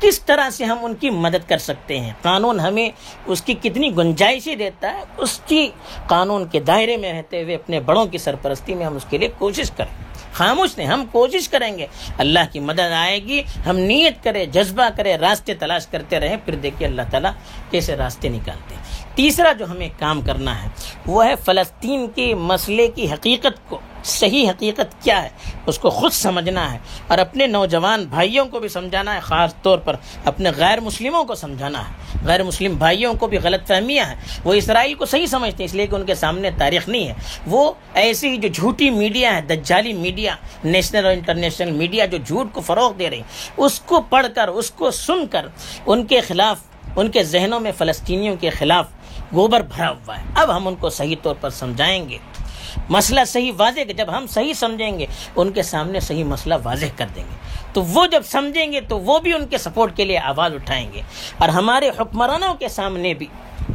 کس 0.00 0.20
طرح 0.20 0.50
سے 0.50 0.64
ہم 0.64 0.78
ان 0.82 0.94
کی 0.94 1.10
مدد 1.10 1.48
کر 1.48 1.58
سکتے 1.58 2.00
ہیں؟ 2.00 2.12
قانون 2.22 2.60
ہمیں 2.60 2.90
اس 3.26 3.42
کی 3.42 3.54
کتنی 3.54 3.96
گنجائشی 3.96 4.54
دیتا 4.54 4.92
ہے؟ 4.92 5.02
اس 5.16 5.40
کی 5.46 5.68
قانون 6.06 6.44
کے 6.44 6.60
دائرے 6.60 6.96
میں 6.96 7.12
رہتے 7.12 7.42
ہوئے 7.42 7.54
اپنے 7.54 7.80
بڑوں 7.80 8.06
کی 8.06 8.18
سرپرستی 8.18 8.74
میں 8.74 8.86
ہم 8.86 8.96
اس 8.96 9.04
کے 9.10 9.18
لیے 9.18 9.28
کوشش 9.38 9.70
کریں۔ 9.70 9.94
خاموش 10.36 10.76
نہیں، 10.78 10.88
ہم 10.88 11.04
کوشش 11.12 11.48
کریں 11.48 11.76
گے۔ 11.78 11.86
اللہ 12.18 12.52
کی 12.52 12.60
مدد 12.60 12.92
آئے 12.96 13.18
گی، 13.24 13.42
ہم 13.66 13.78
نیت 13.78 14.22
کرے 14.24 14.46
جذبہ 14.46 14.88
کرے 14.96 15.16
راستے 15.16 15.54
تلاش 15.54 15.86
کرتے 15.86 16.20
رہیں، 16.20 16.36
پھر 16.44 16.54
دیکھیے 16.54 16.88
اللہ 16.88 17.02
تعالیٰ 17.10 17.32
کیسے 17.70 17.96
راستے 17.96 18.28
نکالتے 18.28 18.74
ہیں۔ 18.74 18.95
تیسرا 19.16 19.52
جو 19.52 19.64
ہمیں 19.70 19.88
کام 19.98 20.20
کرنا 20.20 20.62
ہے، 20.62 20.68
وہ 21.06 21.24
ہے 21.24 21.34
فلسطین 21.44 22.06
کے 22.14 22.34
مسئلے 22.34 22.86
کی 22.88 23.10
حقیقت 23.12 23.68
کو، 23.68 23.78
صحیح 24.04 24.48
حقیقت 24.50 25.02
کیا 25.04 25.22
ہے، 25.22 25.28
اس 25.66 25.78
کو 25.78 25.90
خود 25.90 26.12
سمجھنا 26.12 26.72
ہے 26.72 26.78
اور 27.08 27.18
اپنے 27.18 27.46
نوجوان 27.46 28.04
بھائیوں 28.04 28.44
کو 28.44 28.60
بھی 28.60 28.68
سمجھانا 28.68 29.14
ہے، 29.14 29.20
خاص 29.20 29.54
طور 29.62 29.78
پر 29.78 29.96
اپنے 30.24 30.50
غیر 30.56 30.80
مسلموں 30.80 31.24
کو 31.24 31.34
سمجھانا 31.34 31.88
ہے۔ 31.88 32.18
غیر 32.24 32.42
مسلم 32.42 32.74
بھائیوں 32.74 33.14
کو 33.14 33.26
بھی 33.26 33.38
غلط 33.42 33.66
فہمیاں 33.68 34.06
ہیں، 34.06 34.16
وہ 34.44 34.54
اسرائیل 34.54 34.94
کو 34.94 35.06
صحیح 35.06 35.26
سمجھتے 35.26 35.62
ہیں، 35.62 35.64
اس 35.64 35.74
لیے 35.74 35.86
کہ 35.86 35.94
ان 35.94 36.04
کے 36.06 36.14
سامنے 36.14 36.50
تاریخ 36.58 36.88
نہیں 36.88 37.08
ہے۔ 37.08 37.14
وہ 37.46 37.72
ایسی 37.94 38.36
جو 38.36 38.48
جھوٹی 38.48 38.90
میڈیا 38.90 39.34
ہے 39.36 39.40
دجالی 39.40 39.92
میڈیا، 39.92 40.34
نیشنل 40.64 41.04
اور 41.04 41.12
انٹرنیشنل 41.12 41.70
میڈیا 41.70 42.06
جو 42.06 42.18
جھوٹ 42.26 42.52
کو 42.52 42.60
فروغ 42.60 42.92
دے 42.92 43.10
رہی 43.10 43.22
اس 43.56 43.80
کو 43.80 44.00
پڑھ 44.00 44.26
کر، 44.34 44.48
اس 44.48 44.70
کو 44.70 44.90
سن 44.90 45.26
کر، 45.26 45.46
ان 45.86 46.06
کے 46.06 46.20
خلاف، 46.20 46.62
ان 46.96 47.10
کے 47.10 47.22
ذہنوں 47.24 47.60
میں 47.60 47.72
فلسطینیوں 47.78 48.36
کے 48.40 48.50
خلاف 48.50 48.86
گوبر 49.34 49.60
بھرا 49.60 49.90
ہوا 49.90 50.18
ہے۔ 50.18 50.24
اب 50.34 50.56
ہم 50.56 50.68
ان 50.68 50.74
کو 50.74 50.90
صحیح 50.90 51.16
طور 51.22 51.34
پر 51.40 51.50
سمجھائیں 51.50 52.08
گے۔ 52.08 52.18
مسئلہ 52.88 53.20
صحیح 53.26 53.52
واضح 53.58 53.80
کہ 53.86 53.92
جب 53.92 54.06
ہم 54.16 54.26
صحیح 54.26 54.52
سمجھیں 54.52 54.98
گے، 54.98 55.06
ان 55.36 55.52
کے 55.52 55.62
سامنے 55.62 56.00
صحیح 56.00 56.24
مسئلہ 56.24 56.54
واضح 56.64 56.86
کر 56.96 57.06
دیں 57.14 57.24
گے۔ 57.24 57.36
تو 57.72 57.82
وہ 57.82 58.06
جب 58.06 58.22
سمجھیں 58.26 58.72
گے 58.72 58.80
تو 58.80 59.00
وہ 59.00 59.18
بھی 59.18 59.32
ان 59.32 59.46
کے 59.46 59.58
سپورٹ 59.58 59.96
کے 59.96 60.04
لیے 60.04 60.18
آواز 60.18 60.54
اٹھائیں 60.54 60.92
گے۔ 60.92 61.02
اور 61.38 61.48
ہمارے 61.48 61.88
حکمرانوں 61.88 62.54
کے 62.54 62.68
سامنے 62.68 63.14
بھی 63.14 63.26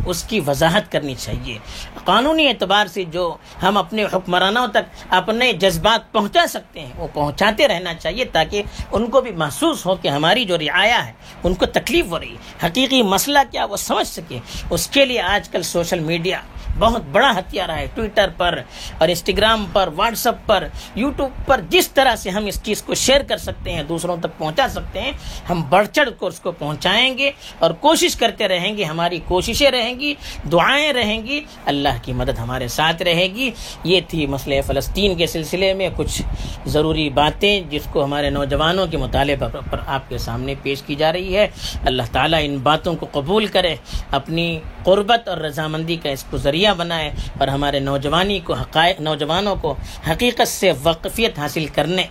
اس 0.05 0.23
کی 0.23 0.39
وضاحت 0.47 0.91
کرنی 0.91 1.15
چاہیے۔ 1.15 1.57
قانونی 2.05 2.47
اعتبار 2.47 2.87
سے 2.87 3.03
جو 3.03 3.35
ہم 3.63 3.77
اپنے 3.77 4.03
حکمرانوں 4.03 4.67
تک 4.67 5.03
اپنے 5.09 5.53
جذبات 5.53 6.11
پہنچا 6.11 6.47
سکتے 6.49 6.79
ہیں، 6.79 6.91
وہ 6.95 7.07
پہنچاتے 7.13 7.67
رہنا 7.67 7.93
چاہیے 7.93 8.25
تاکہ 8.25 8.63
ان 8.91 9.07
کو 9.07 9.21
بھی 9.21 9.31
محسوس 9.31 9.85
ہو 9.85 9.95
کہ 9.95 10.07
ہماری 10.07 10.45
جو 10.45 10.57
رعایا 10.57 11.07
ہے، 11.07 11.11
ان 11.43 11.53
کو 11.53 11.65
تکلیف 11.65 12.05
ہو 12.05 12.19
رہی 12.19 12.31
ہے۔ 12.31 12.67
حقیقی 12.67 13.03
مسئلہ 13.03 13.39
کیا 13.51 13.65
وہ 13.65 13.77
سمجھ 13.77 14.07
سکے۔ 14.07 14.39
اس 14.69 14.87
کے 14.87 15.05
لیے 15.05 15.21
آج 15.21 15.49
کل 15.49 15.61
سوشل 15.61 15.99
میڈیا 15.99 16.41
بہت 16.79 17.01
بڑا 17.11 17.31
ہتھیار 17.37 17.69
ہے 17.69 17.85
ٹویٹر 17.93 18.29
پر 18.37 18.59
اور 18.97 19.07
انسٹاگرام 19.07 19.65
پر 19.73 19.89
واٹس 19.95 20.25
اپ 20.27 20.35
پر 20.45 20.67
یوٹیوب 20.95 21.45
پر، 21.45 21.61
جس 21.69 21.89
طرح 21.89 22.15
سے 22.15 22.29
ہم 22.29 22.45
اس 22.45 22.61
چیز 22.63 22.81
کو 22.81 22.95
شیئر 22.95 23.21
کر 23.21 23.37
سکتے 23.37 23.73
ہیں، 23.73 23.83
دوسروں 23.83 24.17
تک 24.17 24.37
پہنچا 24.37 24.67
سکتے 24.69 25.01
ہیں، 25.01 25.11
ہم 25.49 25.63
بڑھ 25.69 25.87
چڑھ 25.87 26.09
کر 26.19 26.25
اس 26.25 26.39
کو 26.39 26.51
پہنچائیں 26.51 27.17
گے 27.17 27.31
اور 27.59 27.71
کوشش 27.79 28.15
کرتے 28.15 28.47
رہیں 28.47 28.77
گے، 28.77 28.83
ہماری 28.83 29.19
کوششیں 29.25 29.71
رہیں 29.71 29.99
گی، 29.99 30.13
دعائیں 30.51 30.93
رہیں 30.93 31.23
گی، 31.23 31.39
اللہ 31.65 31.97
کی 32.03 32.13
مدد 32.13 32.39
ہمارے 32.39 32.67
ساتھ 32.67 33.01
رہے 33.01 33.27
گی۔ 33.35 33.49
یہ 33.83 34.01
تھی 34.07 34.25
مسئلہ 34.27 34.61
فلسطین 34.67 35.15
کے 35.15 35.27
سلسلے 35.27 35.73
میں 35.73 35.89
کچھ 35.95 36.21
ضروری 36.65 37.09
باتیں 37.09 37.61
جس 37.69 37.87
کو 37.91 38.03
ہمارے 38.03 38.29
نوجوانوں 38.29 38.87
کے 38.87 38.97
مطالعے 38.97 39.35
پر 39.35 39.79
آپ 39.87 40.09
کے 40.09 40.17
سامنے 40.17 40.55
پیش 40.61 40.81
کی 40.81 40.95
جا 40.95 41.11
رہی 41.13 41.37
ہے۔ 41.37 41.47
اللہ 41.85 42.11
تعالیٰ 42.11 42.39
ان 42.43 42.57
باتوں 42.57 42.95
کو 42.95 43.07
قبول 43.11 43.45
کرے، 43.45 43.75
اپنی 44.11 44.59
قربت 44.83 45.27
اور 45.27 45.37
رضامندی 45.37 45.95
کا 45.95 46.09
اس 46.09 46.23
کو 46.29 46.37
ذریعہ 46.37 46.73
بنائے 46.73 47.11
اور 47.39 47.47
ہمارے 47.47 47.79
نوجوانی 47.79 48.39
کو 48.39 48.53
حقائق 48.53 49.01
نوجوانوں 49.01 49.55
کو 49.61 49.75
حقیقت 50.09 50.47
سے 50.47 50.71
وقفیت 50.83 51.39
حاصل 51.39 51.65
کرنے 51.75 52.05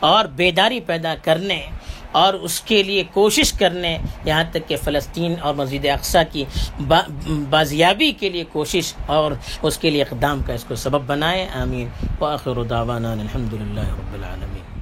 اور 0.00 0.24
بیداری 0.24 0.80
پیدا 0.80 1.14
کرنے 1.22 1.60
اور 2.12 2.34
اس 2.34 2.60
کے 2.60 2.82
لیے 2.82 3.02
کوشش 3.12 3.52
کرنے، 3.52 3.96
یہاں 4.24 4.44
تک 4.50 4.68
کہ 4.68 4.76
فلسطین 4.84 5.34
اور 5.40 5.54
مسجد 5.54 5.86
اقسا 5.86 6.22
کی 6.32 6.44
بازیابی 7.50 8.10
کے 8.12 8.28
لیے 8.28 8.44
کوشش 8.52 8.92
اور 9.06 9.32
اس 9.62 9.78
کے 9.78 9.90
لیے 9.90 10.02
اقدام 10.02 10.42
کا 10.46 10.52
اس 10.52 10.64
کو 10.68 10.74
سبب 10.74 11.06
بنائے، 11.06 11.46
آمین۔ 11.62 11.88
وآخر 12.20 12.62
دعوانا 12.62 13.12
الحمد 13.12 13.52
للہ 13.54 13.88
رب 13.90 14.14
العالمین۔ 14.14 14.73